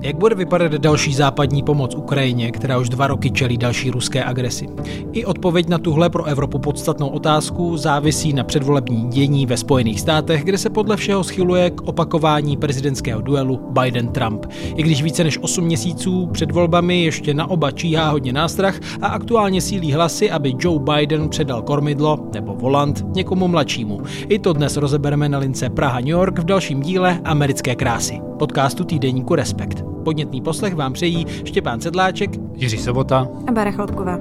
Jak 0.00 0.16
bude 0.16 0.34
vypadat 0.34 0.72
další 0.72 1.14
západní 1.14 1.62
pomoc 1.62 1.94
Ukrajině, 1.94 2.50
která 2.50 2.78
už 2.78 2.88
dva 2.88 3.06
roky 3.06 3.30
čelí 3.30 3.58
další 3.58 3.90
ruské 3.90 4.24
agresi? 4.24 4.66
I 5.12 5.24
odpověď 5.24 5.68
na 5.68 5.78
tuhle 5.78 6.10
pro 6.10 6.24
Evropu 6.24 6.58
podstatnou 6.58 7.08
otázku 7.08 7.76
závisí 7.76 8.32
na 8.32 8.44
předvolební 8.44 9.08
dění 9.08 9.46
ve 9.46 9.56
Spojených 9.56 10.00
státech, 10.00 10.44
kde 10.44 10.58
se 10.58 10.70
podle 10.70 10.96
všeho 10.96 11.24
schyluje 11.24 11.70
k 11.70 11.80
opakování 11.80 12.56
prezidentského 12.56 13.20
duelu 13.20 13.60
Biden-Trump. 13.70 14.46
I 14.76 14.82
když 14.82 15.02
více 15.02 15.24
než 15.24 15.38
8 15.42 15.64
měsíců 15.64 16.26
před 16.26 16.50
volbami 16.50 17.02
ještě 17.02 17.34
na 17.34 17.50
oba 17.50 17.70
číhá 17.70 18.10
hodně 18.10 18.32
nástrah 18.32 18.80
a 19.02 19.06
aktuálně 19.06 19.60
sílí 19.60 19.92
hlasy, 19.92 20.30
aby 20.30 20.54
Joe 20.58 20.80
Biden 20.80 21.28
předal 21.28 21.62
kormidlo 21.62 22.18
nebo 22.34 22.54
volant 22.54 23.04
někomu 23.14 23.48
mladšímu. 23.48 24.00
I 24.28 24.38
to 24.38 24.52
dnes 24.52 24.76
rozebereme 24.76 25.28
na 25.28 25.38
lince 25.38 25.70
Praha-New 25.70 26.08
York 26.08 26.38
v 26.38 26.44
dalším 26.44 26.80
díle 26.80 27.20
Americké 27.24 27.74
krásy, 27.74 28.20
podcastu 28.38 28.84
týdeníku 28.84 29.34
Respekt. 29.34 29.84
Podnětný 30.04 30.42
poslech 30.42 30.74
vám 30.74 30.92
přejí 30.92 31.26
Štěpán 31.44 31.80
Sedláček, 31.80 32.30
Jiří 32.54 32.78
Sobota 32.78 33.28
a 33.46 33.52
Bára 33.52 33.70
Chlopková. 33.70 34.18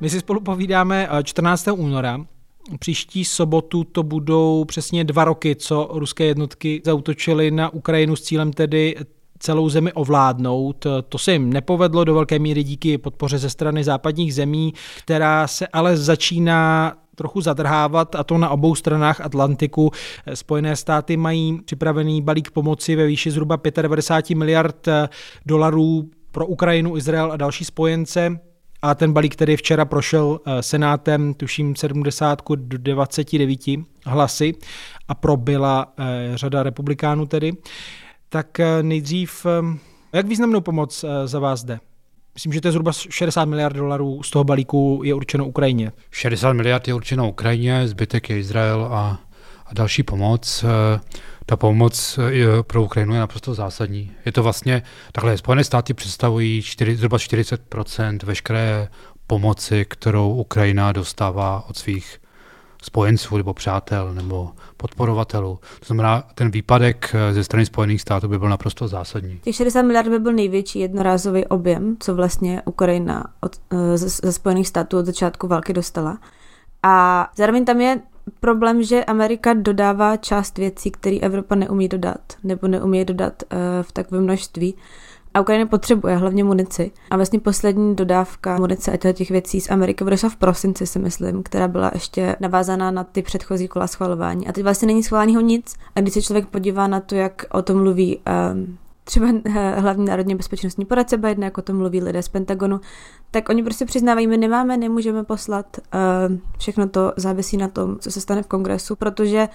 My 0.00 0.10
si 0.10 0.20
spolu 0.20 0.40
povídáme 0.40 1.08
14. 1.22 1.68
února. 1.72 2.20
Příští 2.78 3.24
sobotu 3.24 3.84
to 3.84 4.02
budou 4.02 4.64
přesně 4.64 5.04
dva 5.04 5.24
roky, 5.24 5.56
co 5.56 5.88
ruské 5.92 6.24
jednotky 6.24 6.82
zautočily 6.84 7.50
na 7.50 7.74
Ukrajinu 7.74 8.16
s 8.16 8.22
cílem 8.22 8.52
tedy 8.52 8.96
celou 9.44 9.68
zemi 9.68 9.92
ovládnout. 9.92 10.86
To 11.08 11.18
se 11.18 11.32
jim 11.32 11.52
nepovedlo 11.52 12.04
do 12.04 12.14
velké 12.14 12.38
míry 12.38 12.62
díky 12.62 12.98
podpoře 12.98 13.38
ze 13.38 13.50
strany 13.50 13.84
západních 13.84 14.34
zemí, 14.34 14.74
která 14.98 15.46
se 15.46 15.66
ale 15.66 15.96
začíná 15.96 16.92
trochu 17.14 17.40
zadrhávat 17.40 18.14
a 18.14 18.24
to 18.24 18.38
na 18.38 18.48
obou 18.48 18.74
stranách 18.74 19.20
Atlantiku. 19.20 19.90
Spojené 20.34 20.76
státy 20.76 21.16
mají 21.16 21.60
připravený 21.64 22.22
balík 22.22 22.50
pomoci 22.50 22.96
ve 22.96 23.06
výši 23.06 23.30
zhruba 23.30 23.58
95 23.82 24.38
miliard 24.38 24.88
dolarů 25.46 26.10
pro 26.32 26.46
Ukrajinu, 26.46 26.96
Izrael 26.96 27.32
a 27.32 27.36
další 27.36 27.64
spojence. 27.64 28.40
A 28.82 28.94
ten 28.94 29.12
balík, 29.12 29.32
který 29.32 29.56
včera 29.56 29.84
prošel 29.84 30.40
senátem, 30.60 31.34
tuším 31.34 31.76
70 31.76 32.42
do 32.56 32.78
29 32.78 33.60
hlasy 34.06 34.54
a 35.08 35.14
probila 35.14 35.92
řada 36.34 36.62
republikánů 36.62 37.26
tedy 37.26 37.52
tak 38.34 38.60
eh, 38.60 38.82
nejdřív, 38.82 39.46
eh, 39.46 39.78
jak 40.12 40.26
významnou 40.26 40.60
pomoc 40.60 41.04
eh, 41.04 41.26
za 41.28 41.38
vás 41.38 41.64
jde? 41.64 41.80
Myslím, 42.34 42.52
že 42.52 42.60
to 42.60 42.68
je 42.68 42.72
zhruba 42.72 42.92
60 42.92 43.44
miliard 43.44 43.76
dolarů 43.76 44.22
z 44.22 44.30
toho 44.30 44.44
balíku 44.44 45.00
je 45.04 45.14
určeno 45.14 45.46
Ukrajině. 45.46 45.92
60 46.10 46.52
miliard 46.52 46.88
je 46.88 46.94
určeno 46.94 47.28
Ukrajině, 47.28 47.88
zbytek 47.88 48.30
je 48.30 48.38
Izrael 48.38 48.84
a, 48.84 49.20
a 49.66 49.74
další 49.74 50.02
pomoc. 50.02 50.64
Ta 51.46 51.56
pomoc 51.56 52.18
pro 52.62 52.82
Ukrajinu 52.82 53.14
je 53.14 53.20
naprosto 53.20 53.54
zásadní. 53.54 54.10
Je 54.26 54.32
to 54.32 54.42
vlastně, 54.42 54.82
takhle, 55.12 55.38
Spojené 55.38 55.64
státy 55.64 55.94
představují 55.94 56.62
4, 56.62 56.96
zhruba 56.96 57.16
40% 57.16 58.18
veškeré 58.24 58.88
pomoci, 59.26 59.86
kterou 59.88 60.34
Ukrajina 60.34 60.92
dostává 60.92 61.64
od 61.68 61.76
svých 61.76 62.18
spojenců 62.84 63.36
nebo 63.36 63.54
přátel 63.54 64.14
nebo 64.14 64.50
podporovatelů. 64.76 65.58
To 65.80 65.86
znamená, 65.86 66.24
ten 66.34 66.50
výpadek 66.50 67.14
eh, 67.14 67.32
ze 67.32 67.44
strany 67.44 67.66
Spojených 67.66 68.00
států 68.00 68.28
by 68.28 68.38
byl 68.38 68.48
naprosto 68.48 68.88
zásadní. 68.88 69.40
Těch 69.44 69.56
60 69.56 69.82
miliard 69.82 70.08
by 70.08 70.18
byl 70.18 70.32
největší 70.32 70.78
jednorázový 70.78 71.46
objem, 71.46 71.96
co 72.00 72.14
vlastně 72.14 72.62
Ukrajina 72.64 73.26
od, 73.40 73.56
eh, 73.70 73.98
ze, 73.98 74.08
ze 74.08 74.32
Spojených 74.32 74.68
států 74.68 74.98
od 74.98 75.06
začátku 75.06 75.48
války 75.48 75.72
dostala. 75.72 76.18
A 76.82 77.28
zároveň 77.36 77.64
tam 77.64 77.80
je 77.80 78.00
problém, 78.40 78.82
že 78.82 79.04
Amerika 79.04 79.54
dodává 79.54 80.16
část 80.16 80.58
věcí, 80.58 80.90
které 80.90 81.16
Evropa 81.16 81.54
neumí 81.54 81.88
dodat, 81.88 82.20
nebo 82.44 82.68
neumí 82.68 83.04
dodat 83.04 83.42
uh, 83.42 83.58
v 83.82 83.92
takovém 83.92 84.24
množství. 84.24 84.74
A 85.34 85.40
Ukrajina 85.40 85.66
potřebuje 85.66 86.16
hlavně 86.16 86.44
munici. 86.44 86.90
A 87.10 87.16
vlastně 87.16 87.40
poslední 87.40 87.96
dodávka 87.96 88.56
munice 88.56 88.92
a 88.92 89.12
těch 89.12 89.30
věcí 89.30 89.60
z 89.60 89.70
Ameriky 89.70 90.04
bude 90.04 90.16
v 90.16 90.36
prosinci, 90.36 90.86
si 90.86 90.98
myslím, 90.98 91.42
která 91.42 91.68
byla 91.68 91.90
ještě 91.94 92.36
navázaná 92.40 92.90
na 92.90 93.04
ty 93.04 93.22
předchozí 93.22 93.68
kola 93.68 93.86
schvalování. 93.86 94.48
A 94.48 94.52
teď 94.52 94.64
vlastně 94.64 94.86
není 94.86 95.02
schváleného 95.02 95.40
nic. 95.40 95.74
A 95.96 96.00
když 96.00 96.14
se 96.14 96.22
člověk 96.22 96.46
podívá 96.46 96.86
na 96.86 97.00
to, 97.00 97.14
jak 97.14 97.46
o 97.52 97.62
tom 97.62 97.76
mluví 97.76 98.20
um, 98.54 98.78
třeba 99.04 99.26
eh, 99.44 99.80
hlavní 99.80 100.04
národně 100.04 100.36
bezpečnostní 100.36 100.84
poradce 100.84 101.16
Biden, 101.16 101.44
jako 101.44 101.62
to 101.62 101.72
mluví 101.72 102.02
lidé 102.02 102.22
z 102.22 102.28
Pentagonu, 102.28 102.80
tak 103.30 103.48
oni 103.48 103.62
prostě 103.62 103.84
přiznávají, 103.84 104.26
my 104.26 104.36
nemáme, 104.36 104.76
nemůžeme 104.76 105.24
poslat, 105.24 105.66
uh, 106.30 106.36
všechno 106.58 106.88
to 106.88 107.12
závisí 107.16 107.56
na 107.56 107.68
tom, 107.68 107.98
co 107.98 108.10
se 108.10 108.20
stane 108.20 108.42
v 108.42 108.46
kongresu, 108.46 108.96
protože 108.96 109.48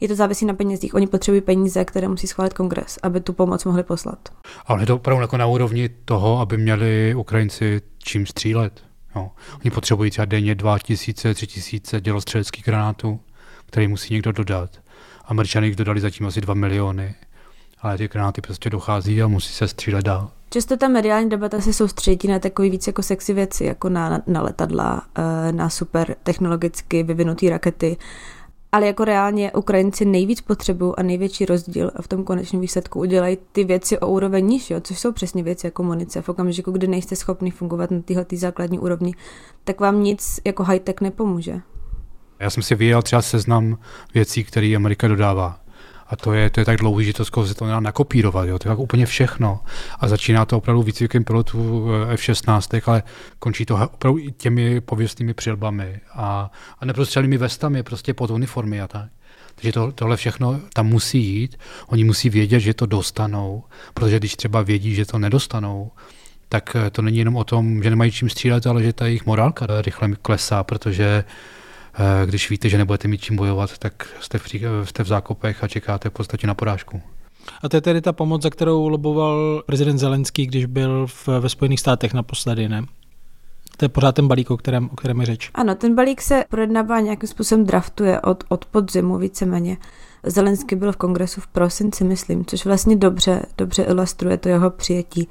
je 0.00 0.08
to 0.08 0.14
závisí 0.14 0.46
na 0.46 0.54
penězích. 0.54 0.94
Oni 0.94 1.06
potřebují 1.06 1.40
peníze, 1.40 1.84
které 1.84 2.08
musí 2.08 2.26
schválit 2.26 2.54
kongres, 2.54 2.98
aby 3.02 3.20
tu 3.20 3.32
pomoc 3.32 3.64
mohli 3.64 3.82
poslat. 3.82 4.18
Ale 4.66 4.82
je 4.82 4.86
to 4.86 4.96
opravdu 4.96 5.22
jako 5.22 5.36
na 5.36 5.46
úrovni 5.46 5.88
toho, 5.88 6.40
aby 6.40 6.56
měli 6.56 7.14
Ukrajinci 7.14 7.82
čím 7.98 8.26
střílet. 8.26 8.84
Jo. 9.16 9.30
Oni 9.64 9.70
potřebují 9.70 10.10
třeba 10.10 10.24
denně 10.24 10.54
2000, 10.54 11.34
3000 11.34 12.00
dělostřeleckých 12.00 12.64
granátů, 12.64 13.20
které 13.66 13.88
musí 13.88 14.14
někdo 14.14 14.32
dodat. 14.32 14.70
Američané 15.24 15.66
jich 15.66 15.76
dodali 15.76 16.00
zatím 16.00 16.26
asi 16.26 16.40
2 16.40 16.54
miliony, 16.54 17.14
ale 17.80 17.98
ty 17.98 18.08
granáty 18.08 18.40
prostě 18.40 18.70
dochází 18.70 19.22
a 19.22 19.28
musí 19.28 19.52
se 19.52 19.68
střílet 19.68 20.04
dál. 20.04 20.30
Často 20.50 20.76
ta 20.76 20.88
mediální 20.88 21.28
debata 21.28 21.60
se 21.60 21.72
soustředí 21.72 22.28
na 22.28 22.38
takové 22.38 22.70
víc 22.70 22.86
jako 22.86 23.02
sexy 23.02 23.34
věci, 23.34 23.64
jako 23.64 23.88
na, 23.88 24.22
na 24.26 24.42
letadla, 24.42 25.02
eh, 25.18 25.52
na 25.52 25.70
super 25.70 26.16
technologicky 26.22 27.02
vyvinuté 27.02 27.50
rakety, 27.50 27.96
ale 28.72 28.86
jako 28.86 29.04
reálně 29.04 29.52
Ukrajinci 29.52 30.04
nejvíc 30.04 30.40
potřebují 30.40 30.94
a 30.96 31.02
největší 31.02 31.46
rozdíl 31.46 31.90
v 32.00 32.08
tom 32.08 32.24
konečném 32.24 32.60
výsledku 32.60 33.00
udělají 33.00 33.38
ty 33.52 33.64
věci 33.64 33.98
o 33.98 34.06
úroveň 34.06 34.46
níž, 34.46 34.70
jo, 34.70 34.80
což 34.80 34.98
jsou 34.98 35.12
přesně 35.12 35.42
věci 35.42 35.66
jako 35.66 35.82
munice. 35.82 36.22
V 36.22 36.28
okamžiku, 36.28 36.70
kdy 36.70 36.86
nejste 36.86 37.16
schopni 37.16 37.50
fungovat 37.50 37.90
na 37.90 38.00
téhle 38.00 38.26
základní 38.32 38.78
úrovni, 38.78 39.14
tak 39.64 39.80
vám 39.80 40.02
nic 40.02 40.40
jako 40.44 40.64
high-tech 40.64 41.00
nepomůže. 41.00 41.60
Já 42.40 42.50
jsem 42.50 42.62
si 42.62 42.74
vyjel 42.74 43.02
třeba 43.02 43.22
seznam 43.22 43.78
věcí, 44.14 44.44
které 44.44 44.76
Amerika 44.76 45.08
dodává. 45.08 45.60
A 46.08 46.16
to 46.16 46.32
je, 46.32 46.50
to 46.50 46.60
je 46.60 46.64
tak 46.64 46.76
dlouhý, 46.76 47.04
že 47.04 47.12
to 47.12 47.24
se 47.24 47.54
to 47.54 47.64
nedá 47.64 47.80
nakopírovat. 47.80 48.48
Jo? 48.48 48.58
To 48.58 48.68
je 48.68 48.70
tak 48.70 48.78
úplně 48.78 49.06
všechno. 49.06 49.60
A 50.00 50.08
začíná 50.08 50.44
to 50.44 50.56
opravdu 50.56 50.82
výcvikem 50.82 51.24
pilotů 51.24 51.88
eh, 52.10 52.12
F-16, 52.12 52.82
ale 52.86 53.02
končí 53.38 53.66
to 53.66 53.88
opravdu 53.92 54.20
těmi 54.36 54.80
pověstnými 54.80 55.34
přilbami 55.34 56.00
a, 56.14 56.50
a 56.80 56.84
neprostřelnými 56.84 57.38
vestami, 57.38 57.82
prostě 57.82 58.14
pod 58.14 58.30
uniformy 58.30 58.80
a 58.80 58.88
tak. 58.88 59.08
Takže 59.54 59.72
to, 59.72 59.92
tohle 59.92 60.16
všechno 60.16 60.60
tam 60.72 60.86
musí 60.86 61.24
jít. 61.24 61.56
Oni 61.86 62.04
musí 62.04 62.30
vědět, 62.30 62.60
že 62.60 62.74
to 62.74 62.86
dostanou, 62.86 63.64
protože 63.94 64.18
když 64.18 64.36
třeba 64.36 64.62
vědí, 64.62 64.94
že 64.94 65.06
to 65.06 65.18
nedostanou, 65.18 65.90
tak 66.48 66.76
eh, 66.76 66.90
to 66.90 67.02
není 67.02 67.18
jenom 67.18 67.36
o 67.36 67.44
tom, 67.44 67.82
že 67.82 67.90
nemají 67.90 68.10
čím 68.10 68.28
střílet, 68.28 68.66
ale 68.66 68.82
že 68.82 68.92
ta 68.92 69.06
jejich 69.06 69.26
morálka 69.26 69.66
rychle 69.82 70.10
klesá, 70.22 70.64
protože 70.64 71.24
Eh, 71.24 71.24
když 72.24 72.50
víte, 72.50 72.68
že 72.68 72.78
nebudete 72.78 73.08
mít 73.08 73.20
čím 73.20 73.36
bojovat, 73.36 73.78
tak 73.78 74.08
jste 74.20 74.38
v, 74.38 74.44
jste 74.84 75.04
v 75.04 75.06
zákopech 75.06 75.64
a 75.64 75.68
čekáte 75.68 76.08
v 76.08 76.12
podstatě 76.12 76.46
na 76.46 76.54
porážku. 76.54 77.00
A 77.62 77.68
to 77.68 77.76
je 77.76 77.80
tedy 77.80 78.00
ta 78.00 78.12
pomoc, 78.12 78.42
za 78.42 78.50
kterou 78.50 78.88
loboval 78.88 79.62
prezident 79.66 79.98
Zelenský, 79.98 80.46
když 80.46 80.66
byl 80.66 81.06
v, 81.06 81.28
ve 81.28 81.48
Spojených 81.48 81.80
státech 81.80 82.14
naposledy, 82.14 82.68
ne? 82.68 82.84
To 83.76 83.84
je 83.84 83.88
pořád 83.88 84.14
ten 84.14 84.28
balík, 84.28 84.50
o 84.50 84.56
kterém, 84.56 84.90
o 84.92 84.96
kterém 84.96 85.20
je 85.20 85.26
řeč. 85.26 85.50
Ano, 85.54 85.74
ten 85.74 85.94
balík 85.94 86.22
se 86.22 86.44
projednává 86.48 87.00
nějakým 87.00 87.28
způsobem 87.28 87.64
draftuje 87.64 88.20
od, 88.20 88.44
od 88.48 88.64
podzimu 88.64 89.18
víceméně. 89.18 89.76
Zelenský 90.22 90.76
byl 90.76 90.92
v 90.92 90.96
kongresu 90.96 91.40
v 91.40 91.46
prosinci, 91.46 92.04
myslím, 92.04 92.44
což 92.44 92.66
vlastně 92.66 92.96
dobře, 92.96 93.42
dobře 93.58 93.82
ilustruje 93.82 94.36
to 94.36 94.48
jeho 94.48 94.70
přijetí 94.70 95.28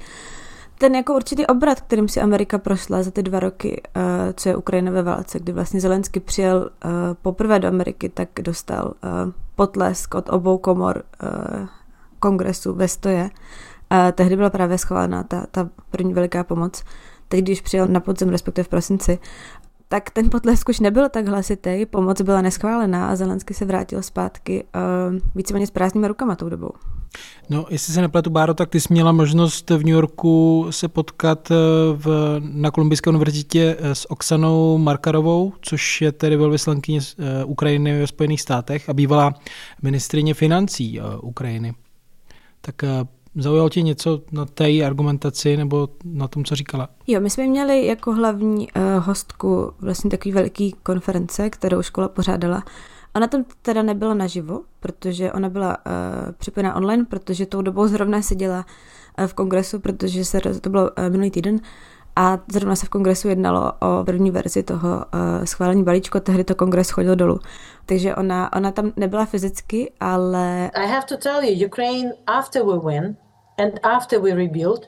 ten 0.78 0.94
jako 0.94 1.14
určitý 1.14 1.46
obrat, 1.46 1.80
kterým 1.80 2.08
si 2.08 2.20
Amerika 2.20 2.58
prošla 2.58 3.02
za 3.02 3.10
ty 3.10 3.22
dva 3.22 3.40
roky, 3.40 3.82
uh, 3.96 4.02
co 4.34 4.48
je 4.48 4.56
Ukrajina 4.56 4.92
ve 4.92 5.02
válce, 5.02 5.38
kdy 5.38 5.52
vlastně 5.52 5.80
Zelensky 5.80 6.20
přijel 6.20 6.58
uh, 6.58 6.90
poprvé 7.22 7.58
do 7.58 7.68
Ameriky, 7.68 8.08
tak 8.08 8.28
dostal 8.42 8.84
uh, 8.86 9.32
potlesk 9.54 10.14
od 10.14 10.28
obou 10.28 10.58
komor 10.58 11.02
kongresu 12.20 12.74
ve 12.74 12.88
stoje. 12.88 13.22
Uh, 13.22 14.12
tehdy 14.12 14.36
byla 14.36 14.50
právě 14.50 14.78
schválena 14.78 15.22
ta, 15.22 15.46
ta 15.50 15.68
první 15.90 16.14
veliká 16.14 16.44
pomoc. 16.44 16.84
Teď, 17.28 17.40
když 17.40 17.60
přijel 17.60 17.86
na 17.86 18.00
podzem, 18.00 18.28
respektive 18.28 18.64
v 18.64 18.68
prosinci, 18.68 19.18
tak 19.88 20.10
ten 20.10 20.30
potlesk 20.30 20.68
už 20.68 20.80
nebyl 20.80 21.08
tak 21.08 21.26
hlasitý, 21.26 21.86
pomoc 21.86 22.20
byla 22.22 22.42
neschválená 22.42 23.08
a 23.08 23.16
Zelensky 23.16 23.54
se 23.54 23.64
vrátil 23.64 24.02
zpátky 24.02 24.64
víceméně 25.34 25.66
s 25.66 25.70
prázdnými 25.70 26.08
rukama 26.08 26.36
tou 26.36 26.48
dobou. 26.48 26.70
No, 27.50 27.66
jestli 27.70 27.92
se 27.92 28.00
nepletu, 28.00 28.30
Báro, 28.30 28.54
tak 28.54 28.68
ty 28.68 28.80
jsi 28.80 28.92
měla 28.92 29.12
možnost 29.12 29.70
v 29.70 29.78
New 29.78 29.94
Yorku 29.94 30.66
se 30.70 30.88
potkat 30.88 31.50
eh, 31.50 31.54
v, 31.92 32.36
na 32.40 32.70
Kolumbijské 32.70 33.10
univerzitě 33.10 33.76
eh, 33.78 33.94
s 33.94 34.10
Oksanou 34.10 34.78
Markarovou, 34.78 35.52
což 35.60 36.02
je 36.02 36.12
tedy 36.12 36.36
velvyslankyně 36.36 37.00
Ukrajiny 37.46 38.00
ve 38.00 38.06
Spojených 38.06 38.40
státech 38.40 38.88
a 38.88 38.94
bývalá 38.94 39.34
ministrině 39.82 40.34
financí 40.34 41.00
Ukrajiny. 41.22 41.74
Tak 42.60 42.74
Zaujalo 43.38 43.68
tě 43.68 43.82
něco 43.82 44.22
na 44.32 44.46
té 44.46 44.82
argumentaci 44.82 45.56
nebo 45.56 45.88
na 46.04 46.28
tom, 46.28 46.44
co 46.44 46.56
říkala? 46.56 46.88
Jo, 47.06 47.20
my 47.20 47.30
jsme 47.30 47.46
měli 47.46 47.86
jako 47.86 48.12
hlavní 48.12 48.68
hostku 48.98 49.72
vlastně 49.80 50.10
takový 50.10 50.32
veliký 50.32 50.74
konference, 50.82 51.50
kterou 51.50 51.82
škola 51.82 52.08
pořádala. 52.08 52.62
Ona 53.16 53.26
tam 53.26 53.44
teda 53.62 53.82
nebyla 53.82 54.14
naživo, 54.14 54.60
protože 54.80 55.32
ona 55.32 55.48
byla 55.48 55.76
uh, 55.76 56.32
připojená 56.32 56.74
online, 56.74 57.04
protože 57.04 57.46
tou 57.46 57.62
dobou 57.62 57.86
zrovna 57.86 58.22
seděla 58.22 58.66
uh, 59.18 59.26
v 59.26 59.34
kongresu, 59.34 59.80
protože 59.80 60.24
se, 60.24 60.40
to 60.60 60.70
bylo 60.70 60.82
uh, 60.82 61.08
minulý 61.08 61.30
týden, 61.30 61.60
a 62.16 62.38
zrovna 62.52 62.76
se 62.76 62.86
v 62.86 62.88
kongresu 62.88 63.28
jednalo 63.28 63.72
o 63.72 64.04
první 64.04 64.30
verzi 64.30 64.62
toho 64.62 64.88
uh, 64.88 65.44
schválení 65.44 65.84
balíčku, 65.84 66.20
tehdy 66.20 66.44
to 66.44 66.54
kongres 66.54 66.90
chodil 66.90 67.16
dolů. 67.16 67.40
Takže 67.86 68.14
ona, 68.14 68.52
ona 68.52 68.70
tam 68.70 68.92
nebyla 68.96 69.24
fyzicky, 69.24 69.92
ale... 70.00 70.70
I 70.74 70.86
have 70.86 71.06
to 71.06 71.16
tell 71.16 71.44
you, 71.44 71.66
Ukraine, 71.66 72.12
after 72.26 72.64
we 72.64 72.78
win 72.92 73.16
and 73.58 73.72
after 73.82 74.20
we 74.20 74.34
rebuild, 74.34 74.80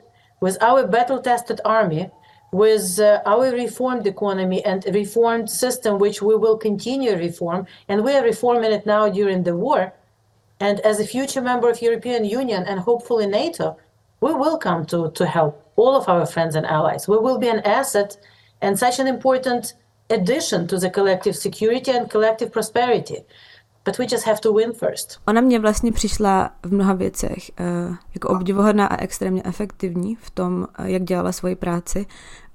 with 0.42 0.56
our 0.62 0.86
battle-tested 0.86 1.60
army, 1.64 2.10
with 2.52 2.98
uh, 2.98 3.20
our 3.26 3.50
reformed 3.50 4.06
economy 4.06 4.64
and 4.64 4.84
reformed 4.92 5.50
system, 5.50 5.98
which 5.98 6.22
we 6.22 6.34
will 6.34 6.56
continue 6.56 7.14
reform, 7.16 7.66
and 7.88 8.04
we 8.04 8.12
are 8.14 8.24
reforming 8.24 8.72
it 8.72 8.86
now 8.86 9.08
during 9.08 9.42
the 9.42 9.54
war, 9.56 9.92
and 10.60 10.80
as 10.80 10.98
a 10.98 11.06
future 11.06 11.40
member 11.40 11.70
of 11.70 11.82
European 11.82 12.24
Union 12.24 12.64
and 12.64 12.80
hopefully 12.80 13.26
NATO, 13.26 13.76
we 14.20 14.34
will 14.34 14.58
come 14.58 14.84
to, 14.86 15.10
to 15.12 15.26
help 15.26 15.62
all 15.76 15.94
of 15.94 16.08
our 16.08 16.26
friends 16.26 16.56
and 16.56 16.66
allies. 16.66 17.06
We 17.06 17.18
will 17.18 17.38
be 17.38 17.48
an 17.48 17.60
asset 17.60 18.16
and 18.60 18.78
such 18.78 18.98
an 18.98 19.06
important 19.06 19.74
addition 20.10 20.66
to 20.66 20.78
the 20.78 20.90
collective 20.90 21.36
security 21.36 21.92
and 21.92 22.10
collective 22.10 22.50
prosperity. 22.50 23.18
But 23.88 23.98
we 23.98 24.06
just 24.12 24.26
have 24.26 24.40
to 24.40 24.52
win 24.52 24.72
first. 24.72 25.20
Ona 25.26 25.40
mě 25.40 25.58
vlastně 25.58 25.92
přišla 25.92 26.50
v 26.62 26.72
mnoha 26.72 26.92
věcech 26.92 27.50
uh, 27.60 27.96
jako 28.14 28.28
obdivohodná 28.28 28.86
a 28.86 29.02
extrémně 29.02 29.42
efektivní 29.44 30.16
v 30.16 30.30
tom, 30.30 30.66
uh, 30.80 30.86
jak 30.86 31.02
dělala 31.02 31.32
svoji 31.32 31.56
práci. 31.56 32.06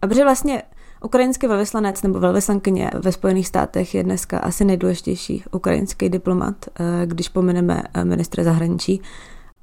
A 0.02 0.08
protože 0.08 0.24
vlastně 0.24 0.64
ukrajinský 1.04 1.48
velvyslanec 1.48 2.02
nebo 2.02 2.20
velvyslankyně 2.20 2.92
ve 2.94 3.12
Spojených 3.12 3.48
státech 3.48 3.96
je 3.96 4.04
dneska 4.04 4.40
asi 4.40 4.66
nejdůležitější 4.66 5.44
ukrajinský 5.52 6.10
diplomat, 6.10 6.56
uh, 6.80 6.86
když 7.06 7.30
pomineme 7.30 7.84
ministra 8.04 8.44
zahraničí. 8.44 9.02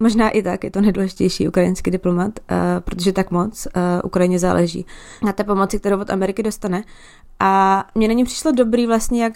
Možná 0.01 0.31
i 0.31 0.43
tak 0.43 0.65
je 0.65 0.71
to 0.71 0.81
nejdůležitější 0.81 1.49
ukrajinský 1.49 1.91
diplomat, 1.91 2.41
protože 2.81 3.13
tak 3.13 3.31
moc 3.31 3.69
Ukrajině 4.05 4.39
záleží 4.39 4.87
na 5.23 5.33
té 5.33 5.45
pomoci, 5.45 5.79
kterou 5.79 6.01
od 6.01 6.11
Ameriky 6.11 6.43
dostane. 6.43 6.85
A 7.41 7.85
mně 7.95 8.09
není 8.09 8.25
přišlo 8.25 8.53
dobrý 8.53 8.87
vlastně, 8.87 9.23
jak 9.25 9.35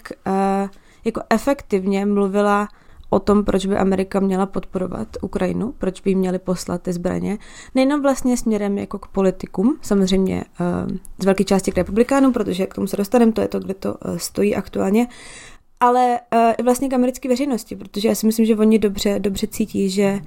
jako 1.05 1.21
efektivně 1.29 2.05
mluvila 2.05 2.67
o 3.09 3.19
tom, 3.19 3.43
proč 3.43 3.65
by 3.65 3.77
Amerika 3.77 4.19
měla 4.19 4.45
podporovat 4.45 5.07
Ukrajinu, 5.21 5.73
proč 5.77 6.01
by 6.01 6.11
jí 6.11 6.15
měli 6.15 6.39
poslat 6.39 6.81
ty 6.81 6.93
zbraně. 6.93 7.37
Nejenom 7.75 8.01
vlastně 8.01 8.37
směrem 8.37 8.77
jako 8.77 8.99
k 8.99 9.07
politikům, 9.07 9.77
samozřejmě 9.81 10.43
uh, 10.59 10.97
z 11.19 11.25
velké 11.25 11.43
části 11.43 11.71
k 11.71 11.77
republikánům, 11.77 12.33
protože 12.33 12.65
k 12.65 12.73
tomu 12.73 12.87
se 12.87 12.97
dostaneme, 12.97 13.31
to 13.31 13.41
je 13.41 13.47
to, 13.47 13.59
kde 13.59 13.73
to 13.73 13.93
uh, 13.93 14.17
stojí 14.17 14.55
aktuálně, 14.55 15.07
ale 15.79 16.19
uh, 16.33 16.39
i 16.57 16.63
vlastně 16.63 16.89
k 16.89 16.93
americké 16.93 17.29
veřejnosti, 17.29 17.75
protože 17.75 18.07
já 18.07 18.15
si 18.15 18.25
myslím, 18.25 18.45
že 18.45 18.55
oni 18.55 18.79
dobře, 18.79 19.19
dobře 19.19 19.47
cítí, 19.47 19.89
že 19.89 20.19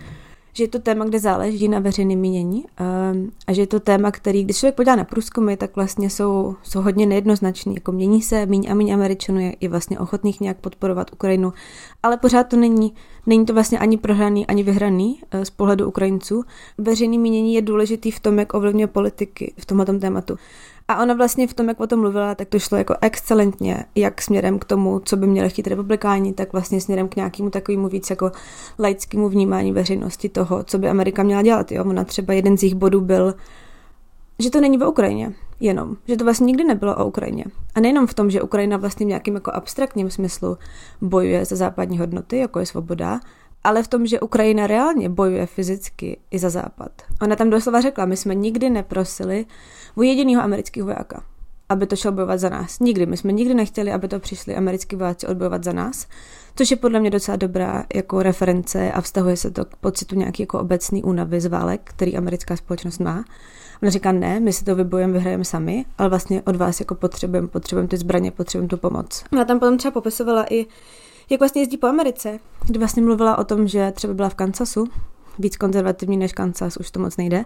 že 0.58 0.64
je 0.64 0.68
to 0.68 0.78
téma, 0.78 1.04
kde 1.04 1.20
záleží 1.20 1.68
na 1.68 1.78
veřejném 1.78 2.18
mínění 2.18 2.64
ehm, 2.76 3.30
a 3.46 3.52
že 3.52 3.62
je 3.62 3.66
to 3.66 3.80
téma, 3.80 4.10
který, 4.10 4.44
když 4.44 4.56
člověk 4.56 4.74
podívá 4.74 4.96
na 4.96 5.04
průzkumy, 5.04 5.56
tak 5.56 5.76
vlastně 5.76 6.10
jsou, 6.10 6.56
jsou 6.62 6.82
hodně 6.82 7.06
nejednoznačný. 7.06 7.74
Jako 7.74 7.92
mění 7.92 8.22
se, 8.22 8.46
míň 8.46 8.66
a 8.70 8.74
míň 8.74 8.90
Američanů 8.94 9.40
je, 9.40 9.56
je 9.60 9.68
vlastně 9.68 9.98
ochotných 9.98 10.40
nějak 10.40 10.56
podporovat 10.56 11.12
Ukrajinu, 11.12 11.52
ale 12.02 12.16
pořád 12.16 12.44
to 12.44 12.56
není, 12.56 12.94
není 13.26 13.46
to 13.46 13.54
vlastně 13.54 13.78
ani 13.78 13.96
prohraný, 13.96 14.46
ani 14.46 14.62
vyhraný 14.62 15.20
eh, 15.30 15.44
z 15.44 15.50
pohledu 15.50 15.88
Ukrajinců. 15.88 16.44
Veřejný 16.78 17.18
mínění 17.18 17.54
je 17.54 17.62
důležitý 17.62 18.10
v 18.10 18.20
tom, 18.20 18.38
jak 18.38 18.54
ovlivňuje 18.54 18.86
politiky 18.86 19.54
v 19.58 19.66
tomhle 19.66 19.86
tématu. 19.86 20.36
A 20.88 21.02
ona 21.02 21.14
vlastně 21.14 21.46
v 21.46 21.54
tom, 21.54 21.68
jak 21.68 21.80
o 21.80 21.86
tom 21.86 22.00
mluvila, 22.00 22.34
tak 22.34 22.48
to 22.48 22.58
šlo 22.58 22.78
jako 22.78 22.94
excelentně, 23.00 23.84
jak 23.94 24.22
směrem 24.22 24.58
k 24.58 24.64
tomu, 24.64 25.00
co 25.00 25.16
by 25.16 25.26
měli 25.26 25.50
chtít 25.50 25.66
republikáni, 25.66 26.32
tak 26.32 26.52
vlastně 26.52 26.80
směrem 26.80 27.08
k 27.08 27.16
nějakému 27.16 27.50
takovému 27.50 27.88
víc 27.88 28.10
jako 28.10 28.32
laickému 28.78 29.28
vnímání 29.28 29.72
veřejnosti 29.72 30.28
toho, 30.28 30.64
co 30.64 30.78
by 30.78 30.88
Amerika 30.88 31.22
měla 31.22 31.42
dělat. 31.42 31.72
Jo? 31.72 31.84
Ona 31.84 32.04
třeba 32.04 32.34
jeden 32.34 32.58
z 32.58 32.62
jejich 32.62 32.74
bodů 32.74 33.00
byl, 33.00 33.34
že 34.38 34.50
to 34.50 34.60
není 34.60 34.82
o 34.82 34.90
Ukrajině 34.90 35.32
jenom, 35.60 35.96
že 36.08 36.16
to 36.16 36.24
vlastně 36.24 36.44
nikdy 36.44 36.64
nebylo 36.64 36.96
o 36.96 37.04
Ukrajině. 37.04 37.44
A 37.74 37.80
nejenom 37.80 38.06
v 38.06 38.14
tom, 38.14 38.30
že 38.30 38.42
Ukrajina 38.42 38.76
vlastně 38.76 39.06
v 39.06 39.08
nějakým 39.08 39.34
jako 39.34 39.50
abstraktním 39.54 40.10
smyslu 40.10 40.58
bojuje 41.00 41.44
za 41.44 41.56
západní 41.56 41.98
hodnoty, 41.98 42.38
jako 42.38 42.58
je 42.58 42.66
svoboda, 42.66 43.20
ale 43.64 43.82
v 43.82 43.88
tom, 43.88 44.06
že 44.06 44.20
Ukrajina 44.20 44.66
reálně 44.66 45.08
bojuje 45.08 45.46
fyzicky 45.46 46.18
i 46.30 46.38
za 46.38 46.50
západ. 46.50 46.90
Ona 47.22 47.36
tam 47.36 47.50
doslova 47.50 47.80
řekla, 47.80 48.04
my 48.04 48.16
jsme 48.16 48.34
nikdy 48.34 48.70
neprosili 48.70 49.46
u 49.94 50.02
jediného 50.02 50.42
amerického 50.42 50.86
vojáka, 50.86 51.22
aby 51.68 51.86
to 51.86 51.96
šel 51.96 52.12
bojovat 52.12 52.40
za 52.40 52.48
nás. 52.48 52.78
Nikdy. 52.80 53.06
My 53.06 53.16
jsme 53.16 53.32
nikdy 53.32 53.54
nechtěli, 53.54 53.92
aby 53.92 54.08
to 54.08 54.18
přišli 54.18 54.56
americký 54.56 54.96
vojáci 54.96 55.26
odbojovat 55.26 55.64
za 55.64 55.72
nás, 55.72 56.06
což 56.56 56.70
je 56.70 56.76
podle 56.76 57.00
mě 57.00 57.10
docela 57.10 57.36
dobrá 57.36 57.84
jako 57.94 58.22
reference 58.22 58.92
a 58.92 59.00
vztahuje 59.00 59.36
se 59.36 59.50
to 59.50 59.64
k 59.64 59.76
pocitu 59.76 60.16
nějaký 60.16 60.42
jako 60.42 60.60
obecný 60.60 61.04
únavy 61.04 61.40
z 61.40 61.46
válek, 61.46 61.80
který 61.84 62.16
americká 62.16 62.56
společnost 62.56 62.98
má. 62.98 63.24
Ona 63.82 63.90
říká, 63.90 64.12
ne, 64.12 64.40
my 64.40 64.52
si 64.52 64.64
to 64.64 64.74
vybojujeme, 64.74 65.12
vyhrajeme 65.12 65.44
sami, 65.44 65.84
ale 65.98 66.08
vlastně 66.08 66.42
od 66.42 66.56
vás 66.56 66.80
jako 66.80 66.94
potřebujeme, 66.94 67.48
potřebujeme 67.48 67.88
ty 67.88 67.96
zbraně, 67.96 68.30
potřebujeme 68.30 68.68
tu 68.68 68.76
pomoc. 68.76 69.24
Ona 69.32 69.44
tam 69.44 69.58
potom 69.58 69.78
třeba 69.78 69.92
popisovala 69.92 70.46
i 70.50 70.66
jak 71.30 71.40
vlastně 71.40 71.62
jezdí 71.62 71.76
po 71.76 71.86
Americe, 71.86 72.38
kdy 72.66 72.78
vlastně 72.78 73.02
mluvila 73.02 73.38
o 73.38 73.44
tom, 73.44 73.68
že 73.68 73.92
třeba 73.94 74.14
byla 74.14 74.28
v 74.28 74.34
Kansasu, 74.34 74.86
víc 75.38 75.56
konzervativní 75.56 76.16
než 76.16 76.32
Kansas, 76.32 76.76
už 76.76 76.90
to 76.90 77.00
moc 77.00 77.16
nejde. 77.16 77.44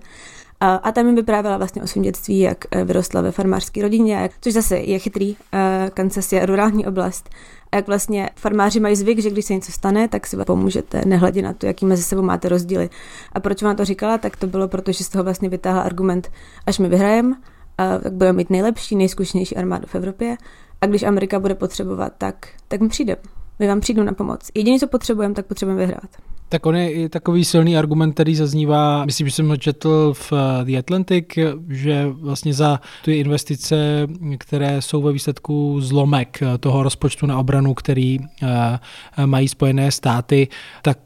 A, 0.64 0.93
tam 0.93 1.06
mi 1.06 1.14
vyprávěla 1.14 1.56
vlastně 1.56 1.82
o 1.82 1.87
svém 1.87 2.03
dětství, 2.03 2.38
jak 2.38 2.64
eh, 2.70 2.85
vyrostla 2.85 3.20
ve 3.20 3.32
farmářské 3.32 3.82
rodině, 3.82 4.31
což 4.41 4.53
zase 4.53 4.76
je 4.76 4.99
chytrý. 4.99 5.37
Eh, 5.53 5.91
Kansas 5.94 6.32
je 6.32 6.47
rurální 6.47 6.87
oblast. 6.87 7.31
A 7.73 7.76
jak 7.76 7.87
vlastně 7.87 8.31
farmáři 8.37 8.81
mají 8.81 8.97
zvyk, 8.97 9.19
že 9.19 9.31
když 9.31 9.44
se 9.44 9.55
něco 9.55 9.73
stane, 9.73 10.09
tak 10.09 10.26
si 10.26 10.37
pomůžete, 10.37 11.03
nehledě 11.06 11.43
na 11.43 11.53
to, 11.53 11.67
jaký 11.67 11.87
mezi 11.87 12.03
sebou 12.03 12.23
máte 12.23 12.49
rozdíly. 12.49 12.91
A 13.32 13.41
proč 13.41 13.62
vám 13.62 13.76
to 13.76 13.85
říkala, 13.85 14.19
tak 14.19 14.37
to 14.37 14.47
bylo, 14.47 14.69
protože 14.69 15.05
z 15.05 15.09
toho 15.09 15.25
vlastně 15.25 15.49
vytáhla 15.49 15.82
argument, 15.82 16.31
až 16.67 16.79
my 16.79 16.88
vyhrajeme, 16.88 17.37
tak 17.76 18.12
budeme 18.12 18.37
mít 18.37 18.50
nejlepší, 18.50 18.97
nejzkušenější 18.97 19.56
armádu 19.56 19.87
v 19.87 19.94
Evropě. 19.94 20.37
A 20.81 20.87
když 20.87 21.03
Amerika 21.03 21.41
bude 21.41 21.55
potřebovat, 21.55 22.12
tak, 22.19 22.49
tak 22.69 22.81
mi 22.81 22.88
přijde 22.88 23.17
my 23.62 23.69
vám 23.69 23.81
přijdu 23.81 24.03
na 24.03 24.12
pomoc. 24.12 24.50
Jediné, 24.55 24.79
co 24.79 24.87
potřebujeme, 24.87 25.35
tak 25.35 25.47
potřebujeme 25.47 25.87
vyhrát. 25.87 26.11
Tak 26.53 26.67
on 26.67 26.77
je 26.77 26.93
i 26.93 27.09
takový 27.09 27.45
silný 27.45 27.77
argument, 27.77 28.13
který 28.13 28.35
zaznívá, 28.35 29.05
myslím, 29.05 29.29
že 29.29 29.35
jsem 29.35 29.49
ho 29.49 29.57
četl 29.57 30.15
v 30.15 30.33
eh, 30.33 30.65
The 30.65 30.79
Atlantic, 30.79 31.27
že 31.69 32.07
vlastně 32.09 32.55
za 32.55 32.81
ty 33.05 33.17
investice, 33.17 34.07
které 34.39 34.83
jsou 34.83 35.03
ve 35.03 35.13
výsledku 35.13 35.81
zlomek 35.81 36.43
eh, 36.43 36.59
toho 36.59 36.83
rozpočtu 36.83 37.27
na 37.27 37.39
obranu, 37.39 37.75
který 37.75 38.19
eh, 38.43 39.27
mají 39.27 39.49
Spojené 39.49 39.91
státy, 39.91 40.49
tak 40.82 40.99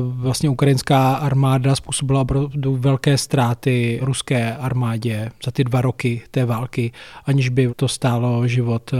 vlastně 0.00 0.48
ukrajinská 0.48 1.14
armáda 1.14 1.76
způsobila 1.76 2.20
opravdu 2.20 2.76
velké 2.76 3.18
ztráty 3.18 3.98
ruské 4.02 4.56
armádě 4.56 5.30
za 5.44 5.50
ty 5.50 5.64
dva 5.64 5.80
roky 5.80 6.22
té 6.30 6.44
války, 6.44 6.92
aniž 7.26 7.48
by 7.48 7.70
to 7.76 7.88
stálo 7.88 8.48
život 8.48 8.90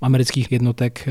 amerických 0.00 0.52
jednotek 0.52 1.08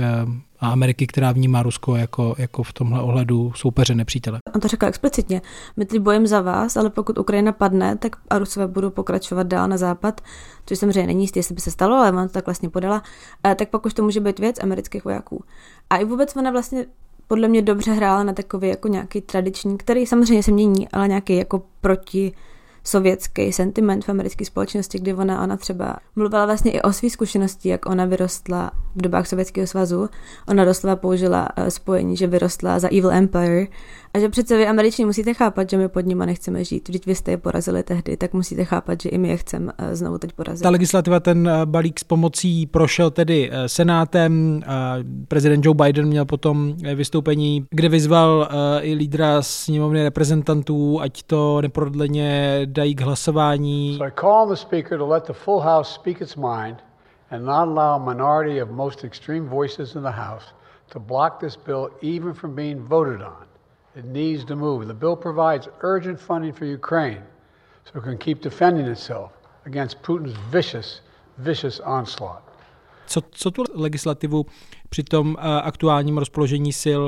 a 0.61 0.69
Ameriky, 0.69 1.07
která 1.07 1.31
vnímá 1.31 1.63
Rusko 1.63 1.95
jako, 1.95 2.35
jako 2.37 2.63
v 2.63 2.73
tomhle 2.73 3.01
ohledu 3.01 3.51
soupeře 3.55 3.95
nepřítele. 3.95 4.39
On 4.55 4.61
to 4.61 4.67
řekl 4.67 4.85
explicitně. 4.85 5.41
My 5.77 5.85
teď 5.85 5.99
bojem 5.99 6.27
za 6.27 6.41
vás, 6.41 6.77
ale 6.77 6.89
pokud 6.89 7.17
Ukrajina 7.17 7.51
padne, 7.51 7.97
tak 7.97 8.15
a 8.29 8.39
Rusové 8.39 8.67
budou 8.67 8.89
pokračovat 8.89 9.47
dál 9.47 9.67
na 9.67 9.77
západ, 9.77 10.21
což 10.65 10.79
samozřejmě 10.79 11.07
není 11.07 11.23
jistý, 11.23 11.39
jestli 11.39 11.55
by 11.55 11.61
se 11.61 11.71
stalo, 11.71 11.95
ale 11.95 12.11
on 12.11 12.27
to 12.27 12.33
tak 12.33 12.45
vlastně 12.45 12.69
podala, 12.69 13.03
tak 13.55 13.69
pak 13.69 13.85
už 13.85 13.93
to 13.93 14.03
může 14.03 14.19
být 14.19 14.39
věc 14.39 14.59
amerických 14.63 15.05
vojáků. 15.05 15.43
A 15.89 15.97
i 15.97 16.05
vůbec 16.05 16.35
ona 16.35 16.51
vlastně 16.51 16.85
podle 17.27 17.47
mě 17.47 17.61
dobře 17.61 17.91
hrála 17.91 18.23
na 18.23 18.33
takový 18.33 18.67
jako 18.67 18.87
nějaký 18.87 19.21
tradiční, 19.21 19.77
který 19.77 20.05
samozřejmě 20.05 20.43
se 20.43 20.51
mění, 20.51 20.89
ale 20.89 21.07
nějaký 21.07 21.35
jako 21.35 21.63
proti 21.81 22.33
sovětský 22.83 23.53
sentiment 23.53 24.05
v 24.05 24.09
americké 24.09 24.45
společnosti, 24.45 24.99
kdy 24.99 25.13
ona, 25.13 25.43
ona 25.43 25.57
třeba 25.57 25.95
mluvila 26.15 26.45
vlastně 26.45 26.71
i 26.71 26.81
o 26.81 26.93
své 26.93 27.09
zkušenosti, 27.09 27.69
jak 27.69 27.85
ona 27.85 28.05
vyrostla 28.05 28.71
v 28.95 29.01
dobách 29.01 29.27
Sovětského 29.27 29.67
svazu. 29.67 30.09
Ona 30.47 30.65
doslova 30.65 30.95
použila 30.95 31.49
eh, 31.55 31.71
spojení, 31.71 32.17
že 32.17 32.27
vyrostla 32.27 32.79
za 32.79 32.87
Evil 32.87 33.11
Empire 33.11 33.67
a 34.13 34.19
že 34.19 34.29
přece 34.29 34.57
vy 34.57 34.67
američani 34.67 35.05
musíte 35.05 35.33
chápat, 35.33 35.69
že 35.69 35.77
my 35.77 35.89
pod 35.89 36.05
nimi 36.05 36.25
nechceme 36.25 36.63
žít. 36.63 36.89
Vždyť 36.89 37.05
vy 37.05 37.15
jste 37.15 37.31
je 37.31 37.37
porazili 37.37 37.83
tehdy, 37.83 38.17
tak 38.17 38.33
musíte 38.33 38.65
chápat, 38.65 39.01
že 39.01 39.09
i 39.09 39.17
my 39.17 39.29
je 39.29 39.37
chceme 39.37 39.73
eh, 39.77 39.95
znovu 39.95 40.17
teď 40.17 40.33
porazit. 40.33 40.63
Ta 40.63 40.69
legislativa, 40.69 41.19
ten 41.19 41.47
eh, 41.47 41.65
balík 41.65 41.99
s 41.99 42.03
pomocí 42.03 42.65
prošel 42.65 43.11
tedy 43.11 43.51
senátem. 43.67 44.63
Prezident 45.27 45.65
Joe 45.65 45.75
Biden 45.75 46.05
měl 46.05 46.25
potom 46.25 46.73
vystoupení, 46.95 47.65
kde 47.69 47.89
vyzval 47.89 48.49
i 48.81 48.93
lídra 48.93 49.41
sněmovny 49.41 50.03
reprezentantů, 50.03 51.01
ať 51.01 51.23
to 51.23 51.61
neprodleně 51.61 52.61
dají 52.65 52.95
k 52.95 53.01
hlasování. 53.01 53.95
So 53.97 54.07
I 54.07 54.11
call 54.21 54.41
on 54.41 54.49
the 54.49 54.55
speaker 54.55 54.97
to 54.97 55.07
let 55.07 55.27
the 55.27 55.33
full 55.33 55.59
house 55.59 55.93
speak 55.93 56.21
its 56.21 56.35
mind 56.35 56.77
and 57.31 57.45
not 57.45 57.67
allow 57.67 57.95
a 57.95 58.13
minority 58.13 58.61
of 58.61 58.69
most 58.69 59.03
extreme 59.03 59.49
voices 59.49 59.95
in 59.95 60.01
the 60.01 60.11
house 60.11 60.45
to 60.93 60.99
block 60.99 61.39
this 61.39 61.55
bill 61.55 61.89
even 62.01 62.33
from 62.33 62.55
being 62.55 62.79
voted 62.87 63.21
on. 63.21 63.50
It 63.95 64.05
needs 64.05 64.45
to 64.45 64.55
move. 64.55 64.87
The 64.87 64.93
bill 64.93 65.15
provides 65.15 65.69
urgent 65.81 66.19
funding 66.19 66.53
for 66.53 66.65
Ukraine 66.65 67.21
so 67.83 67.99
it 67.99 68.03
can 68.03 68.17
keep 68.17 68.41
defending 68.41 68.87
itself 68.87 69.31
against 69.65 70.01
Putin's 70.01 70.37
vicious, 70.51 71.01
vicious 71.37 71.79
onslaught. 71.79 72.41
Co, 73.07 73.21
co 73.31 73.51
tu 73.51 73.63
legislativu 73.73 74.45
při 74.89 75.03
tom 75.03 75.27
uh, 75.29 75.43
aktuálním 75.43 76.17
rozpoložení 76.17 76.73
sil 76.83 77.01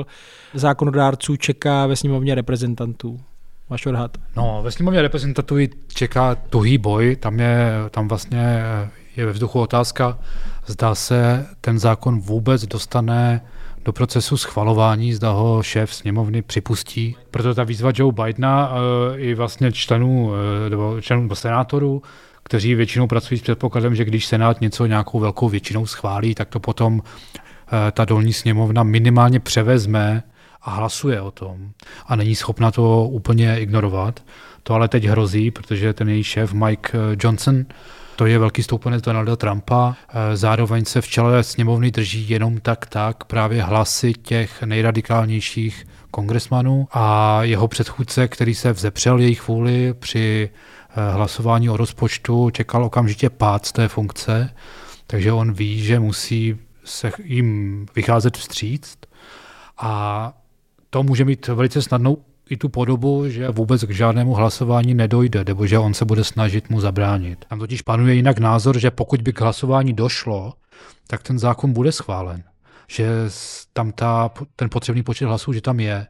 zákonodárců 0.54 1.36
čeká 1.36 1.86
ve 1.86 1.96
sněmovně 1.96 2.34
reprezentantů? 2.34 3.20
Máš 3.70 3.86
odhad? 3.86 4.18
No, 4.36 4.60
ve 4.62 4.70
sněmovně 4.70 5.02
reprezentantů 5.02 5.56
čeká 5.88 6.34
tuhý 6.34 6.78
boj, 6.78 7.16
tam 7.16 7.40
je, 7.40 7.72
tam 7.90 8.08
vlastně 8.08 8.62
je 9.16 9.26
ve 9.26 9.32
vzduchu 9.32 9.60
otázka, 9.60 10.18
zda 10.66 10.94
se 10.94 11.46
ten 11.60 11.78
zákon 11.78 12.20
vůbec 12.20 12.66
dostane 12.66 13.40
do 13.84 13.92
procesu 13.92 14.36
schvalování, 14.36 15.14
zda 15.14 15.30
ho 15.30 15.62
šéf 15.62 15.94
sněmovny 15.94 16.42
připustí. 16.42 17.16
Proto 17.30 17.54
ta 17.54 17.64
výzva 17.64 17.92
Joe 17.94 18.12
Bidena 18.12 18.70
uh, 18.70 18.76
i 19.20 19.34
vlastně 19.34 19.72
členů, 19.72 20.26
uh, 20.26 20.34
nebo 20.68 21.00
členů 21.00 21.34
senátorů, 21.34 22.02
kteří 22.42 22.74
většinou 22.74 23.06
pracují 23.06 23.38
s 23.38 23.42
předpokladem, 23.42 23.94
že 23.94 24.04
když 24.04 24.26
Senát 24.26 24.60
něco 24.60 24.86
nějakou 24.86 25.20
velkou 25.20 25.48
většinou 25.48 25.86
schválí, 25.86 26.34
tak 26.34 26.48
to 26.48 26.60
potom 26.60 26.94
uh, 26.94 27.02
ta 27.92 28.04
dolní 28.04 28.32
sněmovna 28.32 28.82
minimálně 28.82 29.40
převezme 29.40 30.22
a 30.62 30.70
hlasuje 30.70 31.20
o 31.20 31.30
tom. 31.30 31.70
A 32.06 32.16
není 32.16 32.34
schopna 32.34 32.70
to 32.70 33.08
úplně 33.08 33.60
ignorovat. 33.60 34.20
To 34.62 34.74
ale 34.74 34.88
teď 34.88 35.04
hrozí, 35.04 35.50
protože 35.50 35.92
ten 35.92 36.08
její 36.08 36.24
šéf 36.24 36.52
Mike 36.52 36.98
Johnson 37.22 37.64
to 38.16 38.26
je 38.26 38.38
velký 38.38 38.62
stoupenec 38.62 39.02
Donalda 39.02 39.36
Trumpa. 39.36 39.96
Eh, 40.08 40.36
zároveň 40.36 40.84
se 40.84 41.00
v 41.00 41.08
čele 41.08 41.42
sněmovny 41.42 41.90
drží 41.90 42.28
jenom 42.28 42.60
tak 42.60 42.86
tak 42.86 43.24
právě 43.24 43.62
hlasy 43.62 44.12
těch 44.12 44.62
nejradikálnějších 44.62 45.86
kongresmanů 46.10 46.88
a 46.92 47.38
jeho 47.42 47.68
předchůdce, 47.68 48.28
který 48.28 48.54
se 48.54 48.72
vzepřel 48.72 49.18
jejich 49.18 49.48
vůli 49.48 49.94
při 49.94 50.50
eh, 50.50 51.12
hlasování 51.12 51.70
o 51.70 51.76
rozpočtu, 51.76 52.50
čekal 52.50 52.84
okamžitě 52.84 53.30
pád 53.30 53.66
z 53.66 53.72
té 53.72 53.88
funkce, 53.88 54.54
takže 55.06 55.32
on 55.32 55.52
ví, 55.52 55.84
že 55.84 56.00
musí 56.00 56.56
se 56.84 57.12
jim 57.24 57.86
vycházet 57.96 58.36
vstříct 58.36 59.06
a 59.78 60.32
to 60.90 61.02
může 61.02 61.24
mít 61.24 61.48
velice 61.48 61.82
snadnou 61.82 62.18
i 62.50 62.56
tu 62.56 62.68
podobu, 62.68 63.28
že 63.28 63.48
vůbec 63.48 63.84
k 63.84 63.90
žádnému 63.90 64.34
hlasování 64.34 64.94
nedojde, 64.94 65.44
nebo 65.44 65.66
že 65.66 65.78
on 65.78 65.94
se 65.94 66.04
bude 66.04 66.24
snažit 66.24 66.70
mu 66.70 66.80
zabránit. 66.80 67.44
Tam 67.48 67.58
totiž 67.58 67.82
panuje 67.82 68.14
jinak 68.14 68.38
názor, 68.38 68.78
že 68.78 68.90
pokud 68.90 69.22
by 69.22 69.32
k 69.32 69.40
hlasování 69.40 69.92
došlo, 69.92 70.52
tak 71.06 71.22
ten 71.22 71.38
zákon 71.38 71.72
bude 71.72 71.92
schválen. 71.92 72.44
Že 72.88 73.08
tam 73.72 73.92
ta, 73.92 74.30
ten 74.56 74.70
potřebný 74.70 75.02
počet 75.02 75.24
hlasů, 75.24 75.52
že 75.52 75.60
tam 75.60 75.80
je. 75.80 76.06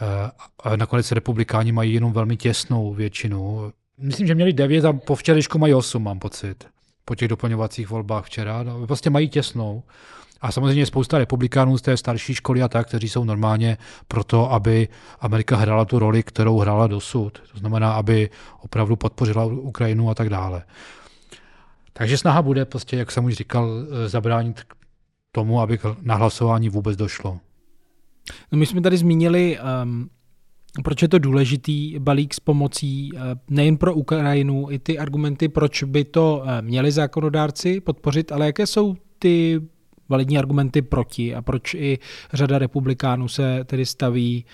Eh, 0.00 0.30
a 0.62 0.76
nakonec 0.76 1.12
republikáni 1.12 1.72
mají 1.72 1.94
jenom 1.94 2.12
velmi 2.12 2.36
těsnou 2.36 2.94
většinu. 2.94 3.72
Myslím, 3.98 4.26
že 4.26 4.34
měli 4.34 4.52
devět 4.52 4.84
a 4.84 4.92
po 4.92 5.14
včerejšku 5.14 5.58
mají 5.58 5.74
osm, 5.74 6.02
mám 6.02 6.18
pocit. 6.18 6.66
Po 7.04 7.14
těch 7.14 7.28
doplňovacích 7.28 7.88
volbách 7.88 8.24
včera. 8.24 8.62
No, 8.62 8.86
prostě 8.86 9.10
mají 9.10 9.28
těsnou. 9.28 9.82
A 10.40 10.52
samozřejmě 10.52 10.86
spousta 10.86 11.18
republikánů 11.18 11.78
z 11.78 11.82
té 11.82 11.96
starší 11.96 12.34
školy 12.34 12.62
a 12.62 12.68
tak, 12.68 12.86
kteří 12.86 13.08
jsou 13.08 13.24
normálně 13.24 13.78
proto, 14.08 14.52
aby 14.52 14.88
Amerika 15.20 15.56
hrála 15.56 15.84
tu 15.84 15.98
roli, 15.98 16.22
kterou 16.22 16.58
hrála 16.58 16.86
dosud. 16.86 17.42
To 17.52 17.58
znamená, 17.58 17.92
aby 17.92 18.30
opravdu 18.60 18.96
podpořila 18.96 19.44
Ukrajinu 19.44 20.10
a 20.10 20.14
tak 20.14 20.28
dále. 20.28 20.62
Takže 21.92 22.18
snaha 22.18 22.42
bude 22.42 22.64
prostě, 22.64 22.96
jak 22.96 23.10
jsem 23.10 23.24
už 23.24 23.34
říkal, 23.34 23.70
eh, 23.70 24.08
zabránit 24.08 24.62
tomu, 25.32 25.60
aby 25.60 25.78
na 26.02 26.14
hlasování 26.14 26.68
vůbec 26.68 26.96
došlo. 26.96 27.38
No 28.52 28.58
my 28.58 28.66
jsme 28.66 28.80
tady 28.80 28.96
zmínili, 28.96 29.58
um, 29.82 30.10
proč 30.84 31.02
je 31.02 31.08
to 31.08 31.18
důležitý 31.18 31.98
balík 31.98 32.34
s 32.34 32.40
pomocí 32.40 33.12
uh, 33.12 33.20
nejen 33.50 33.76
pro 33.76 33.94
Ukrajinu, 33.94 34.66
i 34.70 34.78
ty 34.78 34.98
argumenty, 34.98 35.48
proč 35.48 35.82
by 35.82 36.04
to 36.04 36.42
uh, 36.42 36.50
měli 36.60 36.92
zákonodárci 36.92 37.80
podpořit, 37.80 38.32
ale 38.32 38.46
jaké 38.46 38.66
jsou 38.66 38.96
ty 39.18 39.60
validní 40.08 40.38
argumenty 40.38 40.82
proti 40.82 41.34
a 41.34 41.42
proč 41.42 41.74
i 41.74 41.98
řada 42.32 42.58
republikánů 42.58 43.28
se 43.28 43.64
tedy 43.64 43.86
staví 43.86 44.44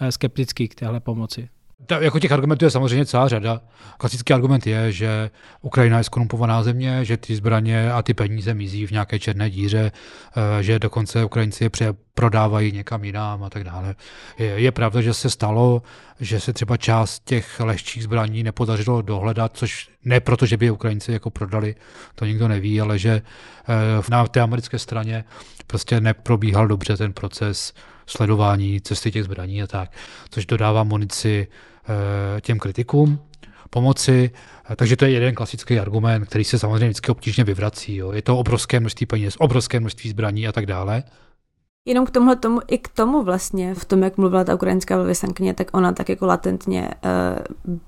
eh, 0.00 0.12
skepticky 0.12 0.68
k 0.68 0.74
téhle 0.74 1.00
pomoci. 1.00 1.48
Ta, 1.86 1.98
jako 1.98 2.18
těch 2.18 2.32
argumentů 2.32 2.64
je 2.64 2.70
samozřejmě 2.70 3.06
celá 3.06 3.28
řada. 3.28 3.60
Klasický 3.98 4.32
argument 4.32 4.66
je, 4.66 4.92
že 4.92 5.30
Ukrajina 5.60 5.98
je 5.98 6.04
skorumpovaná 6.04 6.62
země, 6.62 7.04
že 7.04 7.16
ty 7.16 7.36
zbraně 7.36 7.92
a 7.92 8.02
ty 8.02 8.14
peníze 8.14 8.54
mizí 8.54 8.86
v 8.86 8.90
nějaké 8.90 9.18
černé 9.18 9.50
díře, 9.50 9.92
eh, 10.36 10.62
že 10.62 10.78
dokonce 10.78 11.24
Ukrajinci 11.24 11.64
je 11.64 11.70
prodávají 12.14 12.72
někam 12.72 13.04
jinam 13.04 13.42
a 13.42 13.50
tak 13.50 13.64
dále. 13.64 13.94
Je, 14.38 14.46
je 14.46 14.72
pravda, 14.72 15.00
že 15.00 15.14
se 15.14 15.30
stalo, 15.30 15.82
že 16.20 16.40
se 16.40 16.52
třeba 16.52 16.76
část 16.76 17.24
těch 17.24 17.60
lehčích 17.60 18.02
zbraní 18.02 18.42
nepodařilo 18.42 19.02
dohledat, 19.02 19.56
což 19.56 19.88
ne 20.04 20.20
proto, 20.20 20.46
že 20.46 20.56
by 20.56 20.66
je 20.66 20.70
Ukrajinci 20.70 21.12
jako 21.12 21.30
prodali, 21.30 21.74
to 22.14 22.24
nikdo 22.24 22.48
neví, 22.48 22.80
ale 22.80 22.98
že 22.98 23.22
eh, 23.68 24.10
na 24.10 24.26
té 24.26 24.40
americké 24.40 24.78
straně 24.78 25.24
prostě 25.66 26.00
neprobíhal 26.00 26.68
dobře 26.68 26.96
ten 26.96 27.12
proces 27.12 27.72
sledování 28.10 28.80
cesty 28.80 29.10
těch 29.10 29.24
zbraní 29.24 29.62
a 29.62 29.66
tak, 29.66 29.92
což 30.30 30.46
dodává 30.46 30.84
munici 30.84 31.48
Eh, 31.90 32.40
těm 32.40 32.58
kritikům 32.58 33.18
pomoci. 33.70 34.30
Eh, 34.70 34.76
takže 34.76 34.96
to 34.96 35.04
je 35.04 35.10
jeden 35.10 35.34
klasický 35.34 35.78
argument, 35.78 36.24
který 36.24 36.44
se 36.44 36.58
samozřejmě 36.58 36.88
vždycky 36.88 37.12
obtížně 37.12 37.44
vyvrací. 37.44 37.96
Jo. 37.96 38.12
Je 38.12 38.22
to 38.22 38.38
obrovské 38.38 38.80
množství 38.80 39.06
peněz, 39.06 39.36
obrovské 39.38 39.80
množství 39.80 40.10
zbraní 40.10 40.48
a 40.48 40.52
tak 40.52 40.66
dále. 40.66 41.02
Jenom 41.88 42.06
k 42.06 42.10
tomuhle 42.10 42.36
tomu, 42.36 42.60
i 42.68 42.78
k 42.78 42.88
tomu 42.88 43.22
vlastně, 43.22 43.74
v 43.74 43.84
tom, 43.84 44.02
jak 44.02 44.16
mluvila 44.16 44.44
ta 44.44 44.54
ukrajinská 44.54 44.96
velvyslankyně, 44.96 45.54
tak 45.54 45.76
ona 45.76 45.92
tak 45.92 46.08
jako 46.08 46.26
latentně 46.26 46.90
uh, 47.66 47.78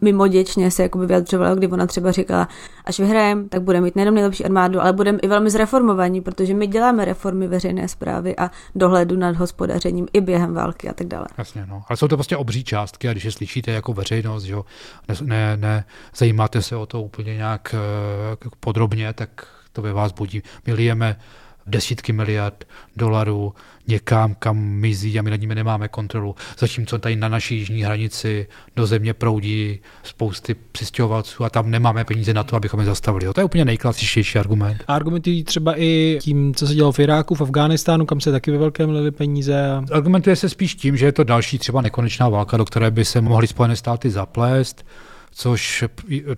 mimoděčně 0.00 0.70
se 0.70 0.82
jakoby 0.82 1.06
vyjadřovala, 1.06 1.54
kdy 1.54 1.68
ona 1.68 1.86
třeba 1.86 2.12
říkala, 2.12 2.48
až 2.84 2.98
vyhrajeme, 2.98 3.48
tak 3.48 3.62
budeme 3.62 3.84
mít 3.84 3.96
nejenom 3.96 4.14
nejlepší 4.14 4.44
armádu, 4.44 4.80
ale 4.80 4.92
budeme 4.92 5.18
i 5.18 5.28
velmi 5.28 5.50
zreformovaní, 5.50 6.20
protože 6.20 6.54
my 6.54 6.66
děláme 6.66 7.04
reformy 7.04 7.48
veřejné 7.48 7.88
zprávy 7.88 8.36
a 8.36 8.50
dohledu 8.74 9.16
nad 9.16 9.36
hospodařením 9.36 10.06
i 10.12 10.20
během 10.20 10.54
války 10.54 10.88
a 10.88 10.92
tak 10.92 11.06
dále. 11.06 11.26
Jasně, 11.38 11.66
no. 11.66 11.82
Ale 11.88 11.96
jsou 11.96 12.08
to 12.08 12.16
prostě 12.16 12.36
obří 12.36 12.64
částky 12.64 13.08
a 13.08 13.12
když 13.12 13.24
je 13.24 13.32
slyšíte 13.32 13.70
jako 13.70 13.92
veřejnost, 13.92 14.42
že 14.42 14.54
ne, 15.08 15.14
ne, 15.22 15.56
ne 15.56 15.84
zajímáte 16.16 16.62
se 16.62 16.76
o 16.76 16.86
to 16.86 17.02
úplně 17.02 17.34
nějak 17.34 17.74
uh, 18.44 18.50
podrobně, 18.60 19.12
tak 19.12 19.46
to 19.72 19.82
ve 19.82 19.92
vás 19.92 20.12
budí. 20.12 20.42
My 20.66 20.72
lijeme 20.72 21.16
desítky 21.66 22.12
miliard 22.12 22.64
dolarů 22.96 23.54
někam, 23.88 24.34
kam 24.38 24.58
mizí 24.58 25.18
a 25.18 25.22
my 25.22 25.30
nad 25.30 25.40
nimi 25.40 25.54
nemáme 25.54 25.88
kontrolu. 25.88 26.34
Zatímco 26.58 26.98
tady 26.98 27.16
na 27.16 27.28
naší 27.28 27.58
jižní 27.58 27.82
hranici 27.82 28.46
do 28.76 28.86
země 28.86 29.14
proudí 29.14 29.80
spousty 30.02 30.56
přistěhovalců 30.72 31.44
a 31.44 31.50
tam 31.50 31.70
nemáme 31.70 32.04
peníze 32.04 32.34
na 32.34 32.44
to, 32.44 32.56
abychom 32.56 32.80
je 32.80 32.86
zastavili. 32.86 33.32
To 33.34 33.40
je 33.40 33.44
úplně 33.44 33.64
nejklasičtější 33.64 34.38
argument. 34.38 34.84
A 34.88 34.94
argumentují 34.94 35.44
třeba 35.44 35.80
i 35.80 36.18
tím, 36.22 36.54
co 36.54 36.66
se 36.66 36.74
dělo 36.74 36.92
v 36.92 36.98
Iráku, 36.98 37.34
v 37.34 37.40
Afghánistánu, 37.40 38.06
kam 38.06 38.20
se 38.20 38.32
taky 38.32 38.50
ve 38.50 38.58
velkém 38.58 38.90
lili 38.90 39.10
peníze. 39.10 39.66
A... 39.70 39.84
Argumentuje 39.92 40.36
se 40.36 40.48
spíš 40.48 40.74
tím, 40.74 40.96
že 40.96 41.06
je 41.06 41.12
to 41.12 41.24
další 41.24 41.58
třeba 41.58 41.80
nekonečná 41.80 42.28
válka, 42.28 42.56
do 42.56 42.64
které 42.64 42.90
by 42.90 43.04
se 43.04 43.20
mohly 43.20 43.46
Spojené 43.46 43.76
státy 43.76 44.10
zaplést 44.10 44.84
což 45.38 45.84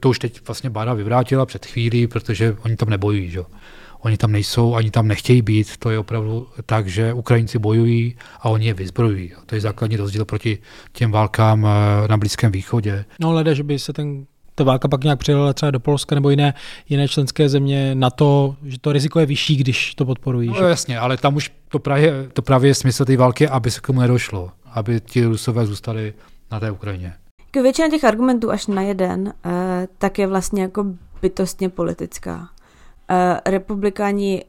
to 0.00 0.08
už 0.08 0.18
teď 0.18 0.40
vlastně 0.46 0.70
Báda 0.70 0.94
vyvrátila 0.94 1.46
před 1.46 1.66
chvílí, 1.66 2.06
protože 2.06 2.56
oni 2.64 2.76
tam 2.76 2.90
nebojují. 2.90 3.30
Že? 3.30 3.40
Oni 4.00 4.16
tam 4.16 4.32
nejsou, 4.32 4.74
ani 4.74 4.90
tam 4.90 5.08
nechtějí 5.08 5.42
být. 5.42 5.76
To 5.76 5.90
je 5.90 5.98
opravdu 5.98 6.46
tak, 6.66 6.86
že 6.86 7.12
Ukrajinci 7.12 7.58
bojují 7.58 8.16
a 8.40 8.48
oni 8.48 8.66
je 8.66 8.74
vyzbrojují. 8.74 9.32
To 9.46 9.54
je 9.54 9.60
základní 9.60 9.96
rozdíl 9.96 10.24
proti 10.24 10.58
těm 10.92 11.10
válkám 11.10 11.66
eh, 11.66 12.08
na 12.08 12.16
Blízkém 12.16 12.52
východě. 12.52 13.04
No, 13.20 13.32
leda, 13.32 13.54
že 13.54 13.62
by 13.62 13.78
se 13.78 13.92
ten 13.92 14.26
ta 14.58 14.64
válka 14.64 14.88
pak 14.88 15.04
nějak 15.04 15.18
přijela 15.18 15.52
třeba 15.52 15.70
do 15.70 15.80
Polska 15.80 16.14
nebo 16.14 16.30
jiné, 16.30 16.54
jiné 16.88 17.08
členské 17.08 17.48
země 17.48 17.94
na 17.94 18.10
to, 18.10 18.56
že 18.64 18.78
to 18.80 18.92
riziko 18.92 19.20
je 19.20 19.26
vyšší, 19.26 19.56
když 19.56 19.94
to 19.94 20.04
podporují. 20.04 20.48
No, 20.48 20.54
že? 20.54 20.64
jasně, 20.64 20.98
ale 20.98 21.16
tam 21.16 21.36
už 21.36 21.52
to 21.68 21.78
právě, 21.78 22.28
to 22.32 22.42
právě 22.42 22.70
je 22.70 22.74
smysl 22.74 23.04
té 23.04 23.16
války, 23.16 23.48
aby 23.48 23.70
se 23.70 23.80
k 23.80 23.86
tomu 23.86 24.00
nedošlo, 24.00 24.50
aby 24.72 25.00
ti 25.00 25.24
Rusové 25.24 25.66
zůstali 25.66 26.14
na 26.50 26.60
té 26.60 26.70
Ukrajině. 26.70 27.14
Většina 27.62 27.88
těch 27.88 28.04
argumentů 28.04 28.50
až 28.50 28.66
na 28.66 28.82
jeden, 28.82 29.32
eh, 29.44 29.88
tak 29.98 30.18
je 30.18 30.26
vlastně 30.26 30.62
jako 30.62 30.84
bytostně 31.22 31.68
politická. 31.68 32.48
Uh, 33.10 33.38
republikáni 33.46 34.44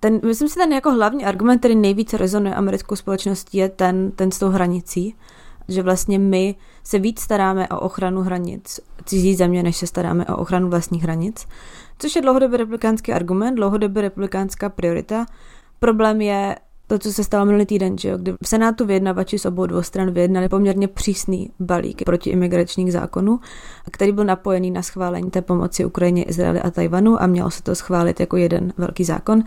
ten, 0.00 0.20
myslím 0.24 0.48
si, 0.48 0.54
ten 0.54 0.72
jako 0.72 0.90
hlavní 0.90 1.24
argument, 1.24 1.58
který 1.58 1.76
nejvíce 1.76 2.16
rezonuje 2.16 2.54
americkou 2.54 2.96
společností, 2.96 3.58
je 3.58 3.68
ten, 3.68 4.10
ten 4.10 4.30
s 4.30 4.38
tou 4.38 4.48
hranicí, 4.48 5.14
že 5.68 5.82
vlastně 5.82 6.18
my 6.18 6.54
se 6.84 6.98
víc 6.98 7.20
staráme 7.20 7.68
o 7.68 7.80
ochranu 7.80 8.20
hranic 8.20 8.80
cizí 9.04 9.34
země, 9.34 9.62
než 9.62 9.76
se 9.76 9.86
staráme 9.86 10.26
o 10.26 10.36
ochranu 10.36 10.70
vlastních 10.70 11.02
hranic, 11.02 11.46
což 11.98 12.16
je 12.16 12.22
dlouhodobě 12.22 12.58
republikánský 12.58 13.12
argument, 13.12 13.54
dlouhodobě 13.54 14.02
republikánská 14.02 14.68
priorita. 14.68 15.26
Problém 15.78 16.20
je 16.20 16.56
to, 16.90 16.98
co 16.98 17.12
se 17.12 17.24
stalo 17.24 17.46
minulý 17.46 17.66
týden, 17.66 17.98
že 17.98 18.08
jo, 18.08 18.18
kdy 18.18 18.32
v 18.42 18.48
Senátu 18.48 18.86
vyjednavači 18.86 19.38
z 19.38 19.46
obou 19.46 19.66
dvou 19.66 19.82
stran 19.82 20.10
vyjednali 20.10 20.48
poměrně 20.48 20.88
přísný 20.88 21.50
balík 21.60 22.04
proti 22.04 22.30
imigračních 22.30 22.92
zákonů, 22.92 23.40
který 23.90 24.12
byl 24.12 24.24
napojený 24.24 24.70
na 24.70 24.82
schválení 24.82 25.30
té 25.30 25.42
pomoci 25.42 25.84
Ukrajině, 25.84 26.22
Izraeli 26.22 26.60
a 26.60 26.70
Tajvanu 26.70 27.22
a 27.22 27.26
mělo 27.26 27.50
se 27.50 27.62
to 27.62 27.74
schválit 27.74 28.20
jako 28.20 28.36
jeden 28.36 28.72
velký 28.78 29.04
zákon. 29.04 29.42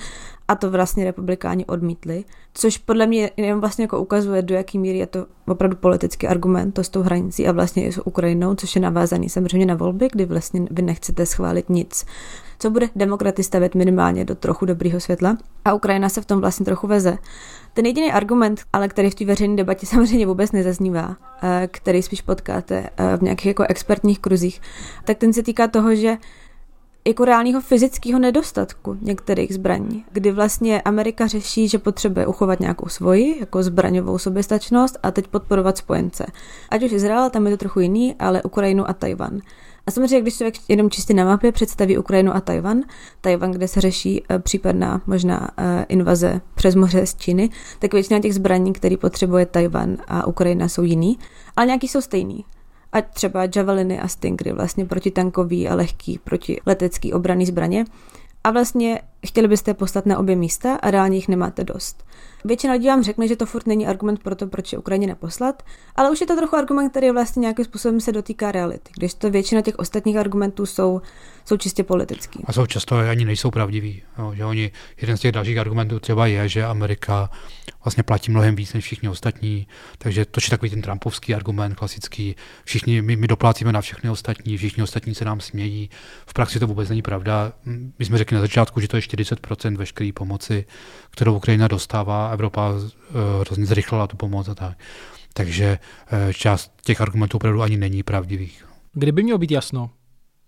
A 0.48 0.56
to 0.56 0.72
vlastně 0.72 1.06
republikáni 1.06 1.66
odmítli, 1.66 2.24
což 2.54 2.78
podle 2.78 3.08
mě 3.08 3.32
jenom 3.38 3.60
vlastně 3.60 3.84
jako 3.84 4.00
ukazuje, 4.00 4.42
do 4.42 4.56
jaký 4.56 4.80
míry 4.80 4.98
je 4.98 5.08
to 5.08 5.26
opravdu 5.48 5.78
politický 5.78 6.28
argument, 6.28 6.72
to 6.72 6.84
s 6.84 6.90
tou 6.90 7.02
hranicí 7.02 7.48
a 7.48 7.52
vlastně 7.52 7.86
i 7.86 7.92
s 7.92 8.08
Ukrajinou, 8.08 8.56
což 8.56 8.76
je 8.76 8.82
navázaný 8.82 9.30
samozřejmě 9.30 9.66
na 9.66 9.76
volby, 9.76 10.08
kdy 10.12 10.26
vlastně 10.26 10.68
vy 10.72 10.82
nechcete 10.82 11.26
schválit 11.26 11.70
nic, 11.70 12.06
co 12.60 12.70
bude 12.70 12.90
demokraty 12.96 13.44
stavět 13.44 13.76
minimálně 13.76 14.26
do 14.26 14.36
trochu 14.36 14.66
dobrýho 14.66 15.00
světla 15.00 15.38
a 15.66 15.74
Ukrajina 15.74 16.10
se 16.10 16.22
v 16.22 16.26
tom 16.26 16.42
vlastně 16.42 16.66
trochu 16.66 16.88
veze. 16.88 17.18
Ten 17.74 17.86
jediný 17.86 18.12
argument, 18.12 18.62
ale 18.74 18.88
který 18.88 19.10
v 19.10 19.16
té 19.16 19.26
veřejné 19.26 19.56
debatě 19.56 19.86
samozřejmě 19.86 20.28
vůbec 20.28 20.52
nezaznívá, 20.52 21.18
eh, 21.44 21.68
který 21.72 22.02
spíš 22.02 22.22
potkáte 22.22 22.90
eh, 22.98 23.18
v 23.18 23.22
nějakých 23.22 23.46
jako 23.46 23.64
expertních 23.70 24.20
kruzích, 24.20 24.62
tak 25.04 25.18
ten 25.18 25.34
se 25.34 25.44
týká 25.44 25.68
toho, 25.68 25.96
že 25.96 26.18
jako 27.08 27.26
reálného 27.26 27.62
fyzického 27.62 28.20
nedostatku 28.20 28.98
některých 29.02 29.54
zbraní, 29.54 30.06
kdy 30.12 30.32
vlastně 30.32 30.82
Amerika 30.82 31.28
řeší, 31.28 31.68
že 31.68 31.80
potřebuje 31.80 32.28
uchovat 32.28 32.60
nějakou 32.60 32.88
svoji, 32.88 33.40
jako 33.40 33.64
zbraňovou 33.64 34.18
soběstačnost 34.18 34.98
a 35.04 35.12
teď 35.12 35.28
podporovat 35.28 35.78
spojence. 35.78 36.26
Ať 36.70 36.84
už 36.84 36.92
Izrael, 36.92 37.30
tam 37.30 37.46
je 37.46 37.52
to 37.52 37.58
trochu 37.58 37.80
jiný, 37.80 38.16
ale 38.20 38.44
Ukrajinu 38.44 38.90
a 38.90 38.94
Tajvan. 38.94 39.40
A 39.88 39.92
samozřejmě, 39.92 40.22
když 40.22 40.38
člověk 40.38 40.56
jenom 40.68 40.90
čistě 40.90 41.14
na 41.14 41.26
mapě 41.26 41.52
představí 41.52 41.98
Ukrajinu 41.98 42.36
a 42.36 42.42
Tajvan, 42.42 42.82
Tajvan, 43.22 43.52
kde 43.52 43.68
se 43.68 43.82
řeší 43.82 44.24
eh, 44.30 44.40
případná 44.40 45.02
možná 45.08 45.50
eh, 45.58 45.86
invaze 45.90 46.42
přes 46.56 46.76
moře 46.76 47.06
z 47.06 47.16
Číny, 47.16 47.50
tak 47.80 47.94
většina 47.94 48.20
těch 48.20 48.36
zbraní, 48.36 48.74
které 48.74 48.98
potřebuje 48.98 49.46
Tajvan 49.46 49.98
a 50.08 50.28
Ukrajina, 50.28 50.68
jsou 50.68 50.84
jiný, 50.84 51.20
ale 51.56 51.66
nějaký 51.66 51.88
jsou 51.88 52.02
stejný 52.02 52.46
ať 52.94 53.14
třeba 53.14 53.48
javeliny 53.56 54.00
a 54.00 54.08
stingry, 54.08 54.52
vlastně 54.52 54.86
protitankový 54.86 55.68
a 55.70 55.76
lehký 55.76 56.20
protiletecký 56.24 57.14
obraný 57.14 57.46
zbraně. 57.46 57.86
A 58.44 58.52
vlastně 58.52 59.02
chtěli 59.28 59.48
byste 59.48 59.74
poslat 59.74 60.06
na 60.06 60.20
obě 60.20 60.36
místa 60.36 60.76
a 60.76 60.92
reálně 60.92 61.18
jich 61.18 61.28
nemáte 61.28 61.64
dost. 61.64 62.04
Většina 62.46 62.74
lidí 62.74 62.88
vám 62.88 63.04
řekne, 63.04 63.28
že 63.28 63.36
to 63.36 63.46
furt 63.46 63.68
není 63.68 63.88
argument 63.88 64.24
pro 64.24 64.36
to, 64.36 64.48
proč 64.48 64.72
je 64.72 64.78
Ukrajině 64.78 65.08
neposlat, 65.08 65.64
ale 65.96 66.12
už 66.12 66.22
je 66.22 66.28
to 66.28 66.36
trochu 66.36 66.56
argument, 66.56 66.90
který 66.90 67.12
vlastně 67.12 67.40
nějakým 67.40 67.66
způsobem 67.66 68.02
se 68.02 68.12
dotýká 68.12 68.52
reality, 68.52 68.92
když 68.98 69.14
to 69.14 69.30
většina 69.30 69.62
těch 69.62 69.80
ostatních 69.80 70.18
argumentů 70.18 70.66
jsou, 70.66 71.02
jsou 71.46 71.58
čistě 71.58 71.84
politický. 71.84 72.44
A 72.46 72.54
jsou 72.54 72.66
často 72.66 72.98
ani 72.98 73.26
nejsou 73.26 73.52
pravdiví. 73.52 74.04
Jo, 74.18 74.34
že 74.36 74.46
oni, 74.46 74.72
jeden 75.02 75.18
z 75.18 75.20
těch 75.20 75.32
dalších 75.32 75.58
argumentů 75.58 76.00
třeba 76.00 76.28
je, 76.28 76.50
že 76.50 76.66
Amerika 76.66 77.30
vlastně 77.84 78.04
platí 78.04 78.32
mnohem 78.32 78.56
víc 78.56 78.74
než 78.74 78.84
všichni 78.84 79.10
ostatní, 79.10 79.68
takže 79.98 80.26
to 80.26 80.40
je 80.44 80.50
takový 80.50 80.70
ten 80.70 80.82
trumpovský 80.82 81.36
argument 81.36 81.76
klasický. 81.76 82.36
Všichni, 82.64 83.02
my, 83.02 83.16
my 83.16 83.28
doplácíme 83.28 83.72
na 83.72 83.82
všechny 83.82 84.10
ostatní, 84.10 84.58
všichni 84.58 84.84
ostatní 84.84 85.16
se 85.16 85.26
nám 85.26 85.40
smějí. 85.40 85.90
V 86.26 86.34
praxi 86.34 86.60
to 86.60 86.68
vůbec 86.68 86.90
není 86.90 87.02
pravda. 87.02 87.54
My 88.00 88.06
jsme 88.06 88.18
řekli 88.18 88.36
na 88.36 88.42
začátku, 88.42 88.80
že 88.80 88.88
to 88.88 88.98
je 88.98 89.02
40% 89.02 89.78
veškeré 89.78 90.10
pomoci, 90.14 90.66
kterou 91.10 91.36
Ukrajina 91.36 91.68
dostává 91.68 92.33
Evropa 92.34 92.70
uh, 92.70 92.82
hrozně 93.40 93.66
zrychlila 93.66 94.08
tu 94.08 94.18
pomoc 94.18 94.50
a 94.50 94.56
tak. 94.56 94.78
Takže 95.34 95.80
uh, 95.80 96.32
část 96.32 96.72
těch 96.86 97.02
argumentů 97.02 97.38
opravdu 97.38 97.62
ani 97.62 97.78
není 97.78 98.04
pravdivých. 98.04 98.66
Kdyby 98.94 99.24
mělo 99.24 99.38
být 99.38 99.52
jasno? 99.52 99.90